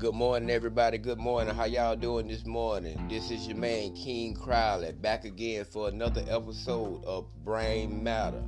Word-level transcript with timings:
Good 0.00 0.14
morning, 0.14 0.48
everybody. 0.48 0.96
Good 0.96 1.18
morning. 1.18 1.54
How 1.54 1.66
y'all 1.66 1.94
doing 1.94 2.26
this 2.26 2.46
morning? 2.46 3.06
This 3.10 3.30
is 3.30 3.46
your 3.46 3.58
man, 3.58 3.92
King 3.92 4.32
Crowley, 4.32 4.92
back 4.92 5.26
again 5.26 5.66
for 5.66 5.88
another 5.88 6.24
episode 6.26 7.04
of 7.04 7.26
Brain 7.44 8.02
Matter, 8.02 8.42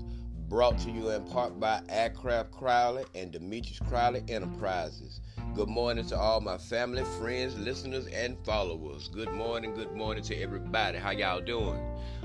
brought 0.49 0.79
to 0.79 0.91
you 0.91 1.11
in 1.11 1.23
part 1.25 1.61
by 1.61 1.83
Aircraft 1.91 2.53
Crowley 2.53 3.05
and 3.15 3.31
Demetrius 3.31 3.81
Crowley 3.81 4.25
Enterprises. 4.29 5.21
Good 5.55 5.69
morning 5.69 6.07
to 6.07 6.19
all 6.19 6.41
my 6.41 6.57
family, 6.57 7.05
friends, 7.21 7.59
listeners, 7.59 8.07
and 8.07 8.39
followers. 8.47 9.09
Good 9.09 9.31
morning, 9.33 9.75
good 9.75 9.93
morning 9.93 10.25
to 10.25 10.41
everybody. 10.41 10.97
How 10.97 11.11
y'all 11.11 11.43
doing? 11.43 11.79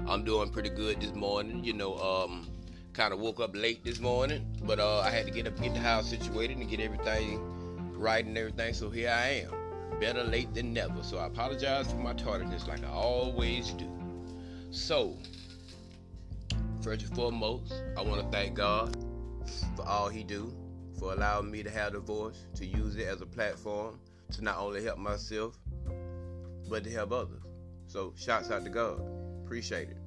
I'm 0.08 0.24
doing 0.24 0.52
pretty 0.52 0.70
good 0.70 1.02
this 1.02 1.14
morning. 1.14 1.66
You 1.66 1.74
know, 1.74 1.98
um, 1.98 2.48
kind 2.94 3.12
of 3.12 3.20
woke 3.20 3.42
up 3.42 3.54
late 3.54 3.84
this 3.84 4.00
morning, 4.00 4.46
but 4.64 4.80
uh, 4.80 5.02
I 5.02 5.10
had 5.10 5.26
to 5.26 5.32
get 5.34 5.48
up, 5.48 5.62
get 5.62 5.74
the 5.74 5.82
house 5.82 6.10
situated, 6.10 6.56
and 6.60 6.70
get 6.70 6.80
everything 6.80 7.57
right 7.98 8.26
and 8.26 8.38
everything. 8.38 8.74
So 8.74 8.90
here 8.90 9.10
I 9.10 9.46
am. 9.46 10.00
Better 10.00 10.24
late 10.24 10.54
than 10.54 10.74
never. 10.74 11.04
So 11.04 11.18
I 11.18 11.26
apologize 11.26 11.92
for 11.92 11.98
my 11.98 12.14
tardiness 12.14 12.68
like 12.68 12.84
I 12.84 12.90
always 12.90 13.72
do. 13.72 13.90
So, 14.70 15.18
first 16.82 17.04
and 17.04 17.16
foremost, 17.16 17.74
I 17.98 18.02
want 18.02 18.22
to 18.22 18.28
thank 18.30 18.56
God 18.56 18.96
for 19.76 19.88
all 19.88 20.10
He 20.10 20.24
do, 20.24 20.54
for 21.00 21.14
allowing 21.14 21.50
me 21.50 21.64
to 21.64 21.70
have 21.70 21.94
the 21.94 22.00
voice, 22.00 22.46
to 22.56 22.66
use 22.66 22.96
it 22.96 23.08
as 23.08 23.22
a 23.22 23.26
platform 23.26 24.00
to 24.34 24.44
not 24.44 24.58
only 24.58 24.84
help 24.84 25.00
myself, 25.00 25.58
but 26.70 26.84
to 26.84 26.92
help 26.92 27.12
others. 27.12 27.42
So, 27.88 28.14
shouts 28.18 28.52
out 28.52 28.66
to 28.66 28.70
God. 28.70 29.02
Appreciate 29.46 29.90
it. 29.90 29.98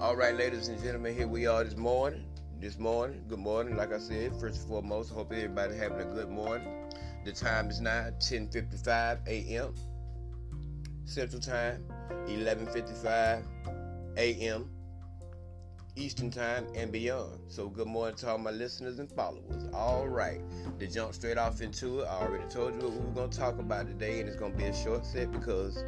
All 0.00 0.16
right, 0.16 0.34
ladies 0.34 0.68
and 0.68 0.82
gentlemen, 0.82 1.14
here 1.14 1.28
we 1.28 1.46
are 1.46 1.62
this 1.62 1.76
morning. 1.76 2.24
This 2.58 2.78
morning, 2.78 3.22
good 3.28 3.38
morning. 3.38 3.76
Like 3.76 3.92
I 3.92 3.98
said, 3.98 4.32
first 4.40 4.60
and 4.60 4.68
foremost, 4.68 5.12
hope 5.12 5.30
everybody 5.30 5.76
having 5.76 6.00
a 6.00 6.04
good 6.06 6.30
morning. 6.30 6.66
The 7.26 7.32
time 7.32 7.68
is 7.68 7.82
now 7.82 8.08
10:55 8.18 9.18
a.m. 9.28 9.74
Central 11.04 11.40
Time, 11.42 11.84
11:55 12.26 13.42
a.m. 14.16 14.70
Eastern 15.96 16.30
Time 16.30 16.66
and 16.74 16.90
beyond. 16.90 17.40
So 17.48 17.68
good 17.68 17.88
morning 17.88 18.16
to 18.16 18.30
all 18.30 18.38
my 18.38 18.52
listeners 18.52 19.00
and 19.00 19.12
followers. 19.12 19.68
All 19.74 20.08
right, 20.08 20.40
to 20.78 20.86
jump 20.86 21.12
straight 21.12 21.36
off 21.36 21.60
into 21.60 22.00
it, 22.00 22.04
I 22.06 22.22
already 22.22 22.48
told 22.48 22.74
you 22.74 22.88
what 22.88 22.92
we 22.98 23.04
were 23.04 23.12
going 23.12 23.30
to 23.30 23.38
talk 23.38 23.58
about 23.58 23.86
today, 23.86 24.20
and 24.20 24.28
it's 24.30 24.38
going 24.38 24.52
to 24.52 24.58
be 24.58 24.64
a 24.64 24.74
short 24.74 25.04
set 25.04 25.30
because 25.30 25.84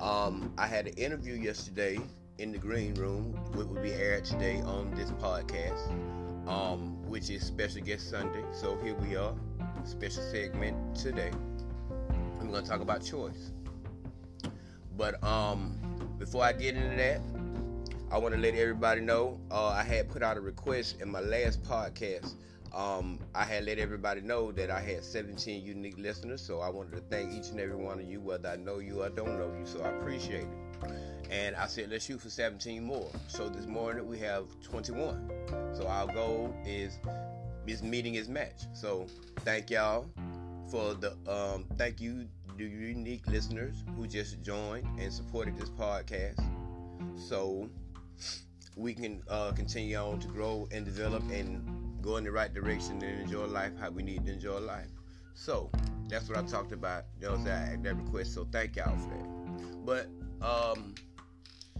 um, 0.00 0.54
I 0.56 0.66
had 0.68 0.86
an 0.86 0.94
interview 0.94 1.34
yesterday 1.34 2.00
in 2.38 2.52
the 2.52 2.58
green 2.58 2.94
room, 2.94 3.32
which 3.54 3.66
will 3.66 3.82
be 3.82 3.92
aired 3.92 4.24
today 4.24 4.60
on 4.60 4.92
this 4.94 5.10
podcast, 5.12 5.90
um, 6.48 7.02
which 7.08 7.30
is 7.30 7.44
Special 7.44 7.82
Guest 7.82 8.08
Sunday. 8.08 8.44
So 8.52 8.78
here 8.82 8.94
we 8.94 9.16
are 9.16 9.34
special 9.84 10.22
segment 10.22 10.94
today. 10.94 11.32
I'm 12.40 12.52
to 12.52 12.62
talk 12.62 12.80
about 12.80 13.04
choice. 13.04 13.50
But 14.96 15.22
um, 15.24 15.76
before 16.18 16.44
I 16.44 16.52
get 16.52 16.76
into 16.76 16.96
that, 16.96 17.20
I 18.10 18.18
want 18.18 18.34
to 18.34 18.40
let 18.40 18.54
everybody 18.54 19.00
know 19.00 19.40
uh, 19.50 19.68
I 19.68 19.82
had 19.82 20.08
put 20.08 20.22
out 20.22 20.36
a 20.36 20.40
request 20.40 21.00
in 21.00 21.10
my 21.10 21.20
last 21.20 21.62
podcast. 21.64 22.34
Um, 22.74 23.18
I 23.34 23.44
had 23.44 23.64
let 23.64 23.78
everybody 23.78 24.20
know 24.20 24.52
that 24.52 24.70
I 24.70 24.80
had 24.80 25.04
17 25.04 25.64
unique 25.64 25.98
listeners, 25.98 26.40
so 26.40 26.60
I 26.60 26.68
wanted 26.68 26.92
to 26.92 27.02
thank 27.10 27.32
each 27.32 27.50
and 27.50 27.60
every 27.60 27.76
one 27.76 27.98
of 27.98 28.06
you, 28.06 28.20
whether 28.20 28.48
I 28.48 28.56
know 28.56 28.78
you 28.78 29.02
or 29.02 29.08
don't 29.08 29.38
know 29.38 29.52
you. 29.58 29.66
So 29.66 29.82
I 29.82 29.88
appreciate 29.88 30.44
it. 30.44 30.92
And 31.30 31.56
I 31.56 31.66
said, 31.66 31.90
let's 31.90 32.04
shoot 32.04 32.20
for 32.20 32.30
17 32.30 32.82
more. 32.82 33.10
So 33.26 33.48
this 33.48 33.66
morning 33.66 34.06
we 34.06 34.18
have 34.20 34.46
21. 34.62 35.30
So 35.74 35.86
our 35.86 36.06
goal 36.06 36.54
is 36.64 36.98
is 37.66 37.82
meeting 37.82 38.14
is 38.14 38.28
match. 38.28 38.62
So 38.72 39.06
thank 39.40 39.70
y'all 39.70 40.06
for 40.70 40.94
the 40.94 41.12
um, 41.26 41.66
thank 41.76 42.00
you 42.00 42.26
the 42.56 42.64
unique 42.64 43.26
listeners 43.28 43.84
who 43.94 44.06
just 44.06 44.42
joined 44.42 44.86
and 44.98 45.12
supported 45.12 45.56
this 45.56 45.70
podcast. 45.70 46.42
So 47.16 47.68
we 48.76 48.94
can 48.94 49.22
uh, 49.28 49.52
continue 49.52 49.96
on 49.96 50.18
to 50.20 50.28
grow 50.28 50.68
and 50.72 50.84
develop 50.84 51.22
and 51.30 51.87
go 52.02 52.16
in 52.16 52.24
the 52.24 52.32
right 52.32 52.52
direction 52.52 53.02
and 53.02 53.20
enjoy 53.22 53.44
life 53.46 53.72
how 53.78 53.90
we 53.90 54.02
need 54.02 54.24
to 54.26 54.32
enjoy 54.32 54.58
life. 54.58 54.88
So 55.34 55.70
that's 56.08 56.28
what 56.28 56.38
I 56.38 56.42
talked 56.42 56.72
about. 56.72 57.04
You 57.20 57.28
know, 57.28 57.36
that, 57.44 57.82
that 57.82 57.96
request. 57.96 58.34
So 58.34 58.46
thank 58.50 58.76
y'all 58.76 58.96
for 58.96 59.08
that. 59.10 59.84
But 59.84 60.08
um, 60.44 60.94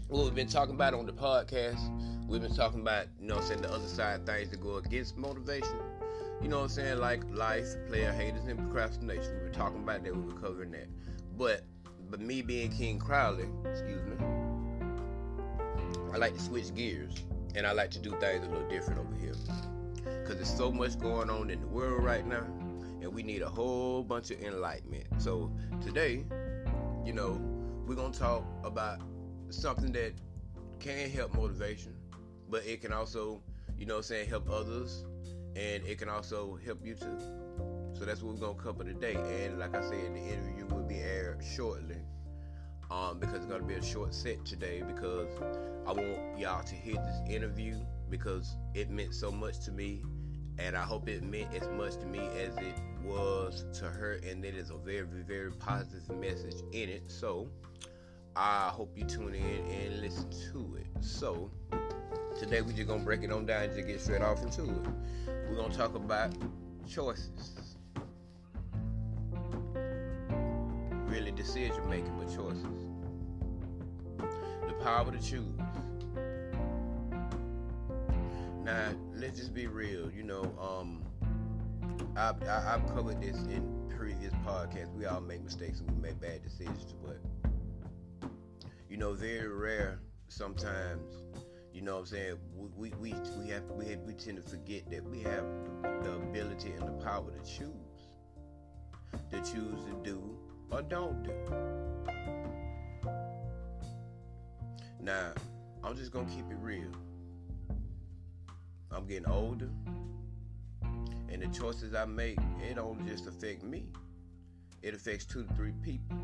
what 0.08 0.24
we've 0.24 0.34
been 0.34 0.48
talking 0.48 0.74
about 0.74 0.94
on 0.94 1.06
the 1.06 1.12
podcast, 1.12 1.80
we've 2.28 2.40
been 2.42 2.54
talking 2.54 2.80
about, 2.80 3.06
you 3.20 3.28
know, 3.28 3.40
saying 3.40 3.62
the 3.62 3.70
other 3.70 3.86
side 3.86 4.26
things 4.26 4.50
that 4.50 4.60
go 4.60 4.76
against 4.76 5.16
motivation. 5.16 5.78
You 6.40 6.48
know 6.48 6.58
what 6.58 6.64
I'm 6.64 6.68
saying? 6.70 6.98
Like 6.98 7.22
life, 7.30 7.66
player 7.88 8.12
haters, 8.12 8.44
and 8.46 8.58
procrastination. 8.58 9.32
We've 9.34 9.44
been 9.44 9.52
talking 9.52 9.82
about 9.82 10.04
that. 10.04 10.14
We 10.14 10.22
were 10.22 10.40
covering 10.40 10.70
that. 10.72 10.88
But, 11.36 11.62
but 12.10 12.20
me 12.20 12.42
being 12.42 12.70
King 12.70 12.98
Crowley, 12.98 13.48
excuse 13.64 14.02
me, 14.04 14.16
I 16.12 16.16
like 16.16 16.34
to 16.34 16.40
switch 16.40 16.74
gears, 16.74 17.14
and 17.54 17.66
I 17.66 17.72
like 17.72 17.90
to 17.92 17.98
do 17.98 18.10
things 18.20 18.46
a 18.46 18.50
little 18.50 18.68
different 18.68 19.00
over 19.00 19.14
here. 19.20 19.34
Cause 20.26 20.36
there's 20.36 20.54
so 20.54 20.70
much 20.70 20.98
going 20.98 21.30
on 21.30 21.50
in 21.50 21.60
the 21.60 21.66
world 21.66 22.04
right 22.04 22.26
now, 22.26 22.44
and 23.00 23.12
we 23.12 23.22
need 23.22 23.42
a 23.42 23.48
whole 23.48 24.02
bunch 24.02 24.30
of 24.30 24.40
enlightenment. 24.42 25.06
So 25.18 25.50
today, 25.80 26.24
you 27.04 27.12
know, 27.12 27.40
we're 27.86 27.94
gonna 27.94 28.12
talk 28.12 28.44
about 28.64 29.00
something 29.50 29.92
that 29.92 30.12
can 30.80 31.08
help 31.10 31.34
motivation, 31.34 31.94
but 32.50 32.66
it 32.66 32.80
can 32.82 32.92
also, 32.92 33.42
you 33.78 33.86
know, 33.86 34.00
saying 34.00 34.28
help 34.28 34.50
others, 34.50 35.04
and 35.56 35.84
it 35.86 35.98
can 35.98 36.08
also 36.08 36.58
help 36.64 36.84
you 36.84 36.94
too. 36.94 37.18
So 37.94 38.04
that's 38.04 38.22
what 38.22 38.34
we're 38.34 38.40
gonna 38.40 38.62
cover 38.62 38.84
today. 38.84 39.14
And 39.14 39.58
like 39.58 39.74
I 39.74 39.80
said, 39.80 40.14
the 40.14 40.20
interview 40.20 40.66
will 40.66 40.84
be 40.84 40.96
aired 40.96 41.42
shortly, 41.42 41.96
um, 42.90 43.18
because 43.18 43.36
it's 43.36 43.46
gonna 43.46 43.64
be 43.64 43.74
a 43.74 43.82
short 43.82 44.14
set 44.14 44.44
today 44.44 44.82
because 44.86 45.28
I 45.86 45.92
want 45.92 46.38
y'all 46.38 46.62
to 46.62 46.74
hear 46.74 46.94
this 46.94 47.20
interview 47.28 47.74
because 48.10 48.56
it 48.74 48.90
meant 48.90 49.14
so 49.14 49.30
much 49.30 49.60
to 49.60 49.72
me, 49.72 50.02
and 50.58 50.76
I 50.76 50.82
hope 50.82 51.08
it 51.08 51.22
meant 51.22 51.54
as 51.54 51.68
much 51.68 51.96
to 51.96 52.06
me 52.06 52.18
as 52.18 52.56
it 52.56 52.74
was 53.04 53.64
to 53.78 53.86
her, 53.86 54.20
and 54.26 54.44
it 54.44 54.54
is 54.54 54.70
a 54.70 54.76
very, 54.76 55.06
very 55.26 55.52
positive 55.52 56.08
message 56.18 56.56
in 56.72 56.88
it. 56.88 57.02
So 57.06 57.48
I 58.36 58.68
hope 58.68 58.96
you 58.96 59.04
tune 59.04 59.34
in 59.34 59.66
and 59.66 60.00
listen 60.00 60.30
to 60.52 60.76
it. 60.76 60.86
So, 61.00 61.50
today 62.38 62.60
we're 62.60 62.72
just 62.72 62.86
gonna 62.86 63.02
break 63.02 63.22
it 63.22 63.32
on 63.32 63.46
down 63.46 63.64
and 63.64 63.74
just 63.74 63.88
get 63.88 64.00
straight 64.00 64.22
off 64.22 64.42
into 64.42 64.62
it. 64.62 64.88
We're 65.48 65.56
gonna 65.56 65.74
talk 65.74 65.94
about 65.94 66.32
choices. 66.88 67.76
Really 71.06 71.32
decision 71.32 71.88
making, 71.88 72.16
but 72.16 72.28
choices. 72.28 72.64
The 74.66 74.74
power 74.84 75.10
to 75.10 75.18
choose. 75.18 75.57
Now, 78.68 78.90
let's 79.14 79.38
just 79.38 79.54
be 79.54 79.66
real. 79.66 80.10
You 80.10 80.24
know, 80.24 80.42
um, 80.60 81.02
I've, 82.18 82.46
I've 82.46 82.86
covered 82.88 83.18
this 83.18 83.38
in 83.44 83.90
previous 83.96 84.34
podcasts. 84.46 84.92
We 84.94 85.06
all 85.06 85.22
make 85.22 85.42
mistakes 85.42 85.80
and 85.80 85.90
we 85.90 85.96
make 85.96 86.20
bad 86.20 86.42
decisions, 86.42 86.94
but 87.02 87.18
you 88.90 88.98
know, 88.98 89.14
very 89.14 89.48
rare 89.48 90.00
sometimes, 90.28 91.16
you 91.72 91.80
know 91.80 91.94
what 91.94 92.00
I'm 92.00 92.06
saying, 92.08 92.36
we, 92.54 92.90
we, 92.90 93.14
we, 93.38 93.48
have, 93.48 93.62
we, 93.70 93.86
have, 93.86 94.00
we 94.00 94.12
tend 94.12 94.36
to 94.36 94.42
forget 94.42 94.90
that 94.90 95.02
we 95.02 95.22
have 95.22 95.46
the 96.02 96.16
ability 96.16 96.72
and 96.72 96.86
the 96.86 97.02
power 97.02 97.30
to 97.30 97.50
choose. 97.50 97.72
To 99.30 99.38
choose 99.38 99.82
to 99.84 99.98
do 100.02 100.36
or 100.70 100.82
don't 100.82 101.22
do. 101.22 101.32
Now, 105.00 105.32
I'm 105.82 105.96
just 105.96 106.12
gonna 106.12 106.28
keep 106.28 106.50
it 106.50 106.58
real. 106.60 106.92
I'm 108.90 109.06
getting 109.06 109.26
older, 109.26 109.68
and 111.30 111.42
the 111.42 111.48
choices 111.48 111.94
I 111.94 112.04
make, 112.04 112.38
it 112.68 112.76
don't 112.76 113.06
just 113.06 113.26
affect 113.26 113.62
me. 113.62 113.84
It 114.82 114.94
affects 114.94 115.24
two 115.24 115.44
to 115.44 115.54
three 115.54 115.72
people. 115.82 116.16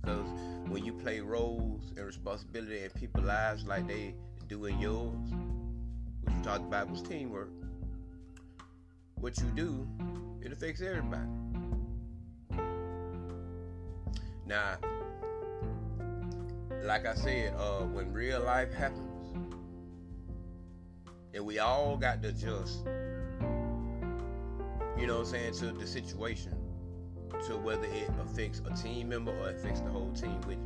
Because 0.00 0.28
when 0.68 0.84
you 0.84 0.92
play 0.92 1.20
roles 1.20 1.92
and 1.96 2.06
responsibility 2.06 2.84
in 2.84 2.90
people's 2.90 3.26
lives 3.26 3.64
like 3.66 3.86
they 3.86 4.14
do 4.48 4.66
in 4.66 4.78
yours, 4.78 5.32
which 6.22 6.34
we 6.34 6.42
talked 6.42 6.64
about 6.64 6.88
was 6.90 7.02
teamwork, 7.02 7.50
what 9.16 9.36
you 9.38 9.50
do, 9.54 9.86
it 10.42 10.52
affects 10.52 10.80
everybody. 10.80 11.28
Now, 14.46 14.78
like 16.82 17.06
I 17.06 17.14
said, 17.14 17.54
uh, 17.56 17.80
when 17.80 18.12
real 18.12 18.40
life 18.42 18.72
happens, 18.72 19.09
and 21.34 21.44
we 21.44 21.58
all 21.58 21.96
got 21.96 22.22
to 22.22 22.28
adjust, 22.28 22.84
you 24.98 25.06
know 25.06 25.18
what 25.18 25.26
I'm 25.26 25.32
saying, 25.32 25.54
to 25.54 25.66
the 25.72 25.86
situation, 25.86 26.54
to 27.46 27.56
whether 27.56 27.84
it 27.84 28.10
affects 28.20 28.60
a 28.70 28.74
team 28.74 29.08
member 29.08 29.32
or 29.38 29.50
affects 29.50 29.80
the 29.80 29.90
whole 29.90 30.12
team, 30.12 30.40
which 30.42 30.58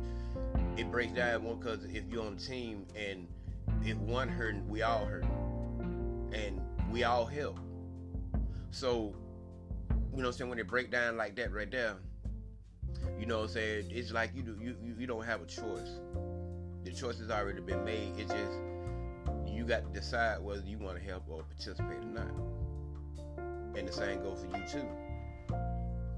it 0.77 0.91
breaks 0.91 1.13
down 1.13 1.41
because 1.57 1.83
if 1.85 2.03
you're 2.09 2.25
on 2.25 2.33
a 2.33 2.37
team 2.37 2.85
and 2.95 3.27
if 3.83 3.97
one 3.97 4.27
hurt, 4.27 4.55
we 4.67 4.81
all 4.81 5.05
hurt, 5.05 5.25
and 6.33 6.59
we 6.91 7.03
all 7.03 7.25
help. 7.25 7.59
So, 8.71 9.15
you 9.89 9.95
know 9.95 9.97
what 10.11 10.25
I'm 10.25 10.33
saying, 10.33 10.49
when 10.49 10.59
it 10.59 10.67
break 10.67 10.91
down 10.91 11.17
like 11.17 11.35
that 11.35 11.53
right 11.53 11.69
there, 11.69 11.95
you 13.19 13.25
know 13.25 13.37
what 13.37 13.43
I'm 13.43 13.49
saying, 13.49 13.85
it's 13.89 14.11
like 14.11 14.31
you 14.35 14.41
do 14.41 14.57
you, 14.59 14.75
you, 14.83 14.95
you 14.99 15.07
don't 15.07 15.23
have 15.23 15.41
a 15.41 15.45
choice. 15.45 15.99
The 16.83 16.91
choice 16.91 17.19
has 17.19 17.31
already 17.31 17.61
been 17.61 17.83
made. 17.83 18.13
It's 18.17 18.31
just 18.31 18.59
you 19.55 19.63
got 19.63 19.85
to 19.85 19.99
decide 19.99 20.41
whether 20.41 20.61
you 20.65 20.77
want 20.77 20.97
to 20.97 21.03
help 21.03 21.23
or 21.29 21.43
participate 21.43 22.03
or 22.03 22.11
not. 22.11 22.31
And 23.75 23.87
the 23.87 23.91
same 23.91 24.21
goes 24.21 24.45
for 24.49 24.57
you 24.57 24.63
too. 24.67 24.87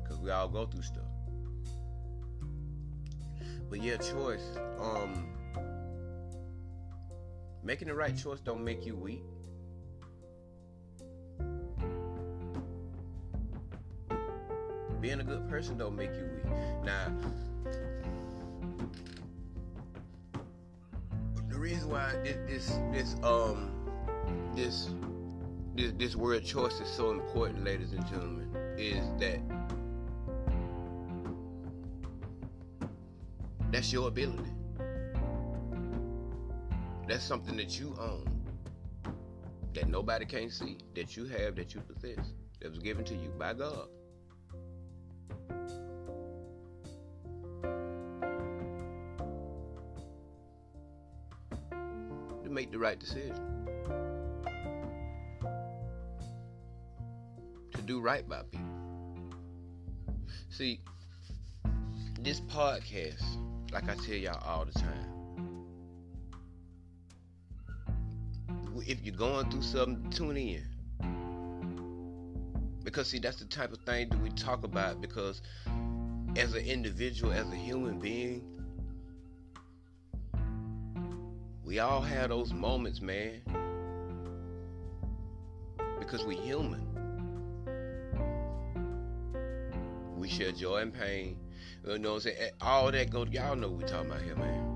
Cause 0.07 0.19
we 0.19 0.31
all 0.31 0.47
go 0.47 0.65
through 0.65 0.83
stuff. 0.83 1.03
But 3.69 3.81
yeah, 3.81 3.97
choice. 3.97 4.57
Um 4.79 5.27
making 7.63 7.89
the 7.89 7.93
right 7.93 8.15
choice 8.15 8.39
don't 8.39 8.63
make 8.63 8.85
you 8.85 8.95
weak. 8.95 9.23
Being 15.01 15.19
a 15.19 15.23
good 15.23 15.47
person 15.47 15.77
don't 15.77 15.95
make 15.95 16.11
you 16.13 16.27
weak. 16.33 16.53
Now, 16.83 17.11
the 21.57 21.63
reason 21.63 21.89
why 21.89 22.13
this 22.23 22.37
this, 22.47 22.79
this 22.91 23.15
um 23.23 23.71
this 24.55 24.89
this 25.75 25.91
this 25.97 26.15
word 26.15 26.45
choice 26.45 26.79
is 26.79 26.87
so 26.87 27.09
important, 27.09 27.63
ladies 27.63 27.93
and 27.93 28.05
gentlemen, 28.05 28.55
is 28.77 29.03
that 29.19 29.39
that's 33.71 33.91
your 33.91 34.07
ability. 34.07 34.51
That's 37.07 37.23
something 37.23 37.57
that 37.57 37.79
you 37.79 37.95
own. 37.99 38.29
That 39.73 39.89
nobody 39.89 40.25
can 40.25 40.51
see, 40.51 40.77
that 40.93 41.17
you 41.17 41.25
have, 41.25 41.55
that 41.55 41.73
you 41.73 41.81
possess, 41.81 42.33
that 42.61 42.69
was 42.69 42.79
given 42.79 43.03
to 43.05 43.15
you 43.15 43.29
by 43.39 43.53
God. 43.53 43.87
To 52.47 52.53
make 52.53 52.71
the 52.71 52.79
right 52.79 52.97
decision. 52.97 53.35
To 57.73 57.81
do 57.81 57.99
right 57.99 58.25
by 58.25 58.43
people. 58.43 58.65
See, 60.49 60.79
this 62.21 62.39
podcast, 62.39 63.21
like 63.73 63.89
I 63.89 63.95
tell 63.95 64.15
y'all 64.15 64.41
all 64.47 64.63
the 64.63 64.71
time, 64.71 65.09
if 68.85 69.01
you're 69.03 69.13
going 69.13 69.51
through 69.51 69.63
something, 69.63 70.09
tune 70.09 70.37
in. 70.37 70.63
Because 72.85 73.09
see, 73.09 73.19
that's 73.19 73.39
the 73.39 73.45
type 73.45 73.73
of 73.73 73.79
thing 73.79 74.07
that 74.07 74.21
we 74.21 74.29
talk 74.29 74.63
about. 74.63 75.01
Because 75.01 75.41
as 76.37 76.53
an 76.53 76.63
individual, 76.63 77.33
as 77.33 77.51
a 77.51 77.57
human 77.57 77.99
being, 77.99 78.56
we 81.67 81.79
all 81.79 82.01
have 82.01 82.29
those 82.29 82.53
moments, 82.53 83.01
man. 83.01 83.41
Because 85.99 86.23
we 86.23 86.37
human. 86.37 86.81
We 90.15 90.29
share 90.29 90.53
joy 90.53 90.77
and 90.77 90.93
pain. 90.93 91.37
You 91.85 91.99
know 91.99 92.13
what 92.13 92.15
I'm 92.15 92.21
saying? 92.21 92.51
All 92.61 92.89
that 92.89 93.09
go 93.09 93.25
y'all 93.25 93.57
know 93.57 93.69
we 93.69 93.83
talking 93.83 94.09
about 94.09 94.21
here, 94.21 94.37
man. 94.37 94.75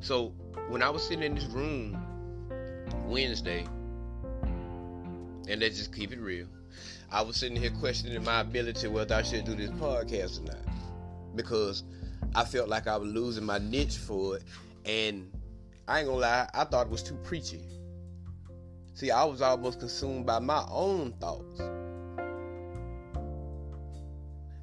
So 0.00 0.34
when 0.68 0.82
I 0.82 0.90
was 0.90 1.04
sitting 1.04 1.22
in 1.22 1.36
this 1.36 1.46
room 1.46 1.96
Wednesday, 3.06 3.64
and 5.48 5.60
let's 5.60 5.78
just 5.78 5.94
keep 5.94 6.12
it 6.12 6.18
real, 6.20 6.48
I 7.12 7.22
was 7.22 7.36
sitting 7.36 7.56
here 7.56 7.70
questioning 7.78 8.24
my 8.24 8.40
ability 8.40 8.88
whether 8.88 9.14
I 9.14 9.22
should 9.22 9.44
do 9.44 9.54
this 9.54 9.70
podcast 9.70 10.40
or 10.40 10.46
not. 10.46 11.36
Because 11.36 11.84
I 12.34 12.44
felt 12.44 12.68
like 12.68 12.86
I 12.86 12.96
was 12.96 13.08
losing 13.08 13.44
my 13.44 13.58
niche 13.58 13.98
for 13.98 14.36
it. 14.36 14.42
And 14.84 15.30
I 15.86 16.00
ain't 16.00 16.08
gonna 16.08 16.20
lie, 16.20 16.48
I 16.54 16.64
thought 16.64 16.86
it 16.86 16.90
was 16.90 17.02
too 17.02 17.16
preachy. 17.22 17.62
See, 18.94 19.10
I 19.10 19.24
was 19.24 19.42
almost 19.42 19.80
consumed 19.80 20.26
by 20.26 20.38
my 20.38 20.64
own 20.70 21.12
thoughts. 21.20 21.60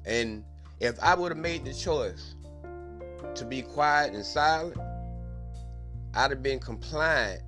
And 0.04 0.44
if 0.80 0.98
I 1.00 1.14
would 1.14 1.30
have 1.30 1.38
made 1.38 1.64
the 1.64 1.72
choice 1.72 2.34
to 3.34 3.44
be 3.44 3.62
quiet 3.62 4.14
and 4.14 4.24
silent, 4.24 4.76
I'd 6.14 6.30
have 6.30 6.42
been 6.42 6.58
compliant 6.58 7.42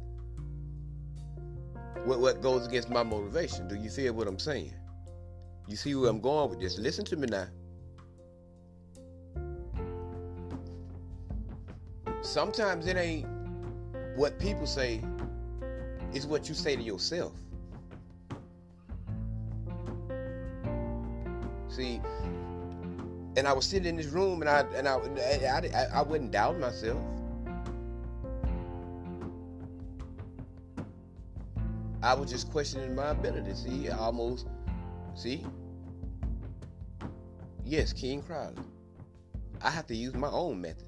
with 2.06 2.18
what 2.18 2.40
goes 2.40 2.66
against 2.66 2.90
my 2.90 3.02
motivation. 3.02 3.66
Do 3.66 3.76
you 3.76 3.90
feel 3.90 4.12
what 4.14 4.28
I'm 4.28 4.38
saying? 4.38 4.74
You 5.66 5.76
see 5.76 5.94
where 5.94 6.10
I'm 6.10 6.20
going 6.20 6.50
with 6.50 6.60
this? 6.60 6.78
Listen 6.78 7.04
to 7.06 7.16
me 7.16 7.26
now. 7.26 7.46
Sometimes 12.24 12.86
it 12.86 12.96
ain't 12.96 13.26
what 14.16 14.38
people 14.38 14.66
say, 14.66 15.02
it's 16.14 16.24
what 16.24 16.48
you 16.48 16.54
say 16.54 16.74
to 16.74 16.82
yourself. 16.82 17.32
See, 21.68 22.00
and 23.36 23.46
I 23.46 23.52
was 23.52 23.66
sitting 23.66 23.86
in 23.86 23.96
this 23.96 24.06
room 24.06 24.40
and 24.40 24.48
I 24.48 24.60
and 24.74 24.88
I 24.88 24.94
I, 24.94 25.70
I, 25.74 25.98
I 25.98 26.02
wouldn't 26.02 26.30
doubt 26.30 26.58
myself. 26.58 27.02
I 32.02 32.14
was 32.14 32.30
just 32.30 32.50
questioning 32.50 32.94
my 32.94 33.10
ability. 33.10 33.54
See, 33.54 33.90
almost, 33.90 34.46
see. 35.14 35.44
Yes, 37.64 37.92
King 37.92 38.22
Crowley. 38.22 38.62
I 39.62 39.70
have 39.70 39.86
to 39.88 39.96
use 39.96 40.14
my 40.14 40.30
own 40.30 40.60
methods. 40.60 40.83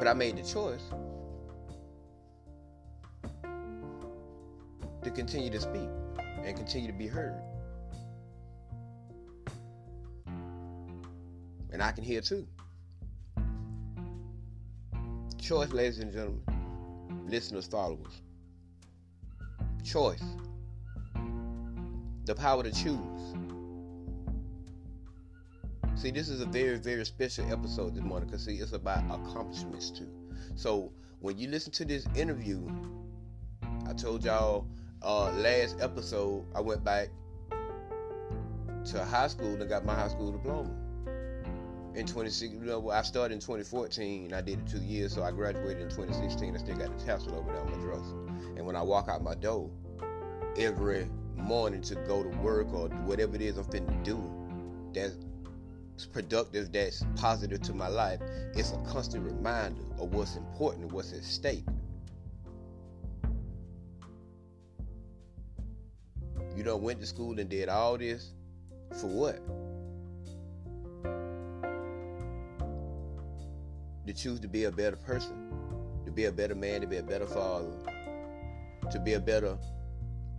But 0.00 0.08
I 0.08 0.14
made 0.14 0.38
the 0.38 0.42
choice 0.42 0.80
to 5.04 5.10
continue 5.10 5.50
to 5.50 5.60
speak 5.60 5.90
and 6.42 6.56
continue 6.56 6.90
to 6.90 6.96
be 6.96 7.06
heard. 7.06 7.42
And 11.70 11.82
I 11.82 11.92
can 11.92 12.02
hear 12.02 12.22
too 12.22 12.46
choice, 15.38 15.70
ladies 15.72 15.98
and 15.98 16.12
gentlemen, 16.12 16.44
listeners, 17.28 17.66
followers. 17.66 18.22
Choice. 19.84 20.22
The 22.24 22.34
power 22.34 22.62
to 22.62 22.72
choose. 22.72 23.34
See, 26.00 26.10
this 26.10 26.30
is 26.30 26.40
a 26.40 26.46
very, 26.46 26.78
very 26.78 27.04
special 27.04 27.52
episode 27.52 27.94
this 27.94 28.02
morning 28.02 28.26
because, 28.26 28.46
see, 28.46 28.54
it's 28.54 28.72
about 28.72 29.04
accomplishments 29.10 29.90
too. 29.90 30.08
So, 30.56 30.90
when 31.18 31.36
you 31.36 31.48
listen 31.48 31.72
to 31.72 31.84
this 31.84 32.06
interview, 32.16 32.66
I 33.86 33.92
told 33.92 34.24
y'all 34.24 34.66
uh, 35.02 35.30
last 35.32 35.76
episode, 35.78 36.46
I 36.54 36.62
went 36.62 36.82
back 36.82 37.10
to 37.50 39.04
high 39.04 39.28
school 39.28 39.60
and 39.60 39.68
got 39.68 39.84
my 39.84 39.94
high 39.94 40.08
school 40.08 40.32
diploma. 40.32 40.70
In 41.94 42.06
26, 42.06 42.50
you 42.50 42.60
know, 42.60 42.88
I 42.88 43.02
started 43.02 43.34
in 43.34 43.40
2014. 43.40 44.24
and 44.24 44.32
I 44.32 44.40
did 44.40 44.58
it 44.60 44.66
two 44.66 44.82
years, 44.82 45.14
so 45.14 45.22
I 45.22 45.32
graduated 45.32 45.82
in 45.82 45.90
2016. 45.90 46.54
I 46.54 46.58
still 46.60 46.76
got 46.76 46.98
the 46.98 47.04
tassel 47.04 47.34
over 47.34 47.52
there 47.52 47.60
on 47.60 47.72
my 47.72 47.76
dress. 47.76 48.14
And 48.56 48.64
when 48.64 48.74
I 48.74 48.80
walk 48.80 49.10
out 49.10 49.22
my 49.22 49.34
door 49.34 49.68
every 50.56 51.10
morning 51.36 51.82
to 51.82 51.94
go 51.94 52.22
to 52.22 52.30
work 52.38 52.72
or 52.72 52.88
whatever 53.04 53.36
it 53.36 53.42
is 53.42 53.58
I'm 53.58 53.64
finna 53.64 54.02
do, 54.02 54.18
that's 54.94 55.18
productive, 56.06 56.72
that's 56.72 57.04
positive 57.16 57.62
to 57.62 57.74
my 57.74 57.88
life, 57.88 58.20
it's 58.54 58.72
a 58.72 58.78
constant 58.78 59.24
reminder 59.24 59.80
of 59.98 60.14
what's 60.14 60.36
important, 60.36 60.92
what's 60.92 61.12
at 61.12 61.24
stake. 61.24 61.64
You 66.56 66.64
know, 66.64 66.76
went 66.76 67.00
to 67.00 67.06
school 67.06 67.38
and 67.38 67.48
did 67.48 67.68
all 67.68 67.96
this 67.96 68.32
for 69.00 69.06
what? 69.06 69.40
To 74.06 74.12
choose 74.12 74.40
to 74.40 74.48
be 74.48 74.64
a 74.64 74.72
better 74.72 74.96
person, 74.96 75.52
to 76.04 76.10
be 76.10 76.24
a 76.24 76.32
better 76.32 76.54
man, 76.54 76.80
to 76.80 76.86
be 76.86 76.96
a 76.96 77.02
better 77.02 77.26
father, 77.26 77.70
to 78.90 78.98
be 78.98 79.14
a 79.14 79.20
better 79.20 79.56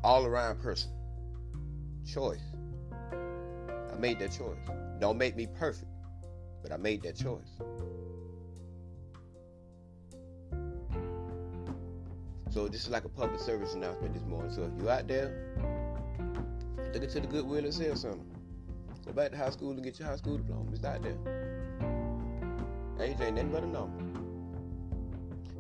all 0.04 0.26
around 0.26 0.62
person. 0.62 0.92
Choice. 2.06 2.42
I 3.12 3.96
made 3.98 4.20
that 4.20 4.32
choice. 4.32 4.58
Don't 5.02 5.18
make 5.18 5.36
me 5.36 5.48
perfect, 5.48 5.90
but 6.62 6.72
I 6.72 6.78
made 6.78 7.02
that 7.02 7.16
choice. 7.16 7.58
So 12.52 12.68
this 12.68 12.84
is 12.84 12.90
like 12.92 13.06
a 13.06 13.10
public 13.10 13.42
service 13.42 13.74
announcement 13.74 14.14
this 14.14 14.22
morning. 14.24 14.54
So 14.54 14.62
if 14.62 14.80
you're 14.80 14.92
out 14.92 15.08
there, 15.08 15.56
look 16.94 17.02
into 17.02 17.20
the 17.20 17.26
Goodwill 17.26 17.66
Excel 17.66 17.96
Center. 17.96 18.20
Go 19.04 19.14
back 19.14 19.32
to 19.32 19.38
high 19.38 19.50
school 19.50 19.72
and 19.72 19.84
get 19.84 19.98
your 19.98 20.08
high 20.08 20.18
school 20.18 20.38
diploma. 20.38 20.70
It's 20.72 20.86
out 20.86 21.02
there. 21.02 21.18
Age 23.00 23.18
ain't 23.22 23.38
nothing 23.38 23.50
but 23.50 23.64
a 23.64 23.68
number. 23.68 24.04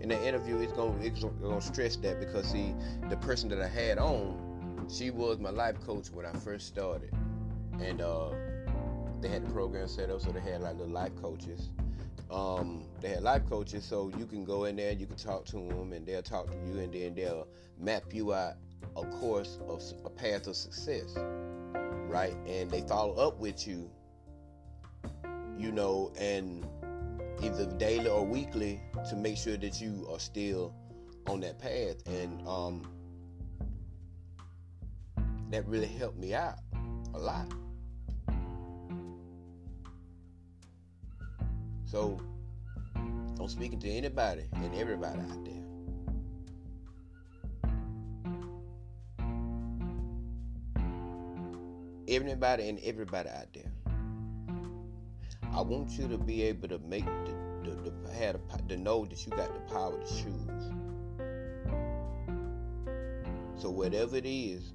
In 0.01 0.09
the 0.09 0.23
interview, 0.23 0.59
it's 0.59 0.73
gonna 0.73 0.93
it's 1.01 1.23
gonna 1.23 1.61
stress 1.61 1.95
that 1.95 2.19
because 2.19 2.45
see, 2.45 2.75
the 3.09 3.17
person 3.17 3.49
that 3.49 3.59
I 3.59 3.67
had 3.67 3.97
on, 3.97 4.85
she 4.87 5.09
was 5.09 5.39
my 5.39 5.49
life 5.49 5.81
coach 5.81 6.11
when 6.11 6.27
I 6.27 6.33
first 6.33 6.67
started, 6.67 7.11
and 7.79 8.01
uh, 8.01 8.29
they 9.21 9.29
had 9.29 9.45
the 9.45 9.51
program 9.51 9.87
set 9.87 10.09
up 10.09 10.21
so 10.21 10.31
they 10.31 10.39
had 10.39 10.61
like 10.61 10.77
little 10.77 10.93
life 10.93 11.15
coaches. 11.21 11.69
Um, 12.31 12.85
they 13.01 13.09
had 13.09 13.23
life 13.23 13.43
coaches, 13.49 13.83
so 13.83 14.09
you 14.17 14.25
can 14.25 14.45
go 14.45 14.63
in 14.63 14.77
there, 14.77 14.91
and 14.91 14.99
you 14.99 15.05
can 15.05 15.17
talk 15.17 15.45
to 15.47 15.57
them, 15.57 15.91
and 15.91 16.05
they'll 16.05 16.23
talk 16.23 16.47
to 16.47 16.57
you, 16.65 16.79
and 16.79 16.93
then 16.93 17.13
they'll 17.13 17.47
map 17.77 18.03
you 18.13 18.33
out 18.33 18.53
a 18.95 19.03
course 19.05 19.59
of 19.67 19.81
a 20.05 20.09
path 20.09 20.47
of 20.47 20.55
success, 20.55 21.17
right? 22.07 22.35
And 22.47 22.71
they 22.71 22.81
follow 22.81 23.15
up 23.15 23.37
with 23.37 23.67
you, 23.67 23.89
you 25.57 25.73
know, 25.73 26.13
and 26.17 26.65
either 27.41 27.65
daily 27.77 28.07
or 28.07 28.25
weekly 28.25 28.81
to 29.09 29.15
make 29.17 29.35
sure 29.35 29.57
that 29.57 29.81
you 29.81 30.07
are 30.09 30.19
still 30.19 30.73
on 31.27 31.41
that 31.41 31.59
path, 31.59 31.97
and 32.07 32.47
um, 32.47 32.87
that 35.49 35.67
really 35.67 35.87
helped 35.87 36.17
me 36.17 36.33
out 36.33 36.59
a 37.13 37.19
lot. 37.19 37.51
So 41.91 42.17
I'm 43.37 43.49
speaking 43.49 43.77
to 43.81 43.89
anybody 43.89 44.45
and 44.53 44.73
everybody 44.75 45.19
out 45.19 45.43
there. 45.43 45.61
Everybody 52.07 52.69
and 52.69 52.79
everybody 52.79 53.27
out 53.27 53.53
there. 53.53 53.73
I 55.51 55.59
want 55.59 55.91
you 55.99 56.07
to 56.07 56.17
be 56.17 56.43
able 56.43 56.69
to 56.69 56.79
make 56.79 57.03
the, 57.03 57.35
the, 57.65 57.91
the 57.91 58.13
have 58.13 58.39
the, 58.49 58.75
to 58.75 58.81
know 58.81 59.03
that 59.03 59.25
you 59.25 59.33
got 59.33 59.53
the 59.53 59.59
power 59.73 59.99
to 59.99 60.05
choose. 60.05 60.71
So 63.57 63.69
whatever 63.69 64.15
it 64.15 64.25
is, 64.25 64.71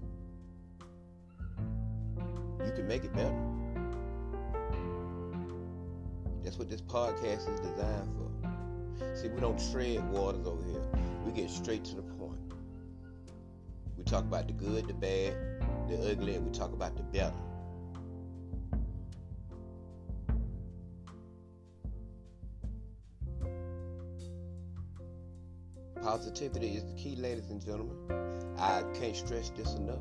you 2.62 2.72
can 2.72 2.86
make 2.86 3.04
it 3.04 3.14
better. 3.14 3.55
That's 6.56 6.70
what 6.70 6.70
this 6.70 6.80
podcast 6.80 7.52
is 7.52 7.60
designed 7.60 8.08
for. 8.16 9.14
See, 9.14 9.28
we 9.28 9.42
don't 9.42 9.60
tread 9.70 10.10
waters 10.10 10.46
over 10.46 10.62
here. 10.62 10.80
We 11.26 11.32
get 11.32 11.50
straight 11.50 11.84
to 11.84 11.96
the 11.96 12.00
point. 12.00 12.38
We 13.98 14.04
talk 14.04 14.24
about 14.24 14.46
the 14.46 14.54
good, 14.54 14.88
the 14.88 14.94
bad, 14.94 15.34
the 15.86 16.10
ugly, 16.10 16.34
and 16.34 16.46
we 16.46 16.52
talk 16.52 16.72
about 16.72 16.96
the 16.96 17.02
better. 17.02 17.34
Positivity 26.00 26.68
is 26.68 26.84
the 26.84 26.94
key, 26.94 27.16
ladies 27.16 27.50
and 27.50 27.60
gentlemen. 27.60 27.98
I 28.56 28.82
can't 28.98 29.14
stress 29.14 29.50
this 29.50 29.74
enough. 29.74 29.98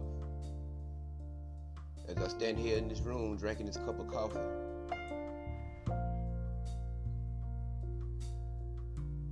As 2.08 2.16
I 2.16 2.30
stand 2.30 2.58
here 2.58 2.78
in 2.78 2.88
this 2.88 3.02
room 3.02 3.36
drinking 3.36 3.66
this 3.66 3.76
cup 3.76 4.00
of 4.00 4.08
coffee, 4.08 4.40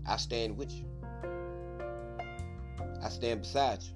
I 0.05 0.17
stand 0.17 0.57
with 0.57 0.72
you. 0.72 0.86
I 3.01 3.10
stand 3.10 3.41
beside 3.41 3.79
you. 3.83 3.93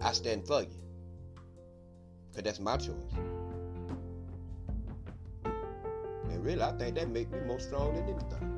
I 0.00 0.12
stand 0.12 0.46
for 0.46 0.62
you. 0.62 0.68
Because 2.30 2.44
that's 2.44 2.60
my 2.60 2.76
choice. 2.76 2.94
And 5.44 6.44
really, 6.44 6.62
I 6.62 6.72
think 6.72 6.96
that 6.96 7.08
makes 7.08 7.30
me 7.30 7.40
more 7.40 7.60
strong 7.60 7.94
than 7.94 8.04
anything. 8.04 8.50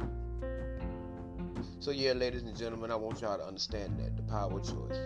So, 1.80 1.90
yeah, 1.90 2.12
ladies 2.12 2.42
and 2.42 2.56
gentlemen, 2.56 2.90
I 2.90 2.96
want 2.96 3.20
y'all 3.20 3.38
to 3.38 3.44
understand 3.44 3.98
that 4.00 4.16
the 4.16 4.22
power 4.24 4.58
of 4.58 4.64
choice. 4.64 4.98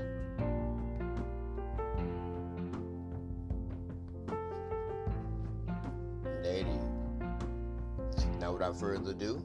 Now, 8.40 8.54
without 8.54 8.80
further 8.80 9.11
ado, 9.11 9.45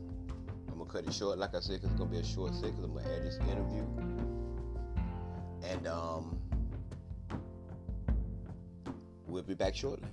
cut 0.95 1.05
it 1.05 1.13
short, 1.13 1.37
like 1.37 1.53
I 1.53 1.59
said, 1.59 1.81
because 1.81 1.91
it's 1.91 1.99
gonna 1.99 2.09
be 2.09 2.19
a 2.19 2.23
short 2.23 2.53
set. 2.53 2.71
Because 2.71 2.85
I'm 2.85 2.93
gonna 2.93 3.13
add 3.13 3.23
this 3.23 3.37
interview, 3.49 3.83
and 5.63 5.87
um, 5.87 6.39
we'll 9.27 9.43
be 9.43 9.55
back 9.55 9.75
shortly. 9.75 10.07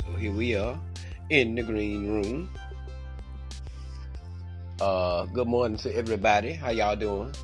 So 0.00 0.12
here 0.18 0.32
we 0.32 0.56
are 0.56 0.80
in 1.28 1.54
the 1.56 1.62
green 1.62 2.08
room. 2.08 2.50
Uh, 4.80 5.26
good 5.26 5.46
morning 5.46 5.76
to 5.78 5.94
everybody. 5.94 6.54
How 6.54 6.70
y'all 6.70 6.96
doing? 6.96 7.34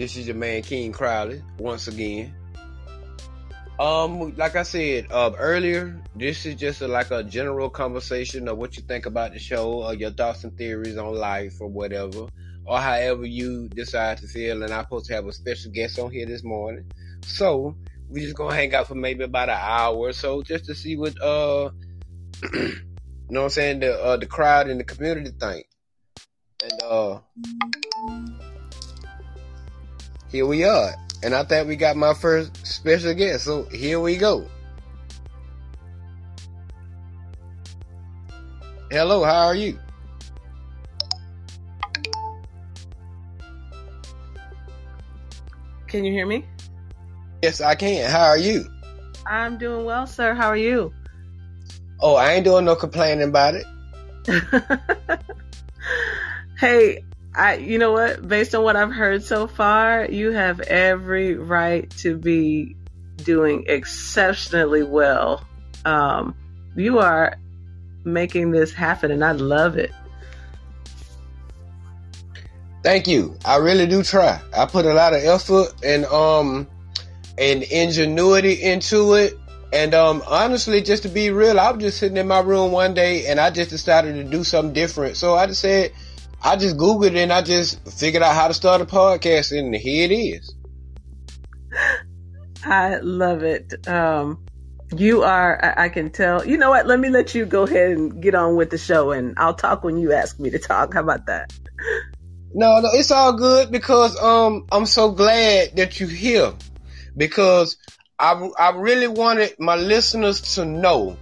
This 0.00 0.16
is 0.16 0.26
your 0.26 0.36
man 0.36 0.62
King 0.62 0.92
Crowley 0.92 1.42
once 1.58 1.86
again. 1.86 2.34
Um, 3.78 4.34
like 4.34 4.56
I 4.56 4.62
said 4.62 5.08
uh, 5.10 5.32
earlier, 5.36 6.02
this 6.16 6.46
is 6.46 6.54
just 6.54 6.80
a, 6.80 6.88
like 6.88 7.10
a 7.10 7.22
general 7.22 7.68
conversation 7.68 8.48
of 8.48 8.56
what 8.56 8.78
you 8.78 8.82
think 8.82 9.04
about 9.04 9.34
the 9.34 9.38
show, 9.38 9.84
or 9.84 9.92
your 9.92 10.10
thoughts 10.10 10.42
and 10.42 10.56
theories 10.56 10.96
on 10.96 11.14
life, 11.16 11.60
or 11.60 11.68
whatever, 11.68 12.28
or 12.64 12.78
however 12.78 13.26
you 13.26 13.68
decide 13.68 14.16
to 14.16 14.26
feel. 14.26 14.62
And 14.62 14.72
I'm 14.72 14.84
supposed 14.84 15.04
to 15.08 15.14
have 15.16 15.26
a 15.26 15.32
special 15.34 15.70
guest 15.70 15.98
on 15.98 16.10
here 16.10 16.24
this 16.24 16.42
morning, 16.42 16.90
so 17.22 17.76
we're 18.08 18.24
just 18.24 18.36
gonna 18.36 18.54
hang 18.54 18.74
out 18.74 18.88
for 18.88 18.94
maybe 18.94 19.24
about 19.24 19.50
an 19.50 19.58
hour 19.60 19.96
or 19.96 20.12
so, 20.14 20.40
just 20.40 20.64
to 20.64 20.74
see 20.74 20.96
what 20.96 21.20
uh, 21.20 21.68
you 22.54 22.72
know 23.28 23.40
what 23.40 23.44
I'm 23.44 23.50
saying, 23.50 23.80
the 23.80 24.02
uh, 24.02 24.16
the 24.16 24.24
crowd 24.24 24.66
and 24.66 24.80
the 24.80 24.84
community 24.84 25.32
think, 25.38 25.66
and 26.62 26.82
uh 26.84 27.20
here 30.30 30.46
we 30.46 30.64
are. 30.64 30.94
And 31.22 31.34
I 31.34 31.44
think 31.44 31.68
we 31.68 31.76
got 31.76 31.96
my 31.96 32.14
first 32.14 32.66
special 32.66 33.14
guest. 33.14 33.44
So 33.44 33.64
here 33.64 34.00
we 34.00 34.16
go. 34.16 34.46
Hello, 38.90 39.22
how 39.22 39.46
are 39.46 39.54
you? 39.54 39.78
Can 45.86 46.04
you 46.04 46.12
hear 46.12 46.26
me? 46.26 46.44
Yes, 47.42 47.60
I 47.60 47.74
can. 47.74 48.10
How 48.10 48.26
are 48.26 48.38
you? 48.38 48.64
I'm 49.26 49.58
doing 49.58 49.84
well, 49.84 50.06
sir. 50.06 50.34
How 50.34 50.48
are 50.48 50.56
you? 50.56 50.92
Oh, 52.00 52.14
I 52.14 52.32
ain't 52.32 52.44
doing 52.44 52.64
no 52.64 52.76
complaining 52.76 53.28
about 53.28 53.54
it. 53.54 53.66
hey, 56.58 57.04
I, 57.34 57.56
you 57.56 57.78
know 57.78 57.92
what? 57.92 58.26
Based 58.26 58.54
on 58.54 58.64
what 58.64 58.76
I've 58.76 58.92
heard 58.92 59.22
so 59.22 59.46
far, 59.46 60.04
you 60.04 60.32
have 60.32 60.60
every 60.60 61.34
right 61.34 61.88
to 61.98 62.16
be 62.16 62.76
doing 63.18 63.64
exceptionally 63.68 64.82
well. 64.82 65.44
Um, 65.84 66.34
you 66.76 66.98
are 66.98 67.36
making 68.04 68.50
this 68.50 68.72
happen, 68.72 69.10
and 69.10 69.24
I 69.24 69.32
love 69.32 69.76
it. 69.76 69.92
Thank 72.82 73.06
you. 73.06 73.36
I 73.44 73.56
really 73.56 73.86
do 73.86 74.02
try. 74.02 74.40
I 74.56 74.66
put 74.66 74.86
a 74.86 74.94
lot 74.94 75.12
of 75.12 75.22
effort 75.22 75.74
and 75.84 76.06
um 76.06 76.66
and 77.36 77.62
ingenuity 77.62 78.54
into 78.62 79.14
it. 79.14 79.38
And 79.72 79.94
um 79.94 80.22
honestly, 80.26 80.80
just 80.80 81.02
to 81.02 81.10
be 81.10 81.30
real, 81.30 81.60
I 81.60 81.70
was 81.72 81.82
just 81.82 81.98
sitting 81.98 82.16
in 82.16 82.26
my 82.26 82.40
room 82.40 82.72
one 82.72 82.94
day 82.94 83.26
and 83.26 83.38
I 83.38 83.50
just 83.50 83.68
decided 83.68 84.14
to 84.14 84.24
do 84.24 84.44
something 84.44 84.72
different. 84.72 85.16
So 85.18 85.34
I 85.34 85.46
just 85.46 85.60
said, 85.60 85.92
I 86.42 86.56
just 86.56 86.76
Googled 86.76 87.08
it 87.08 87.16
and 87.16 87.32
I 87.32 87.42
just 87.42 87.86
figured 87.88 88.22
out 88.22 88.34
how 88.34 88.48
to 88.48 88.54
start 88.54 88.80
a 88.80 88.86
podcast 88.86 89.56
and 89.56 89.74
here 89.74 90.04
it 90.10 90.14
is. 90.14 90.54
I 92.64 92.96
love 92.96 93.42
it. 93.42 93.88
Um 93.88 94.42
you 94.96 95.22
are, 95.22 95.64
I, 95.64 95.84
I 95.84 95.88
can 95.88 96.10
tell. 96.10 96.44
You 96.44 96.56
know 96.56 96.70
what? 96.70 96.86
Let 96.86 96.98
me 96.98 97.10
let 97.10 97.34
you 97.34 97.46
go 97.46 97.62
ahead 97.62 97.92
and 97.92 98.20
get 98.20 98.34
on 98.34 98.56
with 98.56 98.70
the 98.70 98.78
show 98.78 99.12
and 99.12 99.34
I'll 99.36 99.54
talk 99.54 99.84
when 99.84 99.98
you 99.98 100.12
ask 100.12 100.40
me 100.40 100.50
to 100.50 100.58
talk. 100.58 100.94
How 100.94 101.00
about 101.00 101.26
that? 101.26 101.52
No, 102.52 102.80
no, 102.80 102.88
it's 102.92 103.12
all 103.12 103.34
good 103.34 103.70
because 103.70 104.20
um 104.20 104.66
I'm 104.72 104.86
so 104.86 105.12
glad 105.12 105.76
that 105.76 106.00
you're 106.00 106.08
here 106.08 106.52
because 107.16 107.76
I 108.18 108.32
I 108.58 108.70
really 108.70 109.06
wanted 109.06 109.54
my 109.58 109.76
listeners 109.76 110.54
to 110.54 110.64
know 110.64 111.16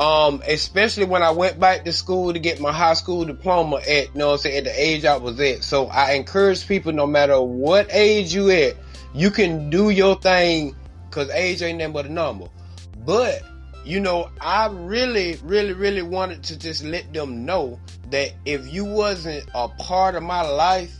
um 0.00 0.42
especially 0.48 1.04
when 1.04 1.22
I 1.22 1.30
went 1.30 1.60
back 1.60 1.84
to 1.84 1.92
school 1.92 2.32
to 2.32 2.38
get 2.38 2.58
my 2.58 2.72
high 2.72 2.94
school 2.94 3.26
diploma 3.26 3.76
at 3.76 4.06
you 4.06 4.10
know 4.14 4.32
I'm 4.32 4.38
saying 4.38 4.56
at 4.56 4.64
the 4.64 4.82
age 4.82 5.04
I 5.04 5.18
was 5.18 5.38
at. 5.38 5.62
So 5.62 5.86
I 5.86 6.12
encourage 6.12 6.66
people 6.66 6.92
no 6.92 7.06
matter 7.06 7.40
what 7.40 7.88
age 7.92 8.34
you 8.34 8.50
at, 8.50 8.76
you 9.14 9.30
can 9.30 9.68
do 9.68 9.90
your 9.90 10.16
thing 10.16 10.74
cuz 11.10 11.28
age 11.30 11.60
ain't 11.60 11.78
nothing 11.78 11.92
but 11.92 12.06
a 12.06 12.12
number. 12.12 12.46
But 13.04 13.42
you 13.84 14.00
know, 14.00 14.30
I 14.40 14.68
really, 14.68 15.38
really, 15.42 15.72
really 15.72 16.02
wanted 16.02 16.44
to 16.44 16.58
just 16.58 16.82
let 16.84 17.12
them 17.12 17.44
know 17.44 17.78
that 18.10 18.32
if 18.44 18.72
you 18.72 18.84
wasn't 18.84 19.44
a 19.54 19.68
part 19.68 20.14
of 20.14 20.22
my 20.22 20.42
life 20.42 20.94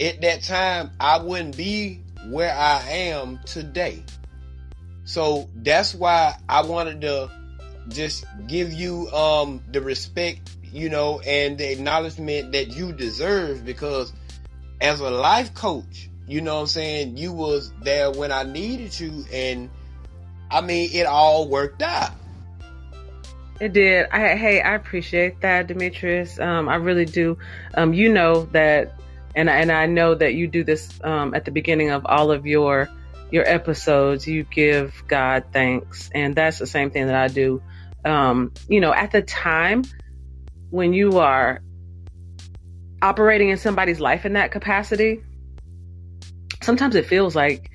at 0.00 0.20
that 0.20 0.42
time, 0.42 0.90
I 1.00 1.18
wouldn't 1.18 1.56
be 1.56 2.00
where 2.28 2.54
I 2.54 2.80
am 2.88 3.40
today. 3.46 4.02
So 5.04 5.48
that's 5.56 5.94
why 5.94 6.36
I 6.48 6.62
wanted 6.62 7.00
to 7.02 7.30
just 7.88 8.24
give 8.46 8.72
you 8.72 9.10
um 9.10 9.62
the 9.70 9.80
respect, 9.80 10.50
you 10.72 10.88
know, 10.88 11.20
and 11.20 11.58
the 11.58 11.70
acknowledgement 11.70 12.52
that 12.52 12.74
you 12.74 12.92
deserve 12.92 13.64
because 13.64 14.12
as 14.80 15.00
a 15.00 15.10
life 15.10 15.54
coach, 15.54 16.08
you 16.26 16.40
know 16.40 16.56
what 16.56 16.60
I'm 16.62 16.66
saying, 16.66 17.16
you 17.16 17.32
was 17.32 17.72
there 17.82 18.10
when 18.10 18.32
I 18.32 18.44
needed 18.44 18.98
you 18.98 19.24
and 19.32 19.70
I 20.50 20.60
mean 20.60 20.90
it 20.92 21.06
all 21.06 21.48
worked 21.48 21.82
out. 21.82 22.12
It 23.60 23.72
did. 23.72 24.08
I, 24.10 24.34
hey, 24.34 24.60
I 24.60 24.74
appreciate 24.74 25.40
that, 25.42 25.68
Demetrius. 25.68 26.40
Um, 26.40 26.68
I 26.68 26.76
really 26.76 27.04
do. 27.04 27.38
Um, 27.74 27.94
you 27.94 28.12
know 28.12 28.46
that, 28.46 28.94
and 29.36 29.48
and 29.48 29.70
I 29.70 29.86
know 29.86 30.14
that 30.14 30.34
you 30.34 30.48
do 30.48 30.64
this 30.64 30.98
um, 31.04 31.34
at 31.34 31.44
the 31.44 31.52
beginning 31.52 31.90
of 31.90 32.04
all 32.04 32.32
of 32.32 32.46
your 32.46 32.88
your 33.30 33.48
episodes. 33.48 34.26
You 34.26 34.42
give 34.42 35.04
God 35.06 35.44
thanks, 35.52 36.10
and 36.12 36.34
that's 36.34 36.58
the 36.58 36.66
same 36.66 36.90
thing 36.90 37.06
that 37.06 37.14
I 37.16 37.28
do. 37.28 37.62
Um, 38.04 38.52
you 38.68 38.80
know, 38.80 38.92
at 38.92 39.10
the 39.12 39.22
time 39.22 39.84
when 40.70 40.92
you 40.92 41.18
are 41.18 41.62
operating 43.00 43.50
in 43.50 43.56
somebody's 43.56 44.00
life 44.00 44.24
in 44.24 44.34
that 44.34 44.50
capacity, 44.50 45.22
sometimes 46.62 46.94
it 46.94 47.06
feels 47.06 47.36
like 47.36 47.70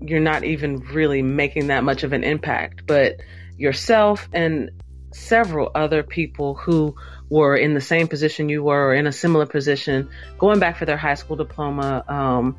you're 0.00 0.20
not 0.20 0.44
even 0.44 0.78
really 0.78 1.22
making 1.22 1.68
that 1.68 1.84
much 1.84 2.02
of 2.02 2.12
an 2.12 2.24
impact, 2.24 2.86
but 2.86 3.16
yourself 3.56 4.28
and 4.32 4.70
several 5.12 5.70
other 5.74 6.02
people 6.02 6.54
who 6.54 6.94
were 7.28 7.56
in 7.56 7.74
the 7.74 7.80
same 7.80 8.08
position 8.08 8.48
you 8.48 8.62
were 8.62 8.88
or 8.88 8.94
in 8.94 9.06
a 9.06 9.12
similar 9.12 9.46
position 9.46 10.08
going 10.38 10.58
back 10.58 10.76
for 10.76 10.84
their 10.84 10.96
high 10.96 11.14
school 11.14 11.36
diploma 11.36 12.04
um, 12.08 12.56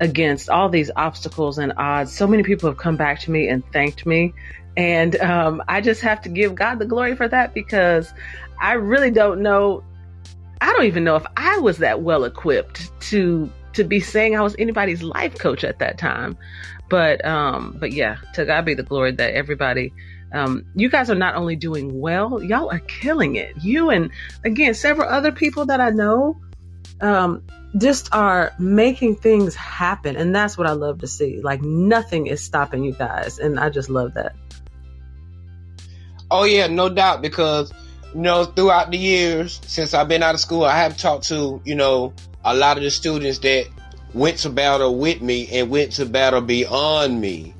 against 0.00 0.48
all 0.48 0.68
these 0.68 0.90
obstacles 0.94 1.58
and 1.58 1.72
odds. 1.76 2.14
So 2.14 2.26
many 2.26 2.42
people 2.42 2.68
have 2.68 2.78
come 2.78 2.96
back 2.96 3.20
to 3.20 3.30
me 3.30 3.48
and 3.48 3.64
thanked 3.72 4.06
me. 4.06 4.34
And 4.76 5.16
um, 5.20 5.62
I 5.68 5.80
just 5.80 6.00
have 6.00 6.22
to 6.22 6.28
give 6.28 6.54
God 6.54 6.78
the 6.78 6.86
glory 6.86 7.14
for 7.14 7.28
that 7.28 7.54
because 7.54 8.12
I 8.60 8.74
really 8.74 9.10
don't 9.10 9.42
know. 9.42 9.84
I 10.60 10.72
don't 10.72 10.86
even 10.86 11.04
know 11.04 11.16
if 11.16 11.26
I 11.36 11.58
was 11.58 11.78
that 11.78 12.02
well 12.02 12.24
equipped 12.24 12.90
to 13.08 13.50
to 13.74 13.84
be 13.84 14.00
saying 14.00 14.36
I 14.36 14.40
was 14.40 14.54
anybody's 14.58 15.02
life 15.02 15.38
coach 15.38 15.64
at 15.64 15.78
that 15.80 15.98
time. 15.98 16.36
But 16.88 17.24
um, 17.24 17.76
but 17.78 17.92
yeah, 17.92 18.18
to 18.34 18.44
God 18.44 18.64
be 18.64 18.74
the 18.74 18.82
glory 18.82 19.12
that 19.12 19.34
everybody 19.34 19.92
um, 20.34 20.66
you 20.74 20.90
guys 20.90 21.10
are 21.10 21.14
not 21.14 21.36
only 21.36 21.54
doing 21.54 22.00
well, 22.00 22.42
y'all 22.42 22.70
are 22.70 22.80
killing 22.80 23.36
it. 23.36 23.62
You 23.62 23.90
and 23.90 24.10
again, 24.44 24.74
several 24.74 25.08
other 25.08 25.30
people 25.30 25.66
that 25.66 25.80
I 25.80 25.90
know 25.90 26.40
um, 27.00 27.44
just 27.78 28.12
are 28.12 28.52
making 28.58 29.16
things 29.16 29.54
happen. 29.54 30.16
And 30.16 30.34
that's 30.34 30.58
what 30.58 30.66
I 30.66 30.72
love 30.72 30.98
to 31.00 31.06
see. 31.06 31.40
Like 31.40 31.62
nothing 31.62 32.26
is 32.26 32.42
stopping 32.42 32.82
you 32.82 32.92
guys. 32.92 33.38
And 33.38 33.60
I 33.60 33.70
just 33.70 33.88
love 33.88 34.14
that. 34.14 34.34
Oh, 36.36 36.42
yeah, 36.42 36.66
no 36.66 36.88
doubt. 36.88 37.22
Because, 37.22 37.72
you 38.12 38.20
know, 38.20 38.44
throughout 38.44 38.90
the 38.90 38.98
years 38.98 39.60
since 39.66 39.94
I've 39.94 40.08
been 40.08 40.22
out 40.24 40.34
of 40.34 40.40
school, 40.40 40.64
I 40.64 40.76
have 40.78 40.96
talked 40.96 41.28
to, 41.28 41.62
you 41.64 41.76
know, 41.76 42.12
a 42.44 42.56
lot 42.56 42.76
of 42.76 42.82
the 42.82 42.90
students 42.90 43.38
that 43.38 43.68
went 44.14 44.38
to 44.38 44.50
battle 44.50 44.98
with 44.98 45.22
me 45.22 45.48
and 45.52 45.70
went 45.70 45.92
to 45.92 46.06
battle 46.06 46.40
beyond 46.40 47.20
me 47.20 47.54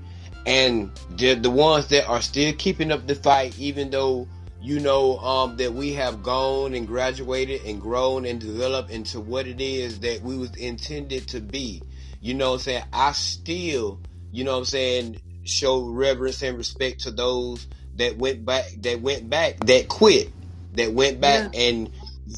and 0.44 0.90
the 1.10 1.34
the 1.34 1.50
ones 1.50 1.86
that 1.88 2.08
are 2.08 2.20
still 2.20 2.52
keeping 2.54 2.90
up 2.90 3.06
the 3.06 3.14
fight, 3.14 3.56
even 3.60 3.90
though 3.90 4.26
you 4.60 4.80
know 4.80 5.18
um, 5.18 5.56
that 5.56 5.72
we 5.72 5.92
have 5.92 6.24
gone 6.24 6.74
and 6.74 6.86
graduated 6.86 7.62
and 7.64 7.80
grown 7.80 8.26
and 8.26 8.40
developed 8.40 8.90
into 8.90 9.20
what 9.20 9.46
it 9.46 9.60
is 9.60 10.00
that 10.00 10.20
we 10.22 10.36
was 10.36 10.54
intended 10.56 11.28
to 11.28 11.40
be. 11.40 11.80
You 12.20 12.34
know 12.34 12.50
what 12.50 12.54
I'm 12.54 12.60
saying? 12.60 12.82
I 12.92 13.12
still, 13.12 14.00
you 14.32 14.42
know 14.42 14.52
what 14.52 14.58
I'm 14.58 14.64
saying, 14.64 15.20
show 15.44 15.86
reverence 15.86 16.42
and 16.42 16.56
respect 16.56 17.00
to 17.00 17.12
those 17.12 17.66
that 17.96 18.16
went 18.16 18.44
back 18.44 18.66
that 18.80 19.00
went 19.00 19.28
back 19.28 19.58
that 19.66 19.88
quit, 19.88 20.30
that 20.74 20.92
went 20.92 21.20
back 21.20 21.54
yeah. 21.54 21.60
and 21.60 21.90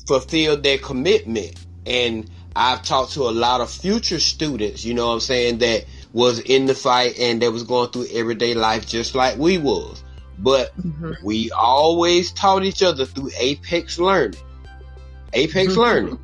fulfilled 0.07 0.63
their 0.63 0.79
commitment. 0.79 1.55
And 1.87 2.31
I've 2.55 2.83
talked 2.83 3.13
to 3.13 3.23
a 3.23 3.31
lot 3.31 3.61
of 3.61 3.71
future 3.71 4.19
students, 4.19 4.85
you 4.85 4.95
know 4.95 5.09
what 5.09 5.15
I'm 5.15 5.21
saying, 5.21 5.59
that 5.59 5.85
was 6.13 6.41
in 6.41 6.67
the 6.67 6.75
fight 6.75 7.19
and 7.19 7.43
that 7.43 7.53
was 7.53 7.63
going 7.63 7.91
through 7.91 8.07
everyday 8.13 8.55
life 8.55 8.87
just 8.87 9.15
like 9.15 9.37
we 9.39 9.59
was. 9.59 10.03
But 10.39 10.77
mm-hmm. 10.77 11.13
we 11.23 11.51
always 11.51 12.33
taught 12.33 12.65
each 12.65 12.83
other 12.83 13.05
through 13.07 13.31
Apex 13.39 13.99
Learning. 13.99 14.39
Apex 15.33 15.73
mm-hmm. 15.73 15.81
learning. 15.81 16.19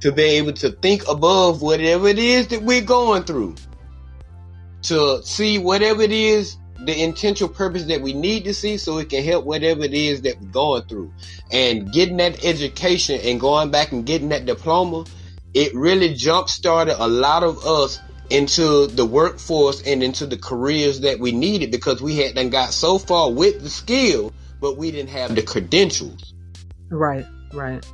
To 0.00 0.12
be 0.12 0.22
able 0.22 0.52
to 0.54 0.70
think 0.70 1.06
above 1.08 1.62
whatever 1.62 2.08
it 2.08 2.18
is 2.18 2.48
that 2.48 2.62
we're 2.62 2.80
going 2.80 3.24
through. 3.24 3.54
To 4.82 5.22
see 5.22 5.58
whatever 5.58 6.02
it 6.02 6.12
is, 6.12 6.56
the 6.84 7.02
intentional 7.02 7.48
purpose 7.48 7.84
that 7.84 8.00
we 8.00 8.12
need 8.12 8.44
to 8.44 8.54
see 8.54 8.76
so 8.76 8.98
it 8.98 9.10
can 9.10 9.24
help 9.24 9.44
whatever 9.44 9.84
it 9.84 9.94
is 9.94 10.22
that 10.22 10.40
we're 10.40 10.48
going 10.48 10.82
through. 10.82 11.12
And 11.50 11.92
getting 11.92 12.16
that 12.18 12.44
education 12.44 13.20
and 13.22 13.40
going 13.40 13.70
back 13.70 13.92
and 13.92 14.04
getting 14.04 14.30
that 14.30 14.46
diploma, 14.46 15.04
it 15.54 15.74
really 15.74 16.14
jump 16.14 16.48
started 16.48 17.02
a 17.02 17.06
lot 17.06 17.42
of 17.42 17.64
us 17.66 18.00
into 18.30 18.86
the 18.86 19.04
workforce 19.04 19.82
and 19.82 20.02
into 20.02 20.26
the 20.26 20.38
careers 20.38 21.00
that 21.00 21.18
we 21.18 21.32
needed 21.32 21.70
because 21.70 22.00
we 22.00 22.16
had 22.16 22.34
not 22.34 22.50
got 22.50 22.72
so 22.72 22.98
far 22.98 23.30
with 23.30 23.62
the 23.62 23.68
skill, 23.68 24.32
but 24.60 24.76
we 24.76 24.90
didn't 24.90 25.10
have 25.10 25.34
the 25.34 25.42
credentials. 25.42 26.32
Right, 26.88 27.26
right. 27.52 27.84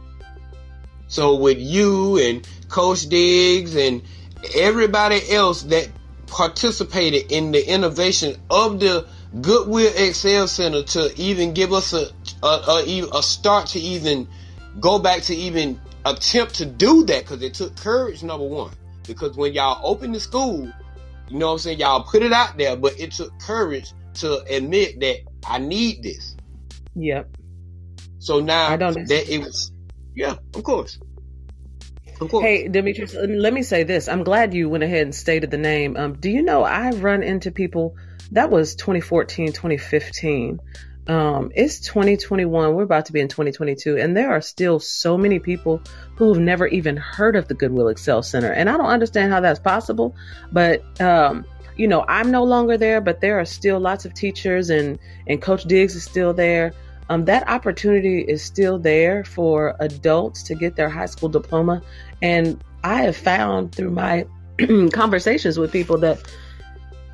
So 1.08 1.36
with 1.36 1.58
you 1.58 2.18
and 2.18 2.48
Coach 2.68 3.08
Diggs 3.08 3.74
and 3.74 4.02
everybody 4.54 5.20
else 5.32 5.62
that 5.64 5.88
participated 6.28 7.32
in 7.32 7.52
the 7.52 7.72
innovation 7.72 8.36
of 8.50 8.80
the 8.80 9.06
Goodwill 9.40 9.92
Excel 9.94 10.48
Center 10.48 10.82
to 10.82 11.12
even 11.16 11.52
give 11.54 11.72
us 11.72 11.92
a 11.92 12.06
a, 12.42 12.46
a, 12.46 13.18
a 13.18 13.22
start 13.22 13.68
to 13.68 13.80
even 13.80 14.28
go 14.80 14.98
back 14.98 15.22
to 15.22 15.34
even 15.34 15.80
attempt 16.04 16.54
to 16.56 16.66
do 16.66 17.04
that 17.04 17.24
because 17.24 17.42
it 17.42 17.54
took 17.54 17.76
courage, 17.76 18.22
number 18.22 18.46
one. 18.46 18.72
Because 19.06 19.36
when 19.36 19.52
y'all 19.52 19.80
open 19.82 20.12
the 20.12 20.20
school, 20.20 20.70
you 21.28 21.38
know 21.38 21.46
what 21.46 21.52
I'm 21.52 21.58
saying? 21.58 21.78
Y'all 21.78 22.04
put 22.04 22.22
it 22.22 22.32
out 22.32 22.56
there, 22.56 22.76
but 22.76 22.98
it 22.98 23.12
took 23.12 23.38
courage 23.40 23.92
to 24.14 24.42
admit 24.44 25.00
that 25.00 25.18
I 25.46 25.58
need 25.58 26.02
this. 26.02 26.36
Yep. 26.94 27.28
So 28.18 28.40
now 28.40 28.68
I 28.68 28.76
don't 28.76 28.94
that 28.94 29.28
it 29.32 29.38
was, 29.38 29.72
yeah, 30.14 30.36
of 30.54 30.62
course. 30.62 30.98
Hey, 32.42 32.68
Demetrius, 32.68 33.14
let 33.14 33.52
me 33.52 33.62
say 33.62 33.84
this. 33.84 34.08
I'm 34.08 34.24
glad 34.24 34.54
you 34.54 34.68
went 34.68 34.84
ahead 34.84 35.02
and 35.02 35.14
stated 35.14 35.50
the 35.50 35.58
name. 35.58 35.96
Um, 35.96 36.14
do 36.14 36.30
you 36.30 36.42
know 36.42 36.64
I've 36.64 37.02
run 37.02 37.22
into 37.22 37.50
people 37.50 37.96
that 38.32 38.50
was 38.50 38.74
2014, 38.74 39.52
2015 39.52 40.60
um, 41.08 41.50
it's 41.54 41.80
2021. 41.80 42.74
We're 42.74 42.82
about 42.82 43.06
to 43.06 43.12
be 43.12 43.20
in 43.20 43.28
2022, 43.28 43.96
and 43.96 44.14
there 44.14 44.30
are 44.30 44.42
still 44.42 44.78
so 44.78 45.16
many 45.16 45.38
people 45.38 45.80
who 46.16 46.28
have 46.32 46.42
never 46.42 46.66
even 46.66 46.98
heard 46.98 47.34
of 47.34 47.48
the 47.48 47.54
Goodwill 47.54 47.88
Excel 47.88 48.22
Center. 48.22 48.52
And 48.52 48.68
I 48.68 48.76
don't 48.76 48.86
understand 48.86 49.32
how 49.32 49.40
that's 49.40 49.58
possible, 49.58 50.14
but 50.52 50.82
um, 51.00 51.46
you 51.76 51.88
know, 51.88 52.04
I'm 52.06 52.30
no 52.30 52.44
longer 52.44 52.76
there, 52.76 53.00
but 53.00 53.22
there 53.22 53.40
are 53.40 53.46
still 53.46 53.80
lots 53.80 54.04
of 54.04 54.12
teachers, 54.12 54.68
and 54.68 54.98
and 55.26 55.40
Coach 55.40 55.64
Diggs 55.64 55.94
is 55.96 56.04
still 56.04 56.34
there. 56.34 56.74
um, 57.08 57.24
that 57.24 57.48
opportunity 57.48 58.20
is 58.20 58.42
still 58.42 58.78
there 58.78 59.24
for 59.24 59.76
adults 59.80 60.42
to 60.42 60.54
get 60.54 60.76
their 60.76 60.90
high 60.90 61.06
school 61.06 61.30
diploma. 61.30 61.80
And 62.22 62.62
I 62.84 63.02
have 63.02 63.16
found 63.16 63.74
through 63.74 63.90
my 63.90 64.26
conversations 64.92 65.58
with 65.58 65.72
people 65.72 65.98
that 65.98 66.20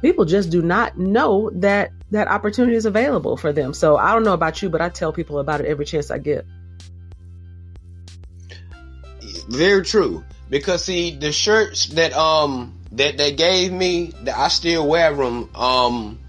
people 0.03 0.25
just 0.25 0.51
do 0.51 0.63
not 0.63 0.99
know 0.99 1.51
that 1.55 1.91
that 2.11 2.29
opportunity 2.29 2.77
is 2.77 2.87
available 2.87 3.37
for 3.37 3.53
them. 3.53 3.75
So 3.75 3.97
I 3.97 4.13
don't 4.13 4.25
know 4.25 4.35
about 4.35 4.63
you, 4.63 4.69
but 4.69 4.81
I 4.81 4.89
tell 4.89 5.13
people 5.13 5.39
about 5.39 5.61
it 5.61 5.67
every 5.67 5.85
chance 5.85 6.11
I 6.11 6.19
get. 6.19 6.47
Very 9.49 9.85
true. 9.85 10.25
Because 10.51 10.85
see, 10.85 11.17
the 11.17 11.33
shirts 11.33 11.87
that 11.87 12.13
um 12.13 12.79
that 12.93 13.17
they 13.17 13.33
gave 13.33 13.73
me, 13.73 14.13
that 14.23 14.37
I 14.37 14.49
still 14.49 14.87
wear 14.87 15.15
them. 15.15 15.55
Um, 15.55 16.21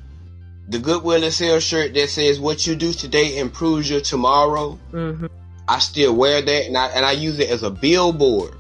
the 0.68 0.80
Goodwill 0.80 1.24
is 1.24 1.38
Here 1.38 1.62
shirt 1.62 1.94
that 1.94 2.10
says 2.10 2.40
"What 2.40 2.66
you 2.66 2.76
do 2.76 2.94
today 2.94 3.38
improves 3.38 3.90
your 3.90 4.02
tomorrow." 4.02 4.80
Mm-hmm. 4.92 5.28
I 5.68 5.80
still 5.80 6.16
wear 6.16 6.42
that, 6.42 6.66
and 6.66 6.78
I 6.78 6.88
and 6.88 7.06
I 7.06 7.12
use 7.12 7.40
it 7.40 7.50
as 7.50 7.62
a 7.64 7.70
billboard 7.70 8.56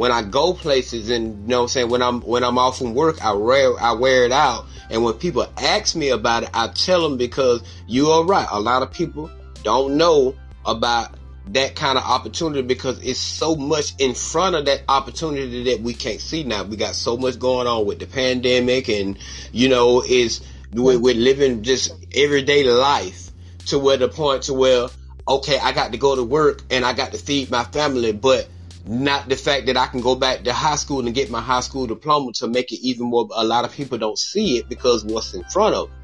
when 0.00 0.12
I 0.12 0.22
go 0.22 0.54
places, 0.54 1.10
and 1.10 1.42
you 1.42 1.48
know, 1.48 1.58
what 1.58 1.62
I'm 1.64 1.68
saying 1.68 1.90
when 1.90 2.00
I'm 2.00 2.22
when 2.22 2.42
I'm 2.42 2.56
off 2.56 2.78
from 2.78 2.94
work, 2.94 3.22
I 3.22 3.32
wear 3.32 3.78
I 3.78 3.92
wear 3.92 4.24
it 4.24 4.32
out, 4.32 4.64
and 4.88 5.04
when 5.04 5.12
people 5.12 5.46
ask 5.58 5.94
me 5.94 6.08
about 6.08 6.44
it, 6.44 6.48
I 6.54 6.68
tell 6.68 7.02
them 7.02 7.18
because 7.18 7.62
you 7.86 8.08
are 8.08 8.24
right. 8.24 8.48
A 8.50 8.58
lot 8.58 8.82
of 8.82 8.90
people 8.90 9.30
don't 9.62 9.98
know 9.98 10.34
about 10.64 11.16
that 11.48 11.76
kind 11.76 11.98
of 11.98 12.04
opportunity 12.04 12.62
because 12.62 12.98
it's 13.04 13.18
so 13.18 13.54
much 13.54 13.92
in 13.98 14.14
front 14.14 14.56
of 14.56 14.64
that 14.64 14.84
opportunity 14.88 15.64
that 15.64 15.82
we 15.82 15.92
can't 15.92 16.22
see 16.22 16.44
now. 16.44 16.64
We 16.64 16.78
got 16.78 16.94
so 16.94 17.18
much 17.18 17.38
going 17.38 17.66
on 17.66 17.84
with 17.84 17.98
the 17.98 18.06
pandemic, 18.06 18.88
and 18.88 19.18
you 19.52 19.68
know, 19.68 20.02
is 20.02 20.40
we're, 20.72 20.98
we're 20.98 21.14
living 21.14 21.62
just 21.62 21.92
everyday 22.14 22.64
life 22.64 23.32
to 23.66 23.78
where 23.78 23.98
the 23.98 24.08
point 24.08 24.44
to 24.44 24.54
where 24.54 24.88
okay, 25.28 25.58
I 25.58 25.72
got 25.72 25.92
to 25.92 25.98
go 25.98 26.16
to 26.16 26.24
work 26.24 26.62
and 26.70 26.86
I 26.86 26.94
got 26.94 27.12
to 27.12 27.18
feed 27.18 27.50
my 27.50 27.64
family, 27.64 28.12
but 28.12 28.48
not 28.90 29.28
the 29.28 29.36
fact 29.36 29.66
that 29.66 29.76
I 29.76 29.86
can 29.86 30.00
go 30.00 30.16
back 30.16 30.42
to 30.42 30.52
high 30.52 30.74
school 30.74 31.06
and 31.06 31.14
get 31.14 31.30
my 31.30 31.40
high 31.40 31.60
school 31.60 31.86
diploma 31.86 32.32
to 32.34 32.48
make 32.48 32.72
it 32.72 32.80
even 32.80 33.06
more. 33.06 33.28
A 33.32 33.44
lot 33.44 33.64
of 33.64 33.72
people 33.72 33.98
don't 33.98 34.18
see 34.18 34.58
it 34.58 34.68
because 34.68 35.04
what's 35.04 35.32
in 35.32 35.44
front 35.44 35.76
of 35.76 35.88
them. 35.88 35.96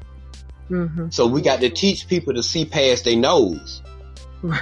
Mm-hmm. 0.69 1.09
So 1.09 1.27
we 1.27 1.41
got 1.41 1.59
to 1.61 1.69
teach 1.69 2.07
people 2.07 2.33
to 2.35 2.43
see 2.43 2.63
past 2.65 3.03
their 3.03 3.17
nose. 3.17 3.81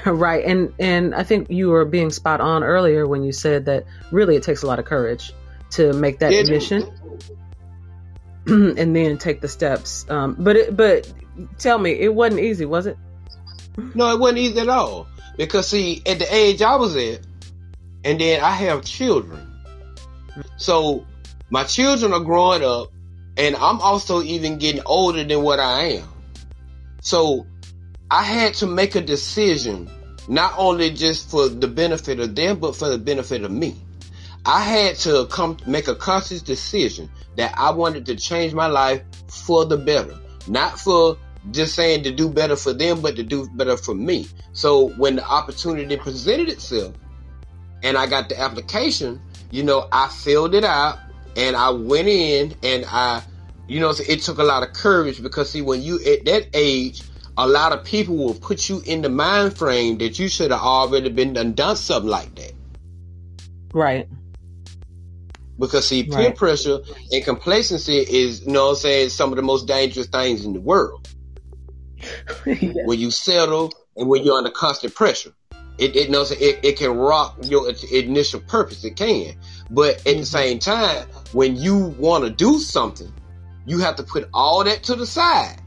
Right, 0.06 0.46
and 0.46 0.74
and 0.80 1.14
I 1.14 1.24
think 1.24 1.52
you 1.52 1.70
were 1.70 1.84
being 1.84 2.10
spot 2.10 2.40
on 2.40 2.64
earlier 2.64 3.06
when 3.06 3.24
you 3.24 3.34
said 3.34 3.66
that 3.66 3.84
really 4.10 4.38
it 4.38 4.44
takes 4.44 4.64
a 4.64 4.68
lot 4.68 4.80
of 4.80 4.86
courage 4.86 5.34
to 5.72 5.92
make 5.92 6.20
that 6.20 6.32
admission, 6.32 6.90
and 8.48 8.96
then 8.96 9.18
take 9.18 9.42
the 9.42 9.50
steps. 9.50 10.10
Um, 10.10 10.38
but 10.40 10.56
it, 10.56 10.78
but 10.78 11.12
tell 11.60 11.78
me, 11.78 11.92
it 11.92 12.16
wasn't 12.16 12.40
easy, 12.40 12.66
was 12.66 12.88
it? 12.88 12.98
No, 13.94 14.14
it 14.16 14.20
wasn't 14.20 14.40
easy 14.40 14.62
at 14.62 14.70
all. 14.70 15.08
Because 15.36 15.68
see, 15.68 16.02
at 16.06 16.20
the 16.20 16.34
age 16.34 16.62
I 16.62 16.78
was 16.78 16.96
at, 16.96 17.20
and 18.06 18.22
then 18.22 18.40
I 18.40 18.52
have 18.52 18.86
children, 18.86 19.46
so 20.58 21.06
my 21.50 21.64
children 21.64 22.14
are 22.14 22.22
growing 22.22 22.64
up, 22.64 22.92
and 23.36 23.56
I'm 23.56 23.82
also 23.82 24.22
even 24.22 24.58
getting 24.58 24.84
older 24.86 25.24
than 25.24 25.44
what 25.44 25.60
I 25.60 25.98
am. 25.98 26.08
So 27.02 27.46
I 28.10 28.24
had 28.24 28.54
to 28.56 28.68
make 28.68 28.96
a 28.96 29.02
decision, 29.02 29.90
not 30.28 30.54
only 30.58 30.92
just 30.92 31.30
for 31.30 31.50
the 31.50 31.68
benefit 31.68 32.20
of 32.20 32.36
them, 32.36 32.60
but 32.60 32.76
for 32.76 32.90
the 32.90 32.98
benefit 32.98 33.44
of 33.44 33.52
me. 33.52 33.76
I 34.46 34.62
had 34.62 34.96
to 34.98 35.26
come 35.32 35.58
make 35.66 35.88
a 35.88 35.96
conscious 35.96 36.42
decision 36.42 37.10
that 37.36 37.54
I 37.58 37.72
wanted 37.72 38.06
to 38.06 38.16
change 38.16 38.54
my 38.54 38.68
life 38.68 39.02
for 39.28 39.66
the 39.66 39.78
better, 39.78 40.16
not 40.48 40.80
for 40.80 41.18
just 41.52 41.74
saying 41.74 42.04
to 42.04 42.12
do 42.12 42.30
better 42.30 42.56
for 42.56 42.74
them, 42.74 43.02
but 43.02 43.16
to 43.16 43.24
do 43.24 43.48
better 43.56 43.78
for 43.78 43.96
me. 43.96 44.28
So 44.54 44.90
when 44.90 45.16
the 45.16 45.26
opportunity 45.26 45.98
presented 45.98 46.50
itself 46.50 46.94
and 47.86 47.98
I 48.00 48.08
got 48.08 48.30
the 48.30 48.40
application, 48.40 49.22
you 49.52 49.64
know, 49.64 49.88
I 49.92 50.08
filled 50.08 50.56
it 50.56 50.64
out 50.64 50.98
and 51.38 51.56
I 51.56 51.70
went 51.70 52.08
in 52.08 52.56
and 52.64 52.84
I, 52.88 53.22
you 53.68 53.80
know, 53.80 53.92
it 53.92 54.22
took 54.22 54.40
a 54.40 54.44
lot 54.44 54.64
of 54.64 54.74
courage 54.74 55.22
because 55.22 55.52
see, 55.52 55.62
when 55.62 55.84
you 55.84 56.00
at 56.04 56.26
that 56.26 56.48
age, 56.56 57.04
a 57.38 57.48
lot 57.48 57.74
of 57.74 57.86
people 57.86 58.18
will 58.18 58.34
put 58.34 58.70
you 58.70 58.82
in 58.86 59.04
the 59.04 59.10
mind 59.10 59.56
frame 59.56 60.00
that 60.00 60.18
you 60.18 60.28
should 60.30 60.50
have 60.50 60.62
already 60.62 61.10
been 61.10 61.34
done, 61.34 61.54
done 61.54 61.76
something 61.76 62.10
like 62.10 62.34
that. 62.36 62.54
Right. 63.72 64.08
Because 65.60 65.88
see, 65.88 66.04
peer 66.04 66.18
right. 66.18 66.36
pressure 66.36 66.80
and 67.12 67.24
complacency 67.24 67.98
is, 67.98 68.42
you 68.42 68.52
know 68.52 68.70
I'm 68.70 68.76
saying, 68.76 69.10
some 69.10 69.32
of 69.32 69.36
the 69.36 69.44
most 69.44 69.68
dangerous 69.68 70.08
things 70.08 70.44
in 70.44 70.54
the 70.54 70.60
world. 70.60 71.08
yes. 72.48 72.76
When 72.86 73.00
you 73.00 73.12
settle 73.12 73.72
and 73.96 74.10
when 74.10 74.24
you're 74.24 74.38
under 74.38 74.50
constant 74.50 74.96
pressure. 74.96 75.34
It, 75.78 75.96
it 75.96 76.10
knows 76.10 76.32
it, 76.32 76.60
it 76.64 76.78
can 76.78 76.96
rock 76.96 77.38
your 77.44 77.72
initial 77.92 78.40
purpose. 78.40 78.84
It 78.84 78.96
can. 78.96 79.36
But 79.70 79.98
at 79.98 80.04
mm-hmm. 80.04 80.20
the 80.20 80.26
same 80.26 80.60
time, 80.60 81.08
when 81.34 81.56
you 81.56 81.78
want 81.78 82.24
to 82.24 82.30
do 82.30 82.60
something, 82.60 83.12
you 83.66 83.80
have 83.80 83.96
to 83.98 84.04
put 84.04 84.30
all 84.34 84.64
that 84.64 84.84
to 84.84 84.96
the 84.96 85.06
side 85.06 85.60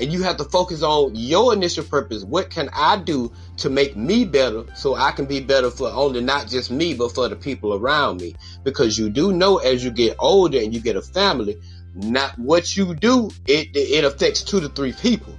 and 0.00 0.12
you 0.12 0.22
have 0.22 0.36
to 0.38 0.44
focus 0.44 0.82
on 0.82 1.14
your 1.14 1.52
initial 1.52 1.84
purpose. 1.84 2.24
What 2.24 2.50
can 2.50 2.68
I 2.72 2.96
do 2.96 3.32
to 3.58 3.70
make 3.70 3.96
me 3.96 4.24
better 4.24 4.64
so 4.74 4.94
I 4.94 5.12
can 5.12 5.26
be 5.26 5.40
better 5.40 5.70
for 5.70 5.88
only 5.90 6.20
not 6.20 6.48
just 6.48 6.70
me, 6.70 6.94
but 6.94 7.14
for 7.14 7.28
the 7.28 7.36
people 7.36 7.74
around 7.74 8.20
me? 8.20 8.34
Because 8.64 8.98
you 8.98 9.08
do 9.08 9.32
know 9.32 9.58
as 9.58 9.84
you 9.84 9.90
get 9.90 10.16
older 10.18 10.58
and 10.58 10.74
you 10.74 10.80
get 10.80 10.96
a 10.96 11.02
family, 11.02 11.60
not 11.94 12.36
what 12.38 12.76
you 12.76 12.94
do, 12.94 13.30
it, 13.46 13.68
it 13.74 14.04
affects 14.04 14.42
two 14.42 14.60
to 14.60 14.68
three 14.68 14.92
people. 14.92 15.38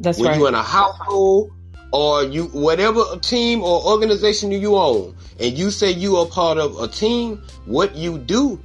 That's 0.00 0.18
when 0.18 0.28
right. 0.28 0.38
you're 0.38 0.48
in 0.48 0.54
a 0.54 0.62
household 0.62 1.52
or 1.92 2.24
you, 2.24 2.44
whatever 2.46 3.02
team 3.20 3.62
or 3.62 3.84
organization 3.84 4.50
you 4.50 4.76
own, 4.76 5.16
and 5.38 5.56
you 5.56 5.70
say 5.70 5.90
you 5.90 6.16
are 6.16 6.26
part 6.26 6.58
of 6.58 6.80
a 6.80 6.88
team, 6.88 7.42
what 7.66 7.94
you 7.94 8.18
do 8.18 8.60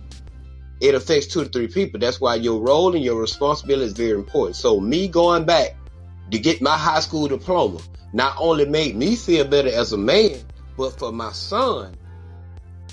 it 0.82 0.96
affects 0.96 1.28
two 1.28 1.44
to 1.44 1.50
three 1.50 1.68
people. 1.68 2.00
That's 2.00 2.22
why 2.22 2.36
your 2.36 2.62
role 2.62 2.96
and 2.96 3.04
your 3.04 3.20
responsibility 3.20 3.86
is 3.86 3.94
very 3.94 4.12
important. 4.12 4.56
So 4.56 4.80
me 4.80 5.08
going 5.08 5.46
back 5.46 5.76
to 6.32 6.40
get 6.40 6.62
my 6.62 6.78
high 6.78 7.02
school 7.02 7.28
diploma 7.28 7.80
not 8.14 8.36
only 8.40 8.66
made 8.66 8.96
me 8.96 9.16
feel 9.16 9.46
better 9.46 9.70
as 9.70 9.94
a 9.94 9.98
man, 9.98 10.38
but 10.78 10.98
for 10.98 11.12
my 11.12 11.32
son, 11.32 11.96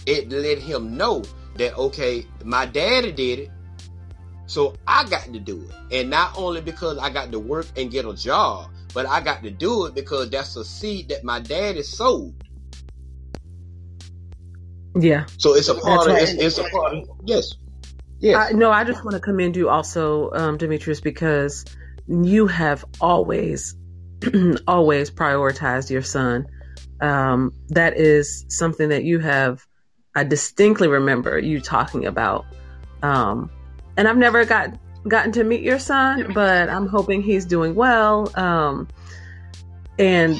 it 0.04 0.28
let 0.30 0.58
him 0.58 0.96
know 0.96 1.22
that 1.54 1.76
okay, 1.76 2.26
my 2.44 2.66
daddy 2.66 3.12
did 3.12 3.38
it, 3.38 3.50
so 4.46 4.74
I 4.86 5.04
got 5.04 5.24
to 5.24 5.40
do 5.40 5.62
it. 5.68 6.00
And 6.00 6.10
not 6.10 6.36
only 6.36 6.60
because 6.60 6.98
I 6.98 7.10
got 7.10 7.32
to 7.32 7.38
work 7.38 7.66
and 7.76 7.90
get 7.90 8.04
a 8.04 8.14
job, 8.14 8.70
but 8.94 9.06
I 9.06 9.20
got 9.20 9.42
to 9.42 9.50
do 9.50 9.86
it 9.86 9.94
because 9.94 10.30
that's 10.30 10.56
a 10.56 10.64
seed 10.64 11.08
that 11.08 11.24
my 11.24 11.40
daddy 11.40 11.82
sowed. 11.82 12.34
Yeah. 14.98 15.26
So 15.38 15.54
it's 15.54 15.68
a 15.68 15.74
part 15.74 16.06
that's 16.06 16.06
of 16.06 16.12
right. 16.12 16.22
it's, 16.22 16.58
it's 16.58 16.58
a 16.58 16.70
part 16.70 16.94
of 16.94 17.08
yes. 17.24 17.54
Yes. 18.18 18.50
I, 18.50 18.56
no, 18.56 18.70
I 18.70 18.84
just 18.84 19.04
want 19.04 19.14
to 19.14 19.20
commend 19.20 19.56
you 19.56 19.68
also, 19.68 20.30
um, 20.32 20.56
Demetrius, 20.56 21.00
because 21.00 21.66
you 22.08 22.46
have 22.46 22.84
always, 23.00 23.76
always 24.66 25.10
prioritized 25.10 25.90
your 25.90 26.02
son. 26.02 26.46
Um, 27.00 27.52
that 27.68 27.98
is 27.98 28.46
something 28.48 28.88
that 28.88 29.04
you 29.04 29.18
have, 29.18 29.66
I 30.14 30.24
distinctly 30.24 30.88
remember 30.88 31.38
you 31.38 31.60
talking 31.60 32.06
about. 32.06 32.46
Um, 33.02 33.50
and 33.96 34.08
I've 34.08 34.16
never 34.16 34.44
got 34.44 34.78
gotten 35.08 35.32
to 35.32 35.44
meet 35.44 35.62
your 35.62 35.78
son, 35.78 36.32
but 36.34 36.68
I'm 36.68 36.86
hoping 36.86 37.22
he's 37.22 37.44
doing 37.44 37.74
well. 37.74 38.30
Um, 38.38 38.88
and 39.98 40.38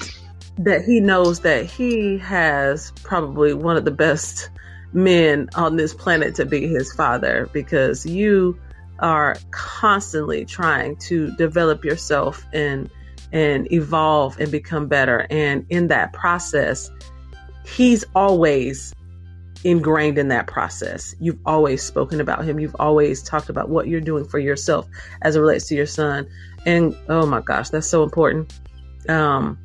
that 0.59 0.85
he 0.85 1.01
knows 1.01 1.41
that 1.41 1.67
he 1.67 2.19
has 2.19 2.93
probably 3.03 3.55
one 3.55 3.77
of 3.77 3.85
the 3.85 3.91
best 3.91 4.51
men 4.93 5.49
on 5.55 5.77
this 5.77 5.93
planet 5.93 6.35
to 6.37 6.47
be 6.47 6.67
his 6.67 6.93
father 6.93 7.49
because 7.53 8.07
you 8.07 8.59
are 8.99 9.37
constantly 9.51 10.45
trying 10.45 10.97
to 10.97 11.31
develop 11.37 11.85
yourself 11.85 12.47
and 12.53 12.89
and 13.33 13.71
evolve 13.73 14.39
and 14.41 14.51
become 14.51 14.87
better 14.87 15.27
and 15.29 15.67
in 15.69 15.89
that 15.89 16.13
process 16.15 16.91
he's 17.67 18.05
always 18.15 18.95
ingrained 19.65 20.19
in 20.19 20.29
that 20.29 20.47
process. 20.47 21.15
You've 21.21 21.39
always 21.47 21.83
spoken 21.83 22.21
about 22.21 22.45
him. 22.45 22.61
You've 22.61 22.77
always 22.79 23.23
talked 23.23 23.49
about 23.49 23.69
what 23.69 23.89
you're 23.89 24.01
doing 24.01 24.25
for 24.25 24.39
yourself 24.39 24.87
as 25.23 25.37
it 25.37 25.41
relates 25.41 25.69
to 25.69 25.75
your 25.75 25.87
son. 25.87 26.29
And 26.65 26.97
oh 27.09 27.27
my 27.27 27.41
gosh 27.41 27.71
that's 27.71 27.87
so 27.87 28.03
important. 28.03 28.53
Um 29.09 29.59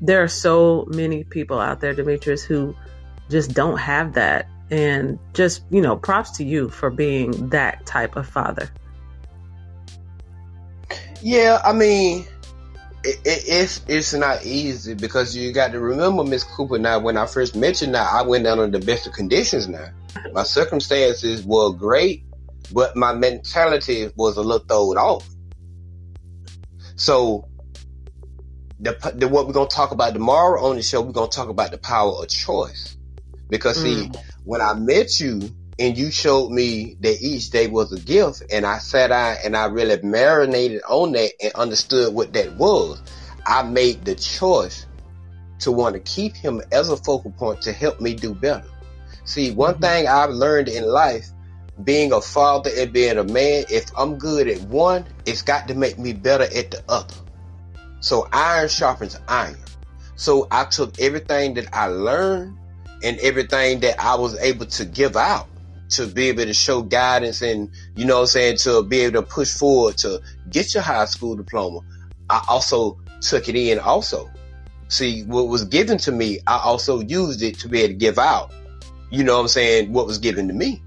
there 0.00 0.22
are 0.22 0.28
so 0.28 0.86
many 0.88 1.24
people 1.24 1.58
out 1.60 1.80
there 1.80 1.94
demetrius 1.94 2.42
who 2.42 2.74
just 3.30 3.54
don't 3.54 3.78
have 3.78 4.14
that. 4.14 4.48
And 4.70 5.18
just, 5.34 5.62
you 5.70 5.80
know, 5.80 5.96
props 5.96 6.30
to 6.32 6.44
you 6.44 6.68
for 6.68 6.90
being 6.90 7.50
that 7.50 7.84
type 7.86 8.16
of 8.16 8.26
father. 8.26 8.70
Yeah, 11.20 11.60
I 11.64 11.72
mean, 11.72 12.26
it, 13.04 13.20
it, 13.24 13.44
it's 13.46 13.82
it's 13.86 14.14
not 14.14 14.44
easy 14.44 14.94
because 14.94 15.36
you 15.36 15.52
got 15.52 15.72
to 15.72 15.80
remember, 15.80 16.24
Miss 16.24 16.42
Cooper. 16.42 16.78
Now, 16.78 16.98
when 16.98 17.16
I 17.16 17.26
first 17.26 17.54
met 17.54 17.82
you, 17.82 17.88
now 17.88 18.08
I 18.10 18.22
went 18.22 18.44
down 18.44 18.58
under 18.58 18.78
the 18.78 18.84
best 18.84 19.06
of 19.06 19.12
conditions. 19.12 19.68
Now, 19.68 19.88
my 20.32 20.42
circumstances 20.42 21.44
were 21.44 21.72
great, 21.72 22.24
but 22.72 22.96
my 22.96 23.12
mentality 23.12 24.10
was 24.16 24.38
a 24.38 24.42
little 24.42 24.66
thrown 24.66 24.96
off. 24.96 25.28
So 26.96 27.46
the, 28.80 28.96
the 29.14 29.28
what 29.28 29.46
we're 29.46 29.52
gonna 29.52 29.68
talk 29.68 29.90
about 29.90 30.14
tomorrow 30.14 30.64
on 30.64 30.76
the 30.76 30.82
show, 30.82 31.02
we're 31.02 31.12
gonna 31.12 31.28
talk 31.28 31.48
about 31.48 31.72
the 31.72 31.78
power 31.78 32.12
of 32.22 32.28
choice. 32.28 32.96
Because 33.50 33.80
see, 33.80 34.08
mm. 34.08 34.24
when 34.44 34.62
I 34.62 34.72
met 34.72 35.20
you 35.20 35.40
and 35.78 35.98
you 35.98 36.10
showed 36.10 36.50
me 36.50 36.96
that 37.00 37.20
each 37.20 37.50
day 37.50 37.66
was 37.66 37.92
a 37.92 38.00
gift, 38.00 38.42
and 38.52 38.64
I 38.64 38.78
sat 38.78 39.08
down 39.08 39.36
and 39.44 39.56
I 39.56 39.66
really 39.66 40.00
marinated 40.02 40.82
on 40.88 41.12
that 41.12 41.32
and 41.42 41.52
understood 41.54 42.14
what 42.14 42.32
that 42.34 42.56
was, 42.56 43.02
I 43.46 43.62
made 43.62 44.04
the 44.04 44.14
choice 44.14 44.86
to 45.60 45.72
want 45.72 45.94
to 45.94 46.00
keep 46.00 46.36
him 46.36 46.62
as 46.72 46.90
a 46.90 46.96
focal 46.96 47.32
point 47.32 47.62
to 47.62 47.72
help 47.72 48.00
me 48.00 48.14
do 48.14 48.34
better. 48.34 48.68
See, 49.24 49.50
one 49.50 49.74
mm-hmm. 49.74 49.82
thing 49.82 50.08
I've 50.08 50.30
learned 50.30 50.68
in 50.68 50.84
life, 50.84 51.26
being 51.82 52.12
a 52.12 52.20
father 52.20 52.70
and 52.76 52.92
being 52.92 53.18
a 53.18 53.24
man, 53.24 53.64
if 53.68 53.90
I'm 53.96 54.16
good 54.16 54.46
at 54.46 54.60
one, 54.62 55.06
it's 55.26 55.42
got 55.42 55.66
to 55.68 55.74
make 55.74 55.98
me 55.98 56.12
better 56.12 56.44
at 56.44 56.70
the 56.70 56.82
other. 56.88 57.14
So 58.00 58.28
iron 58.32 58.68
sharpens 58.68 59.18
iron. 59.26 59.56
So 60.16 60.46
I 60.50 60.66
took 60.66 61.00
everything 61.00 61.54
that 61.54 61.74
I 61.74 61.86
learned 61.86 62.56
and 63.02 63.18
everything 63.18 63.80
that 63.80 63.98
I 63.98 64.14
was 64.14 64.38
able 64.38 64.66
to 64.66 64.84
give 64.84 65.16
out 65.16 65.48
to 65.96 66.06
be 66.06 66.28
able 66.28 66.44
to 66.44 66.54
show 66.54 66.82
guidance 66.82 67.42
and, 67.42 67.70
you 67.96 68.04
know 68.04 68.16
what 68.16 68.20
I'm 68.22 68.26
saying, 68.28 68.56
to 68.58 68.82
be 68.82 69.00
able 69.00 69.22
to 69.22 69.26
push 69.26 69.52
forward 69.52 69.98
to 69.98 70.20
get 70.50 70.74
your 70.74 70.82
high 70.82 71.04
school 71.06 71.36
diploma. 71.36 71.80
I 72.30 72.44
also 72.48 72.98
took 73.20 73.48
it 73.48 73.56
in 73.56 73.78
also. 73.78 74.30
See, 74.88 75.22
what 75.24 75.48
was 75.48 75.64
given 75.64 75.98
to 75.98 76.12
me, 76.12 76.38
I 76.46 76.58
also 76.58 77.00
used 77.00 77.42
it 77.42 77.58
to 77.60 77.68
be 77.68 77.80
able 77.80 77.88
to 77.88 77.94
give 77.94 78.18
out, 78.18 78.52
you 79.10 79.24
know 79.24 79.34
what 79.34 79.42
I'm 79.42 79.48
saying, 79.48 79.92
what 79.92 80.06
was 80.06 80.18
given 80.18 80.48
to 80.48 80.54
me. 80.54 80.82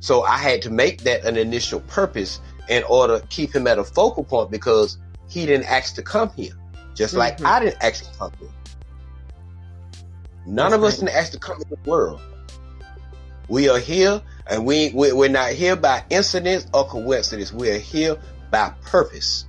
So 0.00 0.22
I 0.22 0.38
had 0.38 0.62
to 0.62 0.70
make 0.70 1.02
that 1.02 1.24
an 1.24 1.36
initial 1.36 1.80
purpose 1.80 2.40
in 2.68 2.84
order 2.84 3.18
to 3.18 3.26
keep 3.26 3.54
him 3.54 3.66
at 3.66 3.78
a 3.78 3.84
focal 3.84 4.24
point 4.24 4.50
because 4.50 4.98
he 5.28 5.46
didn't 5.46 5.66
ask 5.66 5.94
to 5.96 6.02
come 6.02 6.30
here. 6.36 6.52
Just 6.94 7.14
mm-hmm. 7.14 7.18
like 7.18 7.44
I 7.44 7.60
didn't 7.60 7.82
ask 7.82 8.10
to 8.10 8.18
come 8.18 8.32
here. 8.38 8.48
None 10.46 10.70
That's 10.70 10.74
of 10.74 10.84
us 10.84 10.98
didn't 10.98 11.14
ask 11.14 11.32
to 11.32 11.38
come 11.38 11.58
to 11.58 11.68
the 11.68 11.90
world. 11.90 12.20
We 13.48 13.68
are 13.68 13.78
here 13.78 14.22
and 14.46 14.66
we, 14.66 14.90
we, 14.90 15.12
we're 15.12 15.30
not 15.30 15.52
here 15.52 15.76
by 15.76 16.04
incidents 16.10 16.66
or 16.72 16.86
coincidence. 16.86 17.52
We 17.52 17.70
are 17.70 17.78
here 17.78 18.16
by 18.50 18.74
purpose. 18.82 19.46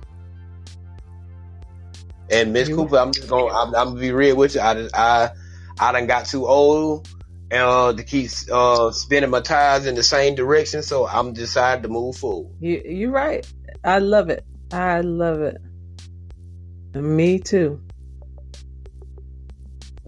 And 2.30 2.52
Miss 2.52 2.68
Cooper, 2.68 2.96
I'm 2.96 3.12
just 3.12 3.28
gonna, 3.28 3.52
I'm, 3.52 3.74
I'm, 3.74 3.88
gonna 3.88 4.00
be 4.00 4.12
real 4.12 4.36
with 4.36 4.54
you. 4.54 4.60
I, 4.60 4.88
I, 4.94 5.30
I 5.78 5.92
done 5.92 6.06
got 6.06 6.26
too 6.26 6.46
old 6.46 7.08
uh, 7.50 7.92
to 7.92 8.02
keep 8.04 8.30
uh, 8.50 8.92
spinning 8.92 9.30
my 9.30 9.40
tires 9.40 9.86
in 9.86 9.96
the 9.96 10.02
same 10.02 10.36
direction, 10.36 10.82
so 10.82 11.06
I'm 11.06 11.32
decided 11.32 11.82
to 11.82 11.88
move 11.88 12.16
forward. 12.16 12.54
You, 12.60 12.82
you're 12.84 13.10
right. 13.10 13.44
I 13.82 13.98
love 13.98 14.30
it. 14.30 14.44
I 14.72 15.00
love 15.00 15.40
it. 15.40 15.56
Me 16.94 17.38
too. 17.40 17.80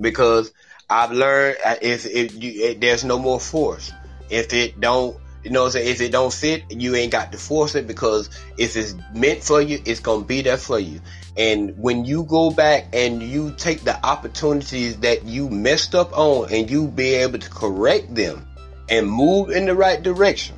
Because 0.00 0.52
I've 0.92 1.12
learned 1.12 1.56
uh, 1.64 1.76
if 1.80 2.04
if 2.04 2.34
you 2.34 2.66
if 2.66 2.80
there's 2.80 3.02
no 3.02 3.18
more 3.18 3.40
force. 3.40 3.90
If 4.28 4.52
it 4.52 4.78
don't 4.78 5.16
you 5.42 5.50
know 5.50 5.60
what 5.60 5.66
I'm 5.68 5.72
saying? 5.72 5.88
If 5.88 6.00
it 6.02 6.12
don't 6.12 6.32
fit, 6.32 6.70
you 6.70 6.94
ain't 6.94 7.10
got 7.10 7.32
to 7.32 7.38
force 7.38 7.74
it 7.74 7.86
because 7.86 8.28
if 8.58 8.76
it's 8.76 8.94
meant 9.14 9.42
for 9.42 9.62
you, 9.62 9.80
it's 9.86 10.00
gonna 10.00 10.26
be 10.26 10.42
there 10.42 10.58
for 10.58 10.78
you. 10.78 11.00
And 11.34 11.78
when 11.78 12.04
you 12.04 12.24
go 12.24 12.50
back 12.50 12.88
and 12.92 13.22
you 13.22 13.54
take 13.56 13.84
the 13.84 14.04
opportunities 14.04 14.98
that 14.98 15.24
you 15.24 15.48
messed 15.48 15.94
up 15.94 16.16
on 16.16 16.52
and 16.52 16.70
you 16.70 16.88
be 16.88 17.14
able 17.14 17.38
to 17.38 17.48
correct 17.48 18.14
them 18.14 18.46
and 18.90 19.10
move 19.10 19.48
in 19.48 19.64
the 19.64 19.74
right 19.74 20.02
direction, 20.02 20.56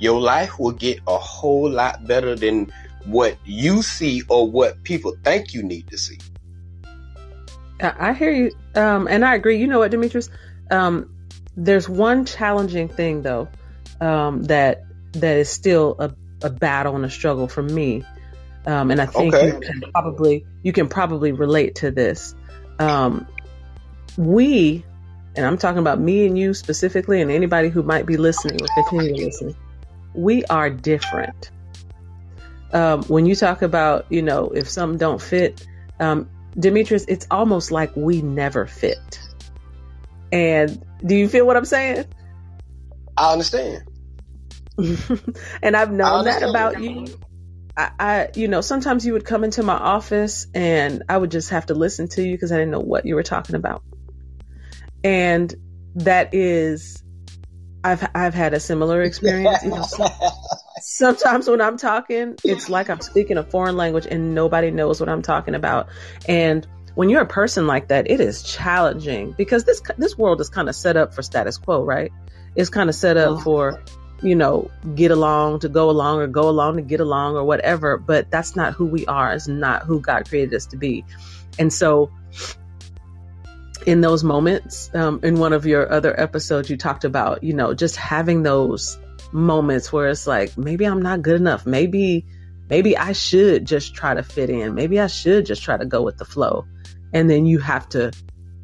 your 0.00 0.20
life 0.20 0.58
will 0.58 0.72
get 0.72 0.98
a 1.06 1.18
whole 1.18 1.70
lot 1.70 2.04
better 2.04 2.34
than 2.34 2.72
what 3.04 3.36
you 3.44 3.82
see 3.82 4.22
or 4.28 4.50
what 4.50 4.82
people 4.82 5.14
think 5.22 5.54
you 5.54 5.62
need 5.62 5.88
to 5.90 5.96
see. 5.98 6.18
I 7.82 8.12
hear 8.12 8.30
you, 8.30 8.52
um, 8.74 9.08
and 9.08 9.24
I 9.24 9.34
agree. 9.34 9.58
You 9.58 9.66
know 9.66 9.78
what, 9.78 9.90
Demetrius? 9.90 10.28
Um, 10.70 11.14
there's 11.56 11.88
one 11.88 12.24
challenging 12.24 12.88
thing 12.88 13.22
though 13.22 13.48
um, 14.00 14.44
that 14.44 14.84
that 15.12 15.36
is 15.38 15.48
still 15.48 15.96
a, 15.98 16.14
a 16.42 16.50
battle 16.50 16.94
and 16.94 17.04
a 17.04 17.10
struggle 17.10 17.48
for 17.48 17.62
me 17.62 18.04
um, 18.66 18.90
and 18.90 19.00
I 19.00 19.06
think 19.06 19.34
okay. 19.34 19.46
you 19.46 19.60
can 19.60 19.80
probably 19.92 20.44
you 20.62 20.72
can 20.72 20.88
probably 20.88 21.32
relate 21.32 21.76
to 21.76 21.90
this. 21.90 22.34
Um, 22.78 23.26
we, 24.16 24.84
and 25.34 25.46
I'm 25.46 25.56
talking 25.56 25.78
about 25.78 25.98
me 25.98 26.26
and 26.26 26.38
you 26.38 26.52
specifically, 26.52 27.20
and 27.20 27.30
anybody 27.30 27.68
who 27.68 27.82
might 27.82 28.06
be 28.06 28.16
listening 28.16 28.60
or 28.60 28.66
continue 28.74 29.14
to 29.14 29.24
listen, 29.24 29.56
we 30.14 30.44
are 30.44 30.68
different. 30.68 31.50
Um, 32.72 33.02
when 33.04 33.26
you 33.26 33.34
talk 33.34 33.62
about, 33.62 34.06
you 34.10 34.22
know, 34.22 34.50
if 34.50 34.68
some 34.68 34.98
don't 34.98 35.20
fit, 35.20 35.66
um, 35.98 36.28
Demetrius, 36.58 37.04
it's 37.08 37.26
almost 37.30 37.70
like 37.70 37.94
we 37.96 38.22
never 38.22 38.66
fit. 38.66 39.20
And 40.32 40.84
do 41.04 41.14
you 41.14 41.28
feel 41.28 41.46
what 41.46 41.56
I'm 41.56 41.64
saying? 41.64 42.06
I 43.16 43.32
understand. 43.32 43.82
and 45.62 45.76
I've 45.76 45.92
known 45.92 46.24
that 46.24 46.42
about 46.42 46.80
you. 46.82 47.06
I, 47.76 47.90
I, 47.98 48.28
you 48.34 48.48
know, 48.48 48.60
sometimes 48.60 49.06
you 49.06 49.12
would 49.12 49.24
come 49.24 49.44
into 49.44 49.62
my 49.62 49.74
office 49.74 50.46
and 50.54 51.02
I 51.08 51.16
would 51.16 51.30
just 51.30 51.50
have 51.50 51.66
to 51.66 51.74
listen 51.74 52.08
to 52.08 52.22
you 52.22 52.32
because 52.32 52.52
I 52.52 52.56
didn't 52.56 52.72
know 52.72 52.80
what 52.80 53.06
you 53.06 53.14
were 53.14 53.22
talking 53.22 53.56
about. 53.56 53.82
And 55.02 55.54
that 55.96 56.34
is, 56.34 57.02
I've 57.82 58.06
I've 58.14 58.34
had 58.34 58.52
a 58.52 58.60
similar 58.60 59.02
experience. 59.02 59.62
You 59.64 59.70
know, 59.70 59.84
sometimes 60.80 61.48
when 61.48 61.60
I'm 61.60 61.76
talking, 61.76 62.36
it's 62.44 62.68
like 62.68 62.90
I'm 62.90 63.00
speaking 63.00 63.38
a 63.38 63.42
foreign 63.42 63.76
language 63.76 64.06
and 64.06 64.34
nobody 64.34 64.70
knows 64.70 65.00
what 65.00 65.08
I'm 65.08 65.22
talking 65.22 65.54
about. 65.54 65.88
And 66.26 66.66
when 66.94 67.08
you're 67.08 67.22
a 67.22 67.26
person 67.26 67.66
like 67.66 67.88
that, 67.88 68.10
it 68.10 68.20
is 68.20 68.42
challenging 68.42 69.32
because 69.32 69.64
this 69.64 69.80
this 69.96 70.18
world 70.18 70.40
is 70.40 70.48
kind 70.48 70.68
of 70.68 70.74
set 70.74 70.96
up 70.96 71.14
for 71.14 71.22
status 71.22 71.58
quo, 71.58 71.82
right? 71.84 72.12
It's 72.56 72.70
kind 72.70 72.88
of 72.88 72.94
set 72.94 73.16
up 73.16 73.38
oh. 73.38 73.40
for 73.40 73.82
you 74.22 74.34
know, 74.34 74.70
get 74.94 75.10
along 75.10 75.60
to 75.60 75.68
go 75.68 75.90
along 75.90 76.20
or 76.20 76.26
go 76.26 76.48
along 76.48 76.76
to 76.76 76.82
get 76.82 77.00
along 77.00 77.36
or 77.36 77.44
whatever. 77.44 77.96
But 77.96 78.30
that's 78.30 78.54
not 78.54 78.74
who 78.74 78.86
we 78.86 79.06
are. 79.06 79.32
It's 79.32 79.48
not 79.48 79.84
who 79.84 80.00
God 80.00 80.28
created 80.28 80.54
us 80.54 80.66
to 80.66 80.76
be. 80.76 81.04
And 81.58 81.72
so, 81.72 82.10
in 83.86 84.02
those 84.02 84.22
moments, 84.22 84.90
um, 84.94 85.20
in 85.22 85.38
one 85.38 85.52
of 85.52 85.64
your 85.64 85.90
other 85.90 86.18
episodes, 86.18 86.68
you 86.68 86.76
talked 86.76 87.04
about, 87.04 87.42
you 87.42 87.54
know, 87.54 87.72
just 87.72 87.96
having 87.96 88.42
those 88.42 88.98
moments 89.32 89.92
where 89.92 90.08
it's 90.08 90.26
like, 90.26 90.56
maybe 90.56 90.84
I'm 90.84 91.02
not 91.02 91.22
good 91.22 91.36
enough. 91.36 91.66
Maybe, 91.66 92.26
maybe 92.68 92.96
I 92.96 93.12
should 93.12 93.66
just 93.66 93.94
try 93.94 94.14
to 94.14 94.22
fit 94.22 94.50
in. 94.50 94.74
Maybe 94.74 95.00
I 95.00 95.06
should 95.06 95.46
just 95.46 95.62
try 95.62 95.76
to 95.76 95.84
go 95.84 96.02
with 96.02 96.18
the 96.18 96.24
flow. 96.24 96.66
And 97.12 97.28
then 97.28 97.46
you 97.46 97.58
have 97.58 97.88
to 97.90 98.12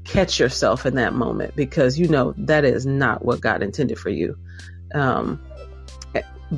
catch 0.04 0.38
yourself 0.38 0.86
in 0.86 0.94
that 0.94 1.14
moment 1.14 1.56
because 1.56 1.98
you 1.98 2.06
know 2.08 2.32
that 2.38 2.64
is 2.64 2.86
not 2.86 3.24
what 3.24 3.40
God 3.40 3.62
intended 3.62 3.98
for 3.98 4.10
you. 4.10 4.38
Um, 4.94 5.42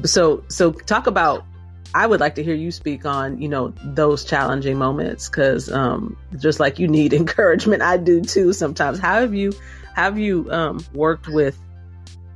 so 0.04 0.44
so 0.48 0.70
talk 0.72 1.06
about 1.06 1.44
I 1.94 2.06
would 2.06 2.20
like 2.20 2.34
to 2.34 2.44
hear 2.44 2.54
you 2.54 2.70
speak 2.70 3.06
on, 3.06 3.40
you 3.40 3.48
know, 3.48 3.72
those 3.82 4.24
challenging 4.24 4.76
moments 4.76 5.28
because 5.28 5.72
um, 5.72 6.16
just 6.38 6.60
like 6.60 6.78
you 6.78 6.86
need 6.86 7.12
encouragement, 7.14 7.82
I 7.82 7.96
do 7.96 8.20
too 8.20 8.52
sometimes. 8.52 8.98
How 8.98 9.20
have 9.20 9.34
you 9.34 9.52
have 9.94 10.18
you 10.18 10.50
um, 10.52 10.84
worked 10.92 11.28
with 11.28 11.58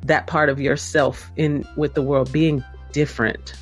that 0.04 0.26
part 0.26 0.48
of 0.48 0.60
yourself 0.60 1.30
in 1.36 1.66
with 1.76 1.94
the 1.94 2.02
world 2.02 2.32
being 2.32 2.64
different? 2.92 3.54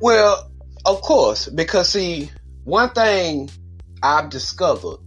Well, 0.00 0.50
of 0.84 1.02
course, 1.02 1.48
because 1.48 1.88
see, 1.90 2.30
one 2.64 2.90
thing 2.90 3.50
I've 4.02 4.30
discovered 4.30 4.98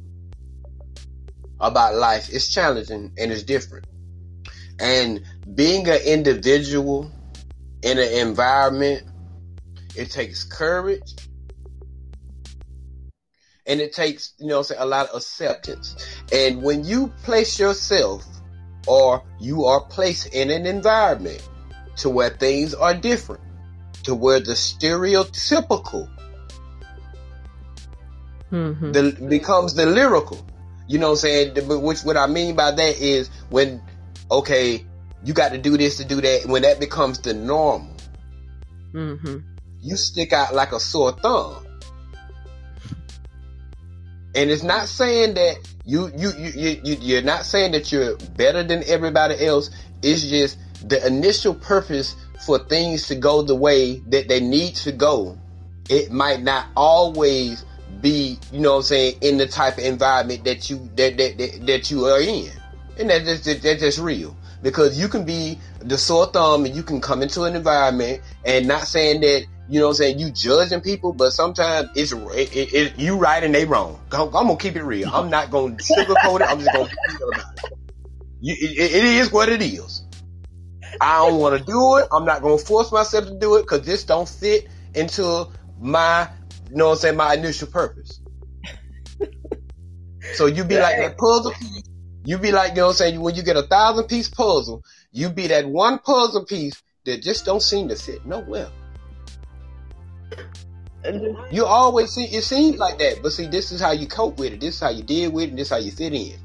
about 1.60 1.96
life 1.96 2.30
is 2.30 2.50
challenging 2.50 3.14
and 3.18 3.32
it's 3.32 3.44
different. 3.44 3.86
And 4.80 5.24
being 5.54 5.88
an 5.88 6.02
individual 6.02 7.12
in 7.84 8.00
an 8.00 8.28
environment, 8.28 9.04
it 9.96 10.10
takes 10.10 10.44
courage 10.44 11.14
and 13.66 13.80
it 13.80 13.94
takes, 13.94 14.34
you 14.40 14.48
know, 14.48 14.64
a 14.78 14.86
lot 14.86 15.10
of 15.10 15.18
acceptance. 15.18 15.96
And 16.34 16.64
when 16.64 16.84
you 16.84 17.08
place 17.24 17.60
yourself 17.60 18.26
or 18.88 19.24
you 19.40 19.66
are 19.66 19.82
placed 19.82 20.34
in 20.34 20.50
an 20.50 20.66
environment 20.66 21.48
to 21.98 22.10
where 22.10 22.30
things 22.30 22.74
are 22.74 22.94
different, 22.94 23.44
to 24.04 24.16
where 24.16 24.40
the 24.40 24.54
stereotypical 24.54 26.10
mm-hmm. 28.52 28.92
the, 28.92 29.28
becomes 29.30 29.74
the 29.76 29.86
lyrical. 29.86 30.46
You 30.88 31.00
know 31.00 31.08
what 31.08 31.24
I'm 31.24 31.56
saying? 31.56 31.68
Which 31.84 32.02
what 32.02 32.18
I 32.18 32.28
mean 32.28 32.56
by 32.56 32.72
that 32.72 33.00
is 33.00 33.30
when 33.50 33.82
okay, 34.30 34.86
you 35.24 35.34
got 35.34 35.52
to 35.52 35.58
do 35.58 35.78
this 35.78 35.98
to 35.98 36.06
do 36.06 36.22
that. 36.22 36.46
When 36.46 36.64
that 36.64 36.80
becomes 36.80 37.20
the 37.20 37.34
normal, 37.34 37.96
mm-hmm. 38.94 39.38
you 39.82 39.96
stick 39.96 40.34
out 40.34 40.54
like 40.54 40.72
a 40.72 40.80
sore 40.80 41.14
thumb. 41.14 41.66
And 44.34 44.50
it's 44.50 44.64
not 44.64 44.88
saying 44.88 45.34
that 45.34 45.58
you, 45.86 46.12
you, 46.16 46.32
you, 46.38 46.80
you, 46.84 46.98
you're 47.02 47.22
not 47.22 47.46
saying 47.46 47.74
that 47.74 47.92
you're 47.92 48.16
better 48.38 48.64
than 48.64 48.84
everybody 48.88 49.46
else. 49.46 49.70
It's 50.02 50.24
just 50.24 50.58
the 50.88 51.06
initial 51.06 51.54
purpose 51.54 52.16
for 52.46 52.60
things 52.60 53.08
to 53.08 53.16
go 53.16 53.42
the 53.42 53.56
way 53.56 54.00
that 54.08 54.28
they 54.28 54.40
need 54.40 54.76
to 54.76 54.92
go, 54.92 55.38
it 55.90 56.12
might 56.12 56.42
not 56.42 56.68
always 56.76 57.66
be, 58.02 58.40
you 58.52 58.60
know 58.60 58.72
what 58.72 58.78
I'm 58.78 58.84
saying, 58.84 59.18
in 59.22 59.38
the 59.38 59.48
type 59.48 59.78
of 59.78 59.84
environment 59.84 60.44
that 60.46 60.70
you 60.70 60.90
that 60.96 61.18
that 61.18 61.38
that, 61.38 61.68
that 61.68 61.92
you 61.92 62.06
are 62.06 62.20
in. 62.20 62.50
And 62.98 63.10
that's 63.10 63.26
just 63.26 63.44
that, 63.46 63.62
that's 63.62 63.82
just 63.82 64.00
real. 64.00 64.36
Because 64.64 65.00
you 65.00 65.08
can 65.08 65.26
be 65.26 65.60
the 65.80 65.98
sore 65.98 66.28
thumb 66.28 66.66
and 66.66 66.76
you 66.76 66.84
can 66.84 67.02
come 67.02 67.22
into 67.22 67.44
an 67.44 67.56
environment 67.56 68.22
and 68.46 68.68
not 68.68 68.84
saying 68.84 69.22
that, 69.22 69.46
you 69.72 69.80
know 69.80 69.86
what 69.86 69.92
I'm 69.92 69.96
saying, 69.96 70.20
you 70.20 70.32
judging 70.32 70.82
people, 70.82 71.14
but 71.14 71.32
sometimes 71.32 71.92
it's 71.96 72.12
it, 72.12 72.56
it, 72.56 72.74
it, 72.74 73.00
you 73.00 73.18
right 73.18 73.42
and 73.42 73.56
they 73.56 73.64
wrong. 73.64 74.02
I'm, 74.12 74.28
I'm, 74.28 74.48
gonna 74.48 74.58
keep 74.58 74.76
it 74.76 74.84
real. 74.84 75.10
I'm 75.14 75.30
not 75.30 75.50
gonna 75.50 75.76
sugarcoat 75.76 76.42
it. 76.42 76.48
I'm 76.50 76.60
just 76.60 76.74
gonna 76.74 76.90
real 77.08 77.30
about 77.30 77.54
it. 77.56 77.80
You. 78.42 78.54
It 78.60 79.04
is 79.06 79.32
what 79.32 79.48
it 79.48 79.62
is. 79.62 80.04
I 81.00 81.20
don't 81.20 81.40
want 81.40 81.58
to 81.58 81.64
do 81.64 81.98
it. 82.00 82.08
I'm 82.12 82.26
not 82.26 82.42
gonna 82.42 82.58
force 82.58 82.92
myself 82.92 83.28
to 83.28 83.40
do 83.40 83.56
it 83.56 83.62
because 83.62 83.84
this 83.86 84.04
don't 84.04 84.28
fit 84.28 84.68
into 84.94 85.48
my 85.80 86.28
you 86.70 86.76
know 86.76 86.88
what 86.88 86.92
I'm 86.92 86.98
saying? 86.98 87.16
My 87.16 87.36
initial 87.36 87.70
purpose. 87.70 88.20
so 90.34 90.48
you 90.48 90.66
be 90.66 90.80
like 90.80 90.98
that 90.98 91.18
puzzle 91.18 91.54
piece. 91.54 91.84
You 92.26 92.38
be 92.40 92.52
like, 92.52 92.72
you 92.72 92.76
know 92.76 92.88
what 92.88 92.90
I'm 92.90 92.96
saying? 92.96 93.22
When 93.22 93.36
you 93.36 93.44
get 93.44 93.56
a 93.56 93.64
thousand 93.64 94.10
piece 94.10 94.28
puzzle, 94.28 94.84
you 95.14 95.30
be 95.30 95.48
that 95.48 95.66
one 95.66 96.00
puzzle 96.00 96.44
piece 96.44 96.84
that 97.06 97.22
just 97.22 97.46
don't 97.46 97.62
seem 97.62 97.88
to 97.88 97.96
fit 97.96 98.26
nowhere. 98.26 98.68
You 101.52 101.66
always 101.66 102.12
see 102.12 102.26
it 102.26 102.44
seems 102.44 102.78
like 102.78 103.00
that, 103.00 103.22
but 103.24 103.32
see, 103.32 103.48
this 103.48 103.72
is 103.72 103.82
how 103.82 103.92
you 103.92 104.08
cope 104.08 104.38
with 104.38 104.54
it. 104.54 104.60
This 104.60 104.76
is 104.76 104.82
how 104.82 104.90
you 104.90 105.04
deal 105.04 105.32
with 105.32 105.50
it. 105.50 105.56
This 105.56 105.68
is 105.68 105.72
how 105.72 105.78
you 105.78 105.92
fit 105.92 106.14
in. 106.14 106.38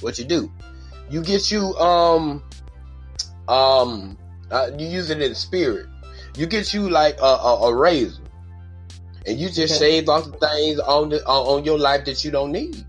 What 0.00 0.18
you 0.18 0.24
do, 0.24 0.52
you 1.08 1.22
get 1.22 1.50
you 1.50 1.74
um 1.76 2.42
um 3.48 4.18
uh, 4.50 4.70
you 4.76 4.86
use 4.86 5.10
it 5.10 5.22
in 5.22 5.34
spirit. 5.34 5.86
You 6.36 6.46
get 6.46 6.74
you 6.74 6.90
like 6.90 7.18
a, 7.20 7.24
a, 7.24 7.68
a 7.68 7.74
razor 7.74 8.24
and 9.26 9.38
you 9.38 9.48
just 9.48 9.74
okay. 9.80 9.92
shave 9.98 10.08
off 10.08 10.30
the 10.30 10.46
things 10.46 10.78
on 10.80 11.08
the 11.08 11.24
on, 11.26 11.58
on 11.58 11.64
your 11.64 11.78
life 11.78 12.04
that 12.04 12.24
you 12.24 12.30
don't 12.30 12.52
need. 12.52 12.84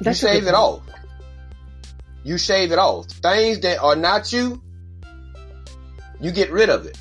That's 0.00 0.22
you 0.22 0.28
shave 0.28 0.46
it 0.46 0.54
off. 0.54 0.82
You 2.24 2.38
shave 2.38 2.72
it 2.72 2.78
off. 2.78 3.06
Things 3.06 3.60
that 3.60 3.78
are 3.80 3.96
not 3.96 4.32
you, 4.32 4.62
you 6.20 6.32
get 6.32 6.50
rid 6.50 6.68
of 6.68 6.86
it. 6.86 6.98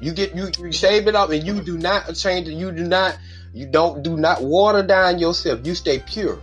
You 0.00 0.12
get 0.12 0.34
you, 0.34 0.50
you 0.58 0.72
shave 0.72 1.06
it 1.08 1.14
off, 1.14 1.30
and 1.30 1.46
you 1.46 1.60
do 1.60 1.76
not 1.76 2.14
change 2.14 2.48
it. 2.48 2.54
You 2.54 2.72
do 2.72 2.84
not 2.84 3.18
you 3.52 3.66
don't 3.66 4.02
do 4.02 4.16
not 4.16 4.42
water 4.42 4.82
down 4.82 5.18
yourself. 5.18 5.66
You 5.66 5.74
stay 5.74 5.98
pure. 5.98 6.40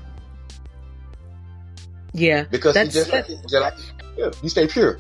Yeah, 2.14 2.44
because 2.44 2.74
that's, 2.74 2.94
just, 2.94 3.12
that's, 3.12 3.30
just 3.30 3.54
like, 3.54 3.74
yeah, 4.18 4.32
you 4.42 4.50
stay 4.50 4.68
pure. 4.68 5.00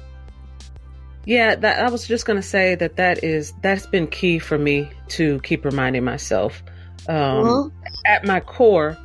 Yeah, 1.25 1.55
that, 1.55 1.85
I 1.85 1.89
was 1.89 2.07
just 2.07 2.25
going 2.25 2.37
to 2.37 2.47
say 2.47 2.75
that 2.75 2.95
that 2.97 3.23
is 3.23 3.53
that's 3.61 3.85
been 3.85 4.07
key 4.07 4.39
for 4.39 4.57
me 4.57 4.89
to 5.09 5.39
keep 5.41 5.65
reminding 5.65 6.03
myself. 6.03 6.63
Um, 7.09 7.15
mm-hmm. 7.15 7.87
At 8.05 8.25
my 8.25 8.39
core, 8.39 8.97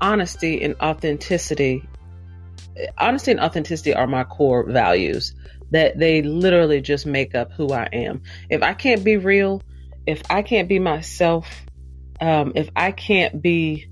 honesty 0.00 0.62
and 0.62 0.74
authenticity, 0.80 1.86
honesty 2.96 3.32
and 3.32 3.40
authenticity 3.40 3.94
are 3.94 4.06
my 4.06 4.24
core 4.24 4.64
values. 4.64 5.34
That 5.70 5.98
they 5.98 6.22
literally 6.22 6.80
just 6.80 7.06
make 7.06 7.34
up 7.34 7.52
who 7.52 7.72
I 7.72 7.88
am. 7.92 8.22
If 8.48 8.62
I 8.62 8.74
can't 8.74 9.02
be 9.02 9.16
real, 9.16 9.62
if 10.06 10.22
I 10.30 10.42
can't 10.42 10.68
be 10.68 10.78
myself, 10.78 11.48
um, 12.20 12.52
if 12.54 12.70
I 12.76 12.92
can't 12.92 13.42
be 13.42 13.88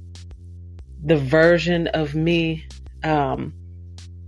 the 1.04 1.16
version 1.16 1.88
of 1.88 2.14
me, 2.14 2.66
um, 3.02 3.52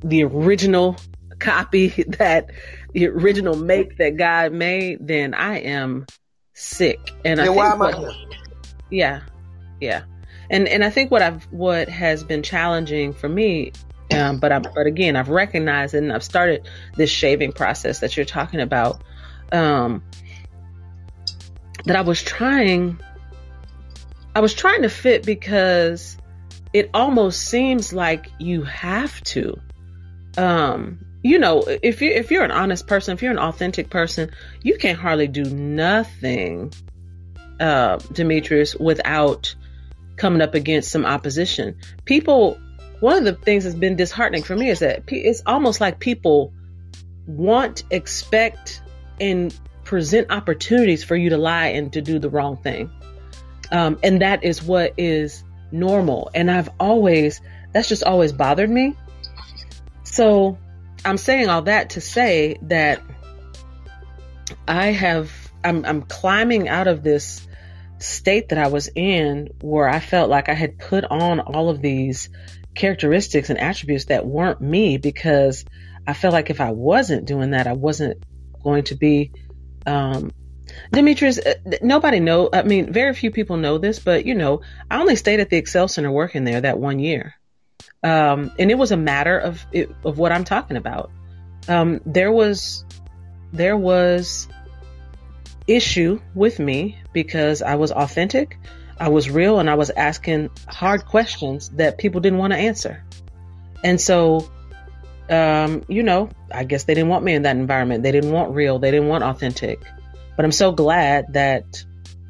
the 0.01 0.25
original 0.25 0.97
copy 1.39 1.89
that 2.19 2.51
the 2.93 3.09
original 3.09 3.57
make 3.57 3.99
that 3.99 4.17
God 4.17 4.53
made, 4.53 5.07
then 5.07 5.35
I 5.35 5.59
am 5.59 6.07
sick. 6.55 6.99
And 7.25 7.41
I 7.41 7.49
why 7.49 7.73
am 7.73 7.79
what, 7.79 7.95
I 7.95 8.13
Yeah, 8.91 9.23
yeah. 9.81 10.03
And 10.51 10.69
and 10.69 10.85
I 10.85 10.91
think 10.91 11.11
what 11.11 11.23
I've 11.23 11.45
what 11.53 11.89
has 11.89 12.25
been 12.25 12.43
challenging 12.43 13.13
for 13.13 13.29
me, 13.29 13.73
um, 14.13 14.39
but 14.39 14.53
I 14.53 14.59
but 14.59 14.87
again 14.87 15.17
I've 15.17 15.29
recognized 15.29 15.95
it 15.95 15.99
and 15.99 16.13
I've 16.13 16.25
started 16.25 16.69
this 16.97 17.11
shaving 17.11 17.53
process 17.53 18.01
that 18.01 18.17
you're 18.17 18.27
talking 18.27 18.61
about. 18.61 19.03
Um, 19.53 20.03
that 21.85 21.97
I 21.97 22.01
was 22.01 22.23
trying, 22.23 22.99
I 24.35 24.41
was 24.41 24.55
trying 24.55 24.83
to 24.83 24.89
fit 24.89 25.25
because 25.25 26.17
it 26.73 26.91
almost 26.93 27.43
seems 27.43 27.93
like 27.93 28.31
you 28.39 28.63
have 28.63 29.21
to. 29.25 29.59
Um, 30.37 30.99
you 31.23 31.39
know, 31.39 31.65
if 31.83 32.03
you 32.03 32.11
if 32.11 32.31
you're 32.31 32.45
an 32.45 32.51
honest 32.51 32.87
person, 32.87 33.15
if 33.15 33.23
you're 33.23 33.33
an 33.33 33.39
authentic 33.39 33.91
person, 33.91 34.31
you 34.63 34.77
can 34.79 34.95
hardly 34.95 35.27
do 35.27 35.45
nothing, 35.45 36.73
uh, 37.59 37.97
Demetrius, 38.13 38.75
without 38.77 39.55
coming 40.17 40.41
up 40.41 40.55
against 40.55 40.91
some 40.91 41.05
opposition. 41.05 41.77
People, 42.05 42.59
one 43.01 43.19
of 43.19 43.25
the 43.25 43.35
things 43.35 43.65
that's 43.65 43.77
been 43.77 43.97
disheartening 43.97 44.43
for 44.43 44.57
me 44.57 44.71
is 44.71 44.81
that 44.81 45.05
it's 45.09 45.43
almost 45.47 45.81
like 45.81 45.99
people 45.99 46.53
want, 47.27 47.85
expect, 47.91 48.83
and 49.21 49.59
present 49.85 50.31
opportunities 50.31 51.05
for 51.05 51.17
you 51.17 51.31
to 51.31 51.37
lie 51.37 51.69
and 51.69 51.93
to 51.93 52.03
do 52.03 52.19
the 52.19 52.31
wrong 52.31 52.57
thing. 52.57 52.91
Um, 53.71 53.99
and 54.03 54.23
that 54.23 54.45
is 54.45 54.63
what 54.63 54.95
is 54.97 55.45
normal. 55.73 56.31
And 56.35 56.51
I've 56.51 56.71
always, 56.79 57.41
that's 57.73 57.89
just 57.89 58.05
always 58.05 58.33
bothered 58.33 58.71
me. 58.71 58.97
So 60.05 60.59
I'm 61.05 61.19
saying 61.19 61.49
all 61.49 61.63
that 61.63 61.91
to 61.91 62.01
say 62.01 62.59
that 62.63 63.03
I 64.67 64.87
have 64.87 65.31
I'm 65.65 65.85
I'm 65.85 66.03
climbing 66.03 66.69
out 66.69 66.87
of 66.87 67.03
this 67.03 67.47
state 67.99 68.51
that 68.51 68.59
I 68.59 68.69
was 68.69 68.89
in 68.95 69.51
where 69.61 69.89
I 69.89 70.01
felt 70.01 70.31
like 70.31 70.49
I 70.49 70.55
had 70.55 70.79
put 70.79 71.05
on 71.05 71.41
all 71.41 71.71
of 71.71 71.81
these 71.81 72.29
characteristics 72.77 73.51
and 73.51 73.59
attributes 73.59 74.07
that 74.07 74.27
weren't 74.27 74.61
me 74.61 74.99
because 74.99 75.65
I 76.07 76.13
felt 76.13 76.33
like 76.33 76.51
if 76.51 76.61
I 76.61 76.71
wasn't 76.71 77.27
doing 77.27 77.51
that, 77.51 77.67
I 77.67 77.73
wasn't 77.73 78.23
going 78.63 78.85
to 78.85 78.95
be 78.95 79.33
um, 79.87 80.31
Demetrius, 80.93 81.39
uh, 81.39 81.55
nobody 81.83 82.21
know. 82.21 82.49
I 82.53 82.63
mean, 82.63 82.93
very 82.93 83.15
few 83.15 83.31
people 83.31 83.57
know 83.57 83.79
this, 83.79 83.99
but 83.99 84.27
you 84.27 84.35
know, 84.35 84.63
I 84.91 85.01
only 85.01 85.17
stayed 85.17 85.41
at 85.41 85.51
the 85.51 85.57
Excel 85.57 85.89
Center 85.89 86.11
working 86.11 86.45
there 86.45 86.61
that 86.61 86.79
one 86.79 86.99
year. 86.99 87.35
Um, 88.03 88.53
and 88.59 88.71
it 88.71 88.77
was 88.77 88.93
a 88.93 88.97
matter 88.97 89.39
of 89.39 89.65
of 90.05 90.19
what 90.19 90.33
I'm 90.33 90.45
talking 90.45 90.77
about. 90.77 91.11
Um, 91.69 92.01
there 92.05 92.31
was 92.31 92.85
there 93.53 93.77
was 93.77 94.49
issue 95.67 96.21
with 96.35 96.59
me 96.59 96.99
because 97.13 97.63
I 97.63 97.77
was 97.77 97.91
authentic, 97.91 98.59
I 98.99 99.09
was 99.09 99.29
real, 99.29 99.59
and 99.59 99.69
I 99.69 99.75
was 99.75 99.91
asking 99.91 100.51
hard 100.69 101.05
questions 101.05 101.69
that 101.71 101.99
people 101.99 102.21
didn't 102.21 102.39
want 102.39 102.53
to 102.53 102.59
answer. 102.59 103.05
And 103.85 104.01
so, 104.01 104.51
um, 105.29 105.85
you 105.89 106.03
know, 106.03 106.31
I 106.51 106.65
guess 106.65 106.85
they 106.85 106.95
didn't 106.95 107.11
want 107.11 107.25
me 107.25 107.35
in 107.35 107.43
that 107.43 107.57
environment. 107.57 108.03
They 108.03 108.13
didn't 108.13 108.33
want 108.33 108.55
real. 108.55 108.79
They 108.79 108.91
didn't 108.91 109.09
want 109.09 109.23
authentic. 109.23 109.81
But 110.37 110.45
I'm 110.45 110.53
so 110.53 110.73
glad 110.73 111.35
that 111.35 111.85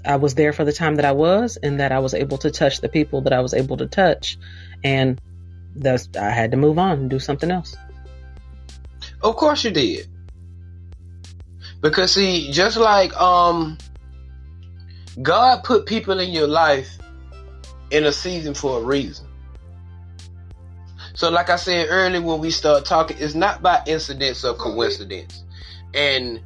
I 0.04 0.16
was 0.16 0.34
there 0.34 0.52
for 0.52 0.64
the 0.64 0.72
time 0.72 0.96
that 0.96 1.04
I 1.04 1.12
was 1.12 1.56
and 1.56 1.80
that 1.80 1.92
I 1.92 1.98
was 1.98 2.14
able 2.14 2.38
to 2.38 2.50
touch 2.50 2.80
the 2.80 2.88
people 2.88 3.22
that 3.22 3.32
I 3.32 3.40
was 3.40 3.54
able 3.54 3.76
to 3.78 3.86
touch. 3.86 4.38
And 4.82 5.20
thus 5.74 6.08
I 6.18 6.30
had 6.30 6.52
to 6.52 6.56
move 6.56 6.78
on 6.78 6.98
and 6.98 7.10
do 7.10 7.18
something 7.18 7.50
else. 7.50 7.76
Of 9.22 9.36
course 9.36 9.64
you 9.64 9.70
did. 9.70 10.08
Because 11.80 12.12
see, 12.12 12.50
just 12.52 12.76
like 12.76 13.16
um 13.20 13.78
God 15.22 15.64
put 15.64 15.86
people 15.86 16.20
in 16.20 16.30
your 16.30 16.46
life 16.46 16.98
in 17.90 18.04
a 18.04 18.12
season 18.12 18.54
for 18.54 18.80
a 18.80 18.82
reason. 18.82 19.26
So 21.14 21.30
like 21.30 21.48
I 21.48 21.56
said 21.56 21.86
earlier 21.88 22.20
when 22.20 22.40
we 22.40 22.50
start 22.50 22.84
talking, 22.84 23.16
it's 23.18 23.34
not 23.34 23.62
by 23.62 23.82
incidents 23.86 24.44
or 24.44 24.54
coincidence. 24.54 25.44
And 25.94 26.42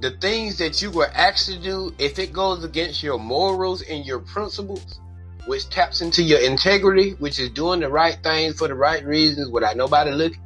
the 0.00 0.12
things 0.12 0.58
that 0.58 0.80
you 0.80 0.90
were 0.90 1.08
asked 1.08 1.46
to 1.46 1.58
do, 1.58 1.94
if 1.98 2.18
it 2.18 2.32
goes 2.32 2.64
against 2.64 3.02
your 3.02 3.18
morals 3.18 3.82
and 3.82 4.04
your 4.06 4.20
principles, 4.20 5.00
which 5.46 5.68
taps 5.68 6.00
into 6.00 6.22
your 6.22 6.40
integrity, 6.40 7.10
which 7.18 7.38
is 7.38 7.50
doing 7.50 7.80
the 7.80 7.88
right 7.90 8.18
things 8.22 8.58
for 8.58 8.66
the 8.66 8.74
right 8.74 9.04
reasons 9.04 9.50
without 9.50 9.76
nobody 9.76 10.10
looking. 10.10 10.40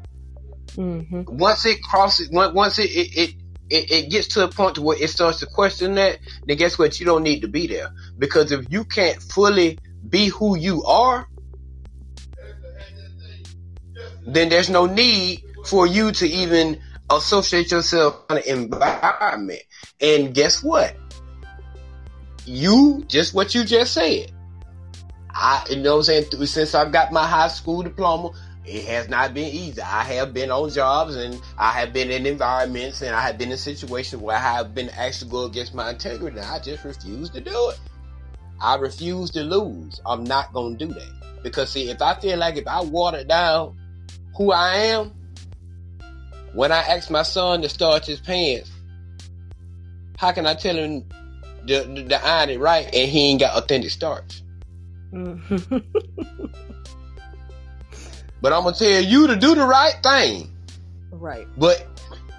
Mm-hmm. 0.71 1.37
Once 1.39 1.65
it 1.65 1.83
crosses, 1.83 2.29
once 2.31 2.79
it 2.79 2.91
it, 2.91 3.17
it 3.17 3.35
it, 3.71 3.91
it 3.91 4.11
gets 4.11 4.29
to 4.29 4.45
a 4.45 4.49
point 4.49 4.77
to 4.77 4.83
where 4.83 5.01
it 5.01 5.11
starts 5.11 5.41
to 5.41 5.47
question 5.47 5.95
that, 5.97 6.19
then 6.47 6.57
guess 6.57 6.79
what? 6.79 6.99
You 6.99 7.07
don't 7.07 7.23
need 7.23 7.41
to 7.41 7.49
be 7.49 7.67
there 7.67 7.91
because 8.19 8.53
if 8.53 8.67
you 8.71 8.85
can't 8.85 9.21
fully 9.23 9.79
be 10.09 10.29
who 10.29 10.57
you 10.57 10.85
are, 10.85 11.27
then 14.27 14.49
there's 14.49 14.71
no 14.71 14.87
need 14.87 15.43
for 15.67 15.87
you 15.87 16.13
to 16.13 16.27
even 16.27 16.81
associate 17.11 17.71
yourself 17.71 18.25
in 18.31 18.39
an 18.39 18.43
environment. 18.47 19.63
And 20.01 20.35
guess 20.35 20.63
what? 20.63 20.95
You 22.47 23.05
just 23.09 23.35
what 23.35 23.55
you 23.55 23.65
just 23.65 23.93
said 23.93 24.33
I, 25.39 25.65
you 25.71 25.77
know 25.77 25.93
what 25.93 26.09
I'm 26.09 26.27
saying? 26.31 26.47
Since 26.47 26.75
I've 26.75 26.91
got 26.91 27.13
my 27.13 27.25
high 27.25 27.49
school 27.49 27.83
diploma 27.83 28.33
it 28.69 28.85
has 28.85 29.09
not 29.09 29.33
been 29.33 29.51
easy. 29.51 29.81
I 29.81 30.03
have 30.05 30.35
been 30.35 30.51
on 30.51 30.71
jobs 30.71 31.17
and 31.17 31.41
I 31.57 31.71
have 31.71 31.93
been 31.93 32.11
in 32.11 32.27
environments 32.27 33.01
and 33.01 33.15
I 33.15 33.23
have 33.23 33.39
been 33.39 33.51
in 33.51 33.57
situations 33.57 34.21
where 34.21 34.37
I 34.37 34.41
have 34.41 34.75
been 34.75 34.91
asked 34.91 35.21
to 35.21 35.27
go 35.27 35.45
against 35.45 35.75
my 35.75 35.91
integrity 35.91 36.39
and 36.39 36.47
I 36.47 36.59
just 36.59 36.85
refuse 36.85 37.31
to 37.31 37.41
do 37.41 37.71
it. 37.71 37.81
I 38.61 38.77
refuse 38.77 39.31
to 39.31 39.43
lose. 39.43 40.01
I'm 40.05 40.23
not 40.25 40.53
going 40.53 40.77
to 40.77 40.87
do 40.87 40.93
that. 40.93 41.43
Because 41.43 41.71
see, 41.71 41.89
if 41.89 42.03
I 42.03 42.15
feel 42.21 42.37
like 42.39 42.57
if 42.57 42.67
I 42.67 42.83
water 42.83 43.25
down 43.25 43.77
who 44.37 44.53
I 44.53 44.75
am, 44.75 45.13
when 46.53 46.71
I 46.71 46.81
ask 46.81 47.11
my 47.11 47.23
son 47.23 47.63
to 47.63 47.69
starch 47.69 48.07
his 48.07 48.21
pants, 48.21 48.71
how 50.19 50.33
can 50.33 50.47
I 50.47 50.55
tell 50.55 50.77
him 50.77 51.05
the, 51.65 51.85
the, 51.85 52.03
the 52.03 52.27
iron 52.27 52.51
it 52.51 52.61
right 52.61 52.85
and 52.85 53.11
he 53.11 53.31
ain't 53.31 53.41
got 53.41 53.57
authentic 53.57 53.91
starch? 53.91 54.43
Mm. 55.13 55.85
But 58.41 58.53
I'm 58.53 58.63
gonna 58.65 58.77
tell 58.77 59.03
you 59.03 59.27
to 59.29 59.37
do 59.37 59.55
the 59.55 59.65
right 59.65 59.95
thing. 60.03 60.55
Right. 61.11 61.47
But 61.57 61.87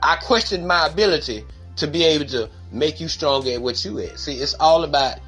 I 0.02 0.16
question 0.18 0.66
my 0.66 0.88
ability 0.88 1.46
to 1.78 1.88
be 1.88 2.04
able 2.04 2.26
to 2.26 2.50
make 2.72 3.00
you 3.00 3.08
stronger 3.08 3.52
at 3.52 3.62
what 3.62 3.84
you 3.84 4.00
at. 4.00 4.20
See, 4.20 4.36
it's 4.36 4.54
all 4.56 4.84
about 4.84 5.20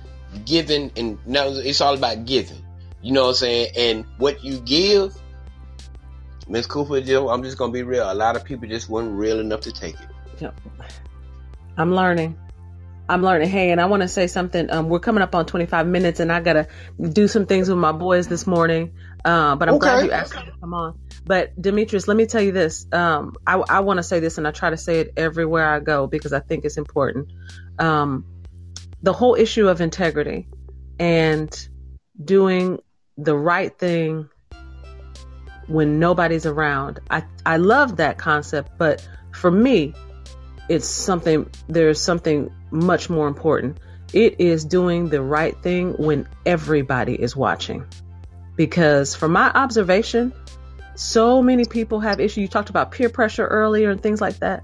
giving 0.46 0.92
and 0.96 1.18
now 1.26 1.48
it's 1.48 1.82
all 1.82 1.96
about 1.96 2.26
giving. 2.26 2.64
You 3.02 3.14
know 3.14 3.24
what 3.24 3.30
I'm 3.30 3.36
saying? 3.36 3.74
And 3.78 4.06
what 4.18 4.44
you 4.44 4.60
give, 4.60 5.16
Miss 6.48 6.68
Cooper, 6.68 7.02
Joe, 7.02 7.30
I'm 7.30 7.44
just 7.44 7.58
gonna 7.58 7.74
be 7.74 7.84
real. 7.84 8.12
A 8.12 8.14
lot 8.14 8.36
of 8.36 8.44
people 8.44 8.68
just 8.68 8.90
weren't 8.90 9.12
real 9.12 9.40
enough 9.40 9.62
to 9.62 9.72
take 9.72 9.96
it. 9.96 10.08
I'm 11.78 11.94
learning. 11.94 12.38
I'm 13.10 13.24
learning. 13.24 13.50
Hey, 13.50 13.72
and 13.72 13.82
I 13.82 13.88
want 13.88 14.04
to 14.04 14.08
say 14.08 14.28
something. 14.28 14.72
Um, 14.72 14.88
we're 14.88 15.00
coming 15.00 15.22
up 15.22 15.36
on 15.36 15.46
25 15.46 15.86
minutes, 15.88 16.20
and 16.20 16.32
I 16.32 16.40
gotta 16.40 16.68
do 17.02 17.28
some 17.28 17.46
things 17.46 17.68
with 17.68 17.78
my 17.78 17.92
boys 17.92 18.28
this 18.28 18.48
morning. 18.48 18.94
Uh, 19.24 19.56
but 19.56 19.70
I'm 19.70 19.76
okay. 19.76 19.82
glad 19.82 20.06
you 20.06 20.12
asked 20.12 20.36
me 20.36 20.44
to 20.46 20.52
come 20.60 20.74
on. 20.74 20.98
But 21.26 21.60
Demetrius, 21.62 22.08
let 22.08 22.18
me 22.18 22.26
tell 22.26 22.42
you 22.42 22.52
this. 22.52 22.88
Um, 22.92 23.36
I, 23.46 23.56
I 23.70 23.80
want 23.82 23.98
to 23.98 24.04
say 24.04 24.20
this, 24.20 24.38
and 24.38 24.48
I 24.48 24.52
try 24.52 24.70
to 24.70 24.78
say 24.78 25.00
it 25.00 25.14
everywhere 25.16 25.68
I 25.68 25.80
go 25.80 26.08
because 26.08 26.34
I 26.34 26.40
think 26.40 26.66
it's 26.66 26.78
important. 26.78 27.32
Um, 27.78 28.26
the 29.04 29.14
whole 29.14 29.36
issue 29.36 29.68
of 29.68 29.82
integrity 29.82 30.48
and 31.00 31.68
doing 32.24 32.80
the 33.18 33.36
right 33.36 33.78
thing 33.78 34.30
when 35.68 36.00
nobody's 36.00 36.46
around. 36.46 37.00
I 37.10 37.24
I 37.46 37.58
love 37.58 37.98
that 37.98 38.18
concept, 38.18 38.72
but 38.78 39.08
for 39.32 39.52
me, 39.52 39.94
it's 40.70 40.88
something. 40.88 41.50
There's 41.68 42.02
something 42.02 42.52
much 42.72 43.10
more 43.10 43.28
important. 43.28 43.80
It 44.14 44.40
is 44.40 44.66
doing 44.66 45.10
the 45.10 45.22
right 45.22 45.56
thing 45.62 45.94
when 45.94 46.28
everybody 46.46 47.14
is 47.14 47.36
watching 47.36 47.86
because 48.56 49.16
from 49.16 49.32
my 49.32 49.50
observation, 49.52 50.34
so 50.96 51.42
many 51.42 51.66
people 51.66 52.00
have 52.00 52.20
issues. 52.20 52.38
You 52.38 52.48
talked 52.48 52.70
about 52.70 52.92
peer 52.92 53.10
pressure 53.10 53.48
earlier 53.48 53.90
and 53.90 54.02
things 54.02 54.22
like 54.22 54.40
that. 54.40 54.64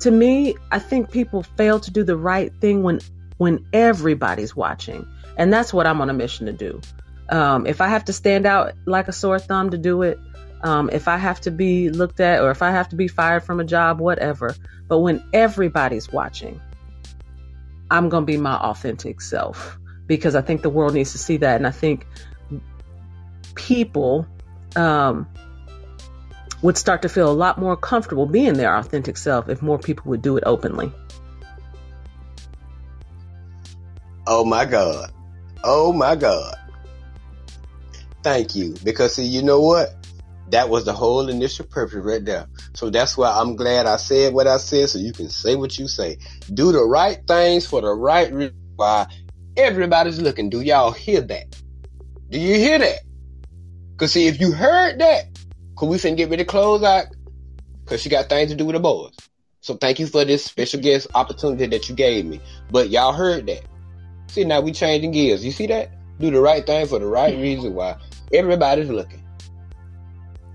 To 0.00 0.10
me, 0.10 0.54
I 0.70 0.78
think 0.78 1.10
people 1.10 1.42
fail 1.42 1.80
to 1.80 1.90
do 1.90 2.04
the 2.04 2.16
right 2.16 2.52
thing 2.60 2.82
when 2.82 3.00
when 3.38 3.64
everybody's 3.72 4.54
watching, 4.56 5.06
and 5.36 5.52
that's 5.52 5.72
what 5.72 5.86
I'm 5.86 6.00
on 6.00 6.10
a 6.10 6.12
mission 6.12 6.46
to 6.46 6.52
do. 6.52 6.80
Um, 7.28 7.66
if 7.66 7.80
I 7.80 7.88
have 7.88 8.04
to 8.06 8.12
stand 8.12 8.46
out 8.46 8.72
like 8.86 9.08
a 9.08 9.12
sore 9.12 9.38
thumb 9.38 9.70
to 9.70 9.78
do 9.78 10.02
it, 10.02 10.18
um, 10.62 10.90
if 10.92 11.08
I 11.08 11.16
have 11.16 11.40
to 11.42 11.50
be 11.50 11.90
looked 11.90 12.20
at, 12.20 12.40
or 12.42 12.50
if 12.50 12.62
I 12.62 12.70
have 12.70 12.88
to 12.88 12.96
be 12.96 13.08
fired 13.08 13.44
from 13.44 13.60
a 13.60 13.64
job, 13.64 14.00
whatever. 14.00 14.54
But 14.88 14.98
when 14.98 15.22
everybody's 15.32 16.12
watching, 16.12 16.60
I'm 17.90 18.08
gonna 18.08 18.26
be 18.26 18.36
my 18.36 18.56
authentic 18.56 19.20
self 19.20 19.78
because 20.06 20.34
I 20.34 20.40
think 20.40 20.62
the 20.62 20.70
world 20.70 20.94
needs 20.94 21.12
to 21.12 21.18
see 21.18 21.36
that, 21.38 21.56
and 21.56 21.66
I 21.66 21.70
think 21.70 22.06
people 23.58 24.26
um, 24.76 25.28
would 26.62 26.78
start 26.78 27.02
to 27.02 27.08
feel 27.08 27.30
a 27.30 27.34
lot 27.34 27.58
more 27.58 27.76
comfortable 27.76 28.24
being 28.24 28.54
their 28.54 28.74
authentic 28.74 29.16
self 29.18 29.48
if 29.48 29.60
more 29.60 29.78
people 29.78 30.04
would 30.10 30.22
do 30.22 30.36
it 30.36 30.44
openly. 30.46 30.90
Oh 34.26 34.44
my 34.44 34.64
God. 34.64 35.10
Oh 35.64 35.92
my 35.92 36.14
God. 36.14 36.54
Thank 38.22 38.54
you. 38.54 38.74
Because 38.84 39.14
see, 39.14 39.24
you 39.24 39.42
know 39.42 39.60
what? 39.60 39.90
That 40.50 40.68
was 40.68 40.84
the 40.84 40.92
whole 40.92 41.28
initial 41.28 41.66
purpose 41.66 42.02
right 42.02 42.24
there. 42.24 42.46
So 42.74 42.90
that's 42.90 43.16
why 43.16 43.30
I'm 43.30 43.56
glad 43.56 43.86
I 43.86 43.96
said 43.96 44.32
what 44.32 44.46
I 44.46 44.58
said 44.58 44.88
so 44.88 44.98
you 44.98 45.12
can 45.12 45.28
say 45.28 45.56
what 45.56 45.78
you 45.78 45.88
say. 45.88 46.18
Do 46.52 46.72
the 46.72 46.84
right 46.84 47.18
things 47.26 47.66
for 47.66 47.80
the 47.80 47.92
right 47.92 48.32
reason 48.32 48.54
why 48.76 49.06
everybody's 49.56 50.20
looking. 50.20 50.48
Do 50.48 50.60
y'all 50.60 50.92
hear 50.92 51.20
that? 51.20 51.56
Do 52.30 52.38
you 52.38 52.54
hear 52.54 52.78
that? 52.78 52.98
Cause 53.98 54.12
see, 54.12 54.28
if 54.28 54.40
you 54.40 54.52
heard 54.52 55.00
that, 55.00 55.24
cause 55.76 55.88
we 55.88 55.96
finna 55.96 56.16
get 56.16 56.30
ready 56.30 56.44
to 56.44 56.48
close 56.48 56.84
out, 56.84 57.06
cause 57.84 58.00
she 58.00 58.08
got 58.08 58.28
things 58.28 58.50
to 58.50 58.56
do 58.56 58.64
with 58.64 58.74
the 58.74 58.80
boys. 58.80 59.12
So 59.60 59.74
thank 59.74 59.98
you 59.98 60.06
for 60.06 60.24
this 60.24 60.44
special 60.44 60.80
guest 60.80 61.08
opportunity 61.16 61.66
that 61.66 61.88
you 61.88 61.96
gave 61.96 62.24
me. 62.24 62.40
But 62.70 62.90
y'all 62.90 63.12
heard 63.12 63.46
that. 63.46 63.62
See, 64.28 64.44
now 64.44 64.60
we 64.60 64.70
changing 64.70 65.10
gears. 65.10 65.44
You 65.44 65.50
see 65.50 65.66
that? 65.66 65.90
Do 66.20 66.30
the 66.30 66.40
right 66.40 66.64
thing 66.64 66.86
for 66.86 67.00
the 67.00 67.06
right 67.06 67.34
hmm. 67.34 67.42
reason 67.42 67.74
why 67.74 67.96
everybody's 68.32 68.88
looking. 68.88 69.24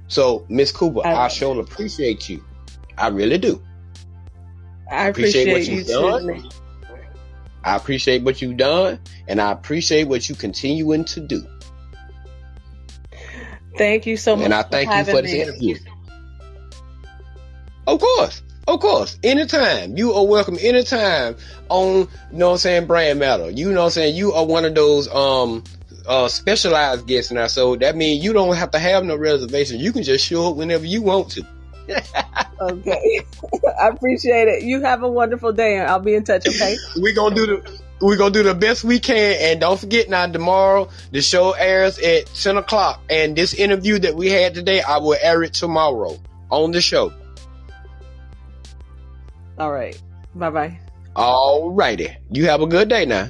So, 0.08 0.46
Miss 0.48 0.72
Cooper, 0.72 1.06
I, 1.06 1.26
I 1.26 1.28
sure 1.28 1.60
appreciate 1.60 2.30
you. 2.30 2.44
I 2.98 3.08
really 3.08 3.38
do. 3.38 3.62
I 4.90 5.08
appreciate, 5.08 5.50
appreciate 5.50 5.54
what 5.54 5.68
you've 5.68 5.88
you 5.88 6.42
done. 6.42 6.50
I 7.66 7.76
appreciate 7.76 8.24
what 8.24 8.42
you've 8.42 8.58
done, 8.58 9.00
and 9.28 9.42
I 9.42 9.52
appreciate 9.52 10.08
what 10.08 10.30
you 10.30 10.36
continuing 10.36 11.04
to 11.06 11.20
do. 11.20 11.46
Thank 13.78 14.06
you 14.06 14.18
so 14.18 14.36
much. 14.36 14.46
And 14.46 14.54
I 14.54 14.64
thank 14.64 14.94
you 14.94 15.06
for 15.06 15.22
this 15.22 15.32
me. 15.32 15.42
interview. 15.42 15.76
Of 17.88 18.00
course. 18.00 18.42
Of 18.68 18.80
course. 18.80 19.18
Anytime. 19.24 19.98
You 19.98 20.14
are 20.14 20.26
welcome 20.26 20.58
anytime 20.62 21.36
on, 21.70 21.96
you 21.96 22.08
know 22.32 22.48
what 22.48 22.52
I'm 22.54 22.58
saying, 22.60 22.88
Brain 22.88 23.20
Matter. 23.20 23.50
You 23.50 23.72
know 23.72 23.82
what 23.82 23.86
I'm 23.86 23.92
saying? 23.92 24.16
You 24.16 24.34
are 24.34 24.46
one 24.46 24.66
of 24.66 24.76
those 24.76 25.14
um 25.14 25.64
uh 26.08 26.28
specialized 26.28 27.08
guests 27.08 27.32
now. 27.32 27.48
So 27.48 27.76
that 27.78 27.96
means 27.96 28.24
you 28.24 28.34
don't 28.34 28.56
have 28.56 28.72
to 28.72 28.80
have 28.80 29.04
no 29.04 29.16
reservation. 29.16 29.80
You 29.80 29.92
can 29.92 30.04
just 30.04 30.26
show 30.26 30.50
up 30.50 30.56
whenever 30.56 30.86
you 30.86 31.02
want 31.02 31.32
to. 31.32 31.46
okay. 32.62 33.22
I 33.82 33.88
appreciate 33.90 34.48
it. 34.48 34.64
You 34.64 34.82
have 34.82 35.04
a 35.04 35.10
wonderful 35.10 35.52
day 35.52 35.78
and 35.78 35.90
I'll 35.90 36.00
be 36.00 36.16
in 36.16 36.24
touch, 36.24 36.48
okay? 36.48 36.78
We're 36.96 37.14
gonna 37.14 37.36
do 37.36 37.46
the 37.48 37.83
we're 38.04 38.18
gonna 38.18 38.32
do 38.32 38.44
the 38.44 38.54
best 38.54 38.84
we 38.84 39.00
can. 39.00 39.38
And 39.40 39.62
don't 39.62 39.80
forget 39.80 40.10
now, 40.10 40.28
tomorrow 40.28 40.90
the 41.12 41.22
show 41.22 41.52
airs 41.52 41.98
at 42.00 42.26
ten 42.28 42.58
o'clock. 42.58 43.02
And 43.10 43.36
this 43.36 43.54
interview 43.54 43.98
that 44.00 44.16
we 44.16 44.30
had 44.30 44.54
today, 44.54 44.82
I 44.82 44.98
will 44.98 45.18
air 45.22 45.42
it 45.44 45.54
tomorrow 45.54 46.20
on 46.50 46.72
the 46.72 46.82
show. 46.82 47.14
All 49.58 49.72
right. 49.72 50.00
Bye 50.36 50.50
bye. 50.50 50.80
All 51.16 51.72
righty. 51.72 52.10
You 52.30 52.46
have 52.46 52.62
a 52.62 52.68
good 52.68 52.90
day 52.90 53.06
now. 53.06 53.30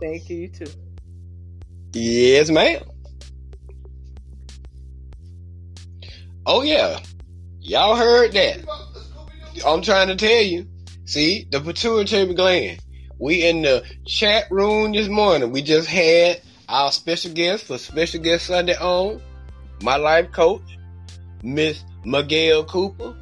Thank 0.00 0.28
you. 0.30 0.36
You 0.36 0.48
too. 0.48 0.66
Yes, 1.92 2.50
ma'am. 2.50 2.82
Oh 6.44 6.62
yeah. 6.62 7.00
Y'all 7.60 7.96
heard 7.96 8.32
that. 8.32 8.58
I'm 9.66 9.82
trying 9.82 10.08
to 10.08 10.16
tell 10.16 10.42
you. 10.42 10.68
See, 11.06 11.46
the 11.50 11.60
pituitary 11.60 12.34
gland. 12.34 12.80
We 13.18 13.46
in 13.48 13.62
the 13.62 13.82
chat 14.04 14.50
room 14.50 14.92
this 14.92 15.08
morning. 15.08 15.50
We 15.50 15.62
just 15.62 15.88
had 15.88 16.42
our 16.68 16.92
special 16.92 17.32
guest 17.32 17.64
for 17.64 17.78
Special 17.78 18.20
Guest 18.20 18.46
Sunday 18.46 18.74
on, 18.74 19.22
my 19.82 19.96
life 19.96 20.32
coach, 20.32 20.78
Miss 21.42 21.82
Miguel 22.04 22.64
Cooper. 22.64 23.16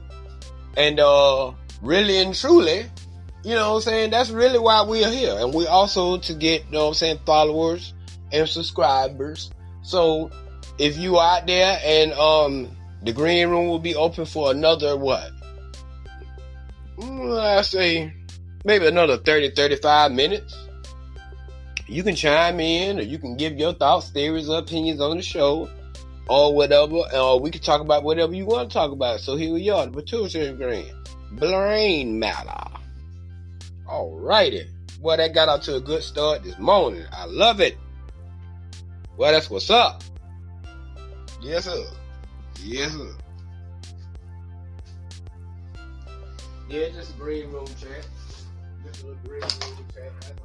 And 0.76 0.99
uh 0.99 1.53
really 1.80 2.18
and 2.18 2.34
truly, 2.34 2.86
you 3.45 3.55
know 3.55 3.70
what 3.70 3.76
I'm 3.76 3.82
saying, 3.82 4.11
that's 4.11 4.30
really 4.30 4.59
why 4.59 4.82
we 4.82 5.05
are 5.05 5.11
here. 5.11 5.36
And 5.38 5.55
we 5.55 5.66
also 5.68 6.18
to 6.18 6.34
get, 6.34 6.64
you 6.66 6.72
know 6.72 6.84
what 6.84 6.88
I'm 6.88 6.95
saying, 6.95 7.18
followers 7.24 7.95
and 8.32 8.49
subscribers. 8.49 9.53
So 9.82 10.30
if 10.78 10.97
you 10.99 11.20
out 11.20 11.47
there 11.47 11.78
and 11.84 12.12
um 12.14 12.76
the 13.05 13.12
green 13.12 13.49
room 13.49 13.68
will 13.68 13.78
be 13.78 13.95
open 13.95 14.24
for 14.24 14.51
another 14.51 14.97
what? 14.97 15.30
Mm, 16.99 17.40
I 17.40 17.62
say 17.62 18.12
maybe 18.65 18.87
another 18.87 19.19
30, 19.19 19.51
35 19.51 20.12
minutes. 20.12 20.57
You 21.87 22.03
can 22.03 22.17
chime 22.17 22.61
in 22.61 22.99
or 22.99 23.03
you 23.03 23.19
can 23.19 23.37
give 23.37 23.59
your 23.59 23.75
thoughts, 23.75 24.11
theories, 24.11 24.49
or 24.49 24.59
opinions 24.59 25.01
on 25.01 25.19
the 25.19 25.23
show 25.23 25.69
or 26.29 26.55
whatever. 26.55 27.03
Or 27.15 27.39
we 27.39 27.51
can 27.51 27.61
talk 27.61 27.81
about 27.81 28.03
whatever 28.03 28.35
you 28.35 28.47
want 28.47 28.71
to 28.71 28.75
talk 28.75 28.91
about. 28.91 29.21
So 29.21 29.37
here 29.37 29.53
we 29.53 29.69
are, 29.71 29.87
the 29.87 29.93
pituitary 29.93 30.53
gland. 30.55 30.93
Brain 31.33 32.19
matter. 32.19 32.81
Alrighty. 33.87 34.69
Well, 35.01 35.19
that 35.19 35.35
got 35.35 35.49
out 35.49 35.62
to 35.62 35.77
a 35.77 35.81
good 35.81 36.03
start 36.03 36.43
this 36.43 36.59
morning. 36.59 37.05
I 37.12 37.27
love 37.27 37.61
it. 37.61 37.77
Well, 39.17 39.33
that's 39.33 39.51
what's 39.51 39.69
up. 39.69 40.03
Yes, 41.43 41.65
sir. 41.67 41.85
Yes, 42.62 42.93
sir. 42.93 43.15
Yeah, 46.71 46.89
just 46.89 47.19
green 47.19 47.51
room 47.51 47.67
chat 47.79 48.07
That's 49.03 50.40
all. 50.42 50.43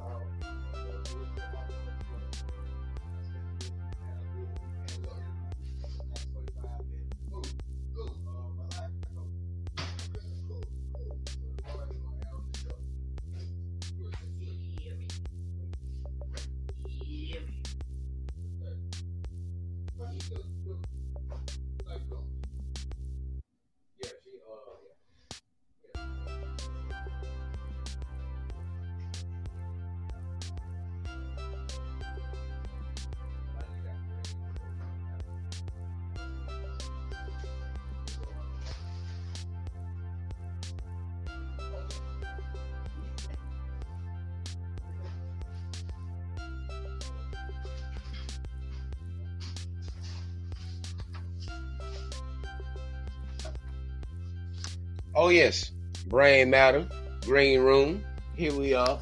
Oh 55.12 55.28
yes, 55.28 55.72
brain 56.06 56.50
matter, 56.50 56.86
green 57.22 57.60
room. 57.60 58.04
Here 58.36 58.54
we 58.54 58.74
are. 58.74 59.00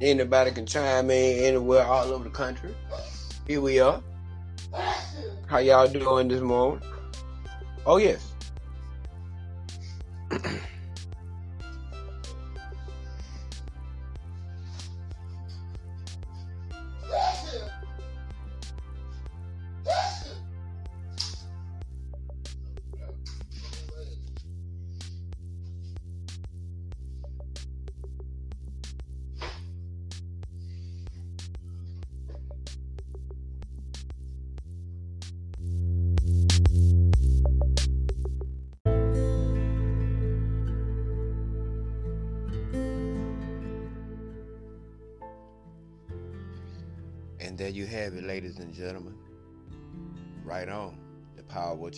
Anybody 0.00 0.52
can 0.52 0.64
chime 0.64 1.10
in 1.10 1.44
anywhere 1.44 1.84
all 1.84 2.12
over 2.12 2.24
the 2.24 2.30
country. 2.30 2.74
Here 3.46 3.60
we 3.60 3.78
are. 3.80 4.02
How 5.46 5.58
y'all 5.58 5.86
doing 5.86 6.28
this 6.28 6.40
morning? 6.40 6.82
Oh 7.84 7.98
yes. 7.98 8.27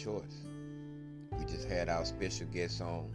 Choice. 0.02 0.46
We 1.38 1.44
just 1.44 1.68
had 1.68 1.88
our 1.88 2.04
special 2.04 2.46
guest 2.46 2.80
on, 2.80 3.10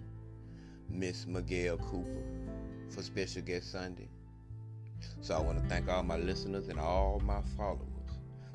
Miss 0.87 1.25
Miguel 1.25 1.77
Cooper, 1.77 2.23
for 2.89 3.01
Special 3.01 3.41
Guest 3.41 3.71
Sunday. 3.71 4.07
So 5.21 5.35
I 5.35 5.39
want 5.39 5.61
to 5.61 5.67
thank 5.67 5.89
all 5.89 6.03
my 6.03 6.17
listeners 6.17 6.67
and 6.67 6.79
all 6.79 7.19
my 7.25 7.41
followers 7.57 7.81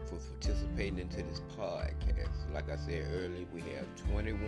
for 0.07 0.16
participating 0.16 0.99
into 0.99 1.22
this 1.22 1.43
podcast. 1.59 2.53
Like 2.55 2.70
I 2.70 2.76
said 2.76 3.05
earlier, 3.12 3.47
we 3.53 3.62
have 3.62 3.87
21 4.12 4.41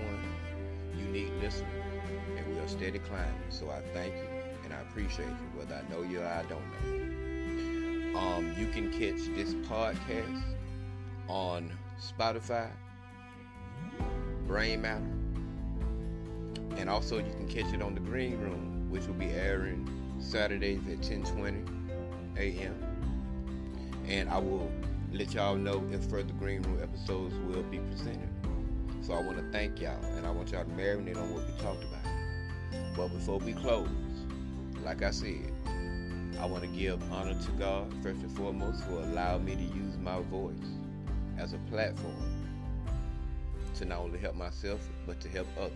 unique 0.97 1.33
listeners, 1.41 1.68
and 2.37 2.55
we 2.55 2.61
are 2.61 2.68
steady 2.68 3.01
climbing. 3.01 3.51
So 3.51 3.68
I 3.68 3.80
thank 3.93 4.14
you 4.14 4.28
and 4.64 4.72
I 4.72 4.80
appreciate 4.83 5.26
you, 5.26 5.59
whether 5.59 5.74
I 5.74 5.91
know 5.93 6.03
you 6.03 6.20
or 6.20 6.26
I 6.26 6.43
don't 6.43 6.62
know. 6.72 8.18
Um, 8.18 8.55
you 8.57 8.66
can 8.68 8.93
catch 8.93 9.26
this 9.35 9.55
podcast 9.68 10.43
on 11.28 11.72
Spotify, 12.01 12.68
Brain 14.47 14.83
Matter, 14.83 15.07
and 16.76 16.91
also 16.91 17.18
you 17.18 17.33
can 17.33 17.49
catch 17.49 17.72
it 17.72 17.83
on 17.83 17.95
the 17.95 18.01
Green 18.01 18.39
Room, 18.39 18.91
which 18.91 19.07
will 19.07 19.14
be 19.14 19.30
airing 19.30 19.89
Saturdays 20.18 20.80
at 20.91 20.99
10:20 20.99 21.66
a.m. 22.37 22.74
And 24.07 24.28
I 24.28 24.39
will 24.39 24.70
let 25.12 25.35
y'all 25.35 25.57
know 25.57 25.87
if 25.93 26.05
further 26.05 26.33
Green 26.35 26.62
Room 26.62 26.83
episodes 26.83 27.35
will 27.47 27.62
be 27.64 27.78
presented. 27.78 28.28
So 29.01 29.14
I 29.14 29.20
want 29.20 29.39
to 29.39 29.45
thank 29.51 29.80
y'all, 29.80 30.03
and 30.16 30.26
I 30.26 30.30
want 30.30 30.53
y'all 30.53 30.64
to 30.64 30.70
marinate 30.70 31.16
on 31.16 31.35
what 31.35 31.47
we 31.47 31.53
talked 31.62 31.85
about. 31.85 32.03
But 32.97 33.09
before 33.09 33.39
we 33.39 33.53
close, 33.53 33.89
like 34.85 35.03
I 35.03 35.11
said, 35.11 35.53
I 36.39 36.47
want 36.47 36.62
to 36.62 36.68
give 36.68 37.01
honor 37.12 37.35
to 37.35 37.51
God 37.53 37.93
first 38.03 38.22
and 38.22 38.30
foremost 38.37 38.85
for 38.85 38.95
allowing 38.95 39.45
me 39.45 39.55
to 39.55 39.62
use 39.62 39.97
my 39.99 40.20
voice 40.22 40.53
as 41.39 41.53
a 41.53 41.59
platform 41.70 42.32
to 43.75 43.85
not 43.85 43.99
only 44.01 44.18
help 44.18 44.35
myself 44.35 44.81
but 45.07 45.20
to 45.20 45.29
help 45.29 45.47
others. 45.59 45.73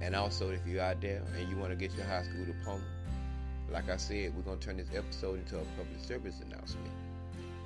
And 0.00 0.14
also, 0.14 0.50
if 0.50 0.66
you're 0.66 0.82
out 0.82 1.00
there 1.00 1.22
and 1.36 1.48
you 1.50 1.56
want 1.56 1.70
to 1.70 1.76
get 1.76 1.94
your 1.94 2.06
high 2.06 2.22
school 2.22 2.44
diploma, 2.44 2.84
like 3.70 3.88
I 3.90 3.96
said, 3.96 4.34
we're 4.34 4.42
going 4.42 4.58
to 4.58 4.66
turn 4.66 4.76
this 4.78 4.88
episode 4.94 5.38
into 5.38 5.56
a 5.56 5.64
public 5.76 6.02
service 6.02 6.40
announcement. 6.46 6.90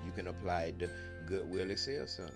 You 0.05 0.13
can 0.13 0.27
apply 0.27 0.65
at 0.65 0.79
the 0.79 0.91
Goodwill 1.27 1.71
Excel 1.71 2.07
Center. 2.07 2.33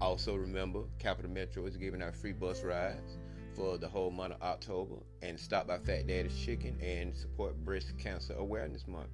Also, 0.00 0.34
remember, 0.34 0.80
Capital 0.98 1.30
Metro 1.30 1.64
is 1.66 1.76
giving 1.76 2.02
out 2.02 2.16
free 2.16 2.32
bus 2.32 2.64
rides 2.64 3.18
for 3.54 3.78
the 3.78 3.88
whole 3.88 4.10
month 4.10 4.34
of 4.34 4.42
October 4.42 4.96
and 5.20 5.38
stop 5.38 5.68
by 5.68 5.78
Fat 5.78 6.06
Daddy's 6.06 6.36
Chicken 6.36 6.76
and 6.82 7.14
support 7.14 7.54
Breast 7.64 7.92
Cancer 7.98 8.34
Awareness 8.34 8.88
Month. 8.88 9.10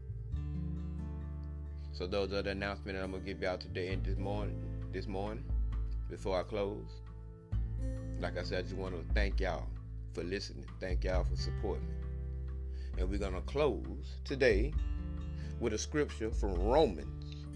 So 1.93 2.07
those 2.07 2.33
are 2.33 2.43
the 2.43 2.51
announcements 2.51 3.03
I'm 3.03 3.11
gonna 3.11 3.25
give 3.25 3.43
y'all 3.43 3.59
today 3.59 3.89
and 3.89 4.05
this 4.05 4.17
morning. 4.17 4.57
This 4.93 5.07
morning, 5.07 5.45
before 6.09 6.39
I 6.39 6.43
close, 6.43 6.87
like 8.21 8.39
I 8.39 8.43
said, 8.43 8.59
I 8.59 8.63
just 8.63 8.77
want 8.77 8.95
to 8.95 9.15
thank 9.15 9.41
y'all 9.41 9.67
for 10.13 10.25
listening. 10.25 10.67
Thank 10.81 11.05
y'all 11.05 11.25
for 11.25 11.37
supporting 11.37 11.87
me. 11.87 11.95
And 12.99 13.09
we're 13.09 13.19
gonna 13.19 13.43
close 13.43 14.17
today 14.25 14.73
with 15.61 15.73
a 15.73 15.79
scripture 15.79 16.31
from 16.31 16.55
Romans, 16.55 17.47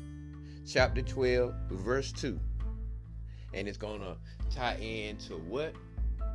chapter 0.71 1.03
12, 1.03 1.55
verse 1.71 2.13
2, 2.13 2.39
and 3.55 3.67
it's 3.67 3.79
gonna 3.79 4.17
tie 4.51 4.77
into 4.77 5.35
what 5.39 5.75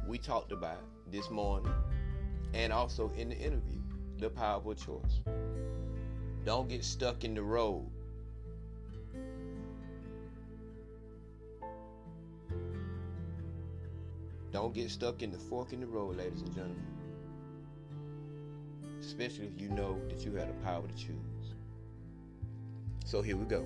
we 0.08 0.18
talked 0.18 0.52
about 0.52 0.82
this 1.12 1.30
morning 1.30 1.72
and 2.54 2.74
also 2.74 3.12
in 3.18 3.30
the 3.30 3.38
interview 3.38 3.80
the 4.20 4.30
powerful 4.30 4.74
choice. 4.74 5.22
Don't 6.44 6.68
get 6.68 6.84
stuck 6.84 7.24
in 7.24 7.36
the 7.36 7.44
road. 7.44 7.90
Don't 14.52 14.74
get 14.74 14.90
stuck 14.90 15.22
in 15.22 15.32
the 15.32 15.38
fork 15.38 15.74
in 15.74 15.82
the 15.82 15.88
road, 15.88 16.18
ladies 16.18 16.42
and 16.42 16.54
gentlemen. 16.54 16.86
Especially 19.00 19.48
if 19.48 19.62
you 19.62 19.70
know 19.70 20.00
that 20.10 20.26
you 20.26 20.34
have 20.36 20.48
the 20.48 20.54
power 20.64 20.88
to 20.88 20.96
choose. 20.96 21.54
So 23.06 23.22
here 23.22 23.38
we 23.38 23.46
go. 23.46 23.66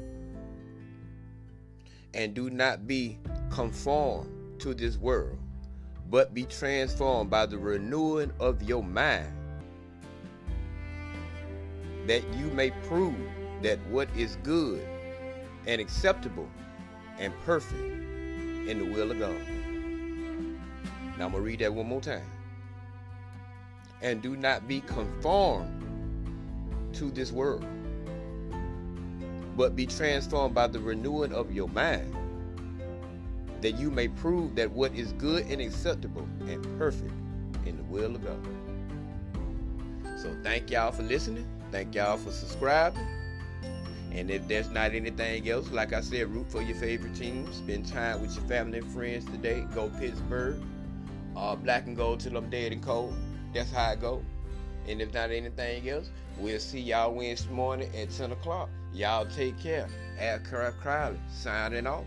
And 2.14 2.34
do 2.34 2.50
not 2.50 2.88
be 2.88 3.20
conformed 3.50 4.60
to 4.60 4.74
this 4.74 4.98
world 4.98 5.38
but 6.12 6.34
be 6.34 6.44
transformed 6.44 7.30
by 7.30 7.46
the 7.46 7.58
renewing 7.58 8.32
of 8.40 8.62
your 8.62 8.84
mind, 8.84 9.34
that 12.06 12.22
you 12.34 12.48
may 12.48 12.70
prove 12.84 13.16
that 13.62 13.80
what 13.88 14.10
is 14.16 14.36
good 14.44 14.86
and 15.66 15.80
acceptable 15.80 16.50
and 17.18 17.34
perfect 17.46 17.80
in 17.82 18.78
the 18.78 18.94
will 18.94 19.12
of 19.12 19.20
God. 19.20 19.61
Now 21.18 21.26
I'm 21.26 21.32
going 21.32 21.44
to 21.44 21.50
read 21.50 21.60
that 21.60 21.74
one 21.74 21.88
more 21.88 22.02
time. 22.02 22.26
And 24.02 24.22
do 24.22 24.36
not 24.36 24.68
be 24.68 24.82
conformed 24.82 25.84
to 26.94 27.12
this 27.12 27.32
world, 27.32 27.66
but 29.56 29.76
be 29.76 29.86
transformed 29.86 30.56
by 30.56 30.68
the 30.68 30.80
renewing 30.80 31.34
of 31.34 31.52
your 31.52 31.68
mind 31.70 32.16
that 33.62 33.78
you 33.78 33.92
may 33.92 34.08
prove 34.08 34.56
that 34.56 34.72
what 34.72 34.94
is 34.96 35.14
good 35.14 35.46
and 35.46 35.62
acceptable 35.62 36.28
and 36.48 36.64
perfect 36.78 37.14
in 37.66 37.78
the 37.78 37.84
will 37.84 38.16
of 38.16 38.24
God. 38.24 38.48
So 40.20 40.36
thank 40.44 40.72
y'all 40.72 40.92
for 40.92 41.04
listening. 41.04 41.48
Thank 41.72 41.96
y'all 41.96 42.18
for 42.18 42.32
subscribing. 42.32 43.06
And 44.12 44.30
if 44.30 44.48
there's 44.48 44.70
not 44.70 44.92
anything 44.92 45.48
else, 45.50 45.72
like 45.72 45.94
I 45.94 46.02
said, 46.02 46.28
root 46.34 46.52
for 46.52 46.62
your 46.62 46.76
favorite 46.76 47.16
team. 47.16 47.52
Spend 47.54 47.88
time 47.88 48.22
with 48.22 48.36
your 48.36 48.44
family 48.46 48.80
and 48.80 48.92
friends 48.92 49.26
today. 49.26 49.66
Go 49.74 49.90
Pittsburgh. 50.00 50.62
Uh, 51.36 51.56
black 51.56 51.88
and 51.88 51.96
gold 51.96 52.20
till 52.20 52.38
I'm 52.38 52.50
dead 52.50 52.72
and 52.72 52.84
cold. 52.84 53.16
That's 53.54 53.72
how 53.72 53.92
I 53.92 53.96
go. 53.96 54.24
And 54.88 55.02
if 55.02 55.14
not 55.14 55.32
anything 55.32 55.88
else, 55.90 56.10
we'll 56.38 56.60
see 56.60 56.80
y'all 56.80 57.14
Wednesday 57.14 57.52
morning 57.52 57.90
at 57.96 58.10
10 58.10 58.32
o'clock. 58.32 58.70
Y'all 58.94 59.26
take 59.26 59.60
care. 59.60 59.88
Aircraft 60.18 60.80
Crowley 60.80 61.20
signing 61.32 61.88
off. 61.88 62.06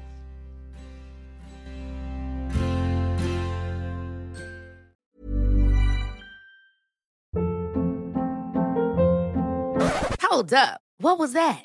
Hold 10.21 10.53
up. 10.53 10.81
What 10.99 11.19
was 11.19 11.33
that? 11.33 11.65